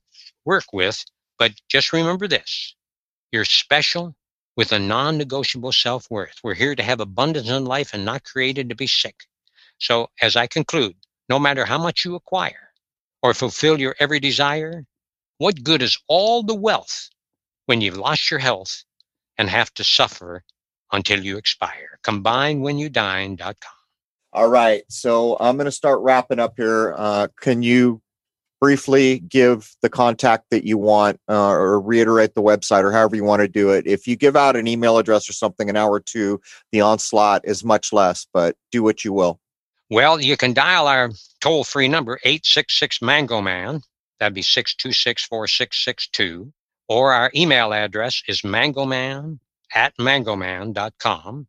work 0.45 0.65
with, 0.73 1.03
but 1.39 1.53
just 1.69 1.93
remember 1.93 2.27
this. 2.27 2.75
You're 3.31 3.45
special, 3.45 4.15
with 4.57 4.71
a 4.73 4.79
non 4.79 5.17
negotiable 5.17 5.71
self 5.71 6.09
worth. 6.09 6.35
We're 6.43 6.55
here 6.55 6.75
to 6.75 6.83
have 6.83 6.99
abundance 6.99 7.47
in 7.47 7.63
life 7.63 7.93
and 7.93 8.03
not 8.03 8.25
created 8.25 8.67
to 8.67 8.75
be 8.75 8.87
sick. 8.87 9.15
So, 9.77 10.09
as 10.21 10.35
I 10.35 10.47
conclude, 10.47 10.95
no 11.29 11.39
matter 11.39 11.63
how 11.63 11.77
much 11.77 12.03
you 12.03 12.15
acquire 12.15 12.73
or 13.21 13.33
fulfill 13.33 13.79
your 13.79 13.95
every 13.99 14.19
desire, 14.19 14.83
what 15.37 15.63
good 15.63 15.81
is 15.81 15.97
all 16.07 16.43
the 16.43 16.55
wealth 16.55 17.09
when 17.67 17.79
you've 17.79 17.97
lost 17.97 18.31
your 18.31 18.39
health 18.39 18.83
and 19.37 19.49
have 19.49 19.71
to 19.75 19.83
suffer 19.83 20.43
until 20.91 21.23
you 21.23 21.37
expire? 21.37 21.99
CombineWhenYouDine.com. 22.03 23.76
All 24.37 24.49
right. 24.49 24.83
So 24.87 25.35
I'm 25.39 25.57
going 25.57 25.65
to 25.65 25.71
start 25.71 25.99
wrapping 26.01 26.37
up 26.37 26.53
here. 26.57 26.93
Uh, 26.95 27.27
can 27.41 27.63
you 27.63 28.03
briefly 28.59 29.19
give 29.19 29.75
the 29.81 29.89
contact 29.89 30.45
that 30.51 30.63
you 30.63 30.77
want 30.77 31.19
uh, 31.27 31.49
or 31.49 31.81
reiterate 31.81 32.35
the 32.35 32.41
website 32.43 32.83
or 32.83 32.91
however 32.91 33.15
you 33.15 33.23
want 33.23 33.41
to 33.41 33.47
do 33.47 33.71
it. 33.71 33.87
If 33.87 34.07
you 34.07 34.15
give 34.15 34.35
out 34.35 34.55
an 34.55 34.67
email 34.67 34.99
address 34.99 35.27
or 35.27 35.33
something 35.33 35.71
an 35.71 35.75
hour 35.75 35.93
or 35.93 35.99
two, 35.99 36.39
the 36.71 36.81
onslaught 36.81 37.41
is 37.45 37.63
much 37.63 37.91
less, 37.91 38.27
but 38.31 38.55
do 38.71 38.83
what 38.83 39.03
you 39.03 39.11
will. 39.11 39.39
Well, 39.89 40.21
you 40.21 40.37
can 40.37 40.53
dial 40.53 40.87
our 40.87 41.11
toll 41.41 41.63
free 41.63 41.87
number, 41.87 42.19
866 42.23 43.01
Mango 43.01 43.41
Man. 43.41 43.81
That'd 44.19 44.35
be 44.35 44.43
626 44.43 45.25
4662. 45.25 46.53
Or 46.89 47.11
our 47.11 47.31
email 47.35 47.73
address 47.73 48.21
is 48.27 48.41
mangoman 48.43 49.39
at 49.73 49.97
mangoman.com. 49.97 51.47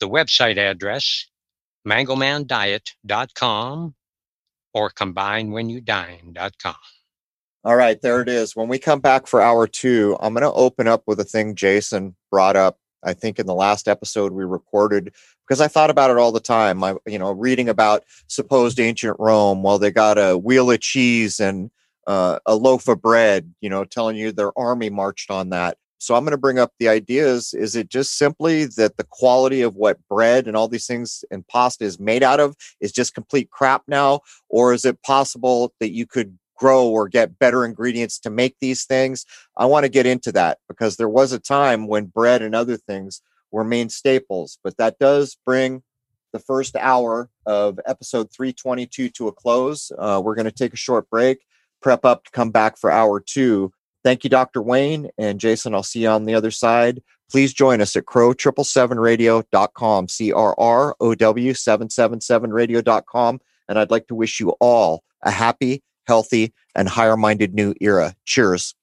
The 0.00 0.08
website 0.08 0.56
address, 0.56 1.26
mangomandiet.com 1.86 3.94
or 4.72 4.90
combinewhenyoudine.com. 4.90 6.74
All 7.62 7.76
right, 7.76 8.00
there 8.00 8.22
it 8.22 8.28
is. 8.28 8.56
When 8.56 8.68
we 8.68 8.78
come 8.78 9.00
back 9.00 9.26
for 9.26 9.42
hour 9.42 9.66
two, 9.66 10.16
I'm 10.20 10.32
going 10.32 10.44
to 10.44 10.52
open 10.52 10.88
up 10.88 11.02
with 11.06 11.20
a 11.20 11.24
thing 11.24 11.54
Jason 11.54 12.16
brought 12.30 12.56
up. 12.56 12.78
I 13.02 13.14
think 13.14 13.38
in 13.38 13.46
the 13.46 13.54
last 13.54 13.88
episode 13.88 14.32
we 14.32 14.44
recorded 14.44 15.14
because 15.46 15.60
I 15.60 15.68
thought 15.68 15.90
about 15.90 16.10
it 16.10 16.18
all 16.18 16.32
the 16.32 16.40
time. 16.40 16.84
I, 16.84 16.96
you 17.06 17.18
know, 17.18 17.32
reading 17.32 17.68
about 17.68 18.04
supposed 18.28 18.78
ancient 18.78 19.16
Rome. 19.18 19.62
Well, 19.62 19.78
they 19.78 19.90
got 19.90 20.18
a 20.18 20.36
wheel 20.36 20.70
of 20.70 20.80
cheese 20.80 21.40
and 21.40 21.70
uh, 22.06 22.38
a 22.46 22.54
loaf 22.54 22.88
of 22.88 23.00
bread. 23.00 23.52
You 23.60 23.70
know, 23.70 23.84
telling 23.84 24.16
you 24.16 24.32
their 24.32 24.56
army 24.58 24.90
marched 24.90 25.30
on 25.30 25.50
that. 25.50 25.78
So 26.00 26.14
I'm 26.14 26.24
going 26.24 26.32
to 26.32 26.38
bring 26.38 26.58
up 26.58 26.72
the 26.78 26.88
ideas. 26.88 27.52
Is 27.52 27.76
it 27.76 27.88
just 27.88 28.16
simply 28.16 28.64
that 28.64 28.96
the 28.96 29.04
quality 29.04 29.60
of 29.60 29.76
what 29.76 29.98
bread 30.08 30.48
and 30.48 30.56
all 30.56 30.66
these 30.66 30.86
things 30.86 31.24
and 31.30 31.46
pasta 31.46 31.84
is 31.84 32.00
made 32.00 32.22
out 32.22 32.40
of 32.40 32.56
is 32.80 32.90
just 32.90 33.14
complete 33.14 33.50
crap 33.50 33.82
now? 33.86 34.20
Or 34.48 34.72
is 34.72 34.86
it 34.86 35.02
possible 35.02 35.74
that 35.78 35.90
you 35.90 36.06
could 36.06 36.38
grow 36.56 36.88
or 36.88 37.06
get 37.06 37.38
better 37.38 37.66
ingredients 37.66 38.18
to 38.20 38.30
make 38.30 38.56
these 38.60 38.84
things? 38.84 39.26
I 39.58 39.66
want 39.66 39.84
to 39.84 39.90
get 39.90 40.06
into 40.06 40.32
that 40.32 40.58
because 40.68 40.96
there 40.96 41.08
was 41.08 41.32
a 41.32 41.38
time 41.38 41.86
when 41.86 42.06
bread 42.06 42.40
and 42.40 42.54
other 42.54 42.78
things 42.78 43.20
were 43.50 43.64
main 43.64 43.90
staples, 43.90 44.58
but 44.64 44.78
that 44.78 44.98
does 44.98 45.36
bring 45.44 45.82
the 46.32 46.38
first 46.38 46.76
hour 46.76 47.28
of 47.44 47.78
episode 47.86 48.30
322 48.32 49.08
to 49.10 49.28
a 49.28 49.32
close. 49.32 49.92
Uh, 49.98 50.20
we're 50.24 50.34
going 50.34 50.44
to 50.44 50.52
take 50.52 50.72
a 50.72 50.78
short 50.78 51.10
break, 51.10 51.40
prep 51.82 52.04
up 52.04 52.24
to 52.24 52.30
come 52.30 52.50
back 52.50 52.78
for 52.78 52.90
hour 52.90 53.20
two. 53.20 53.72
Thank 54.02 54.24
you, 54.24 54.30
Dr. 54.30 54.62
Wayne 54.62 55.10
and 55.18 55.38
Jason. 55.38 55.74
I'll 55.74 55.82
see 55.82 56.02
you 56.02 56.08
on 56.08 56.24
the 56.24 56.34
other 56.34 56.50
side. 56.50 57.02
Please 57.30 57.52
join 57.52 57.80
us 57.80 57.94
at 57.96 58.06
crow777radio.com, 58.06 60.08
C 60.08 60.32
R 60.32 60.54
R 60.58 60.96
O 60.98 61.14
W 61.14 61.52
777radio.com. 61.52 63.40
And 63.68 63.78
I'd 63.78 63.90
like 63.90 64.08
to 64.08 64.14
wish 64.14 64.40
you 64.40 64.50
all 64.60 65.04
a 65.22 65.30
happy, 65.30 65.82
healthy, 66.06 66.52
and 66.74 66.88
higher 66.88 67.16
minded 67.16 67.54
new 67.54 67.74
era. 67.80 68.16
Cheers. 68.24 68.74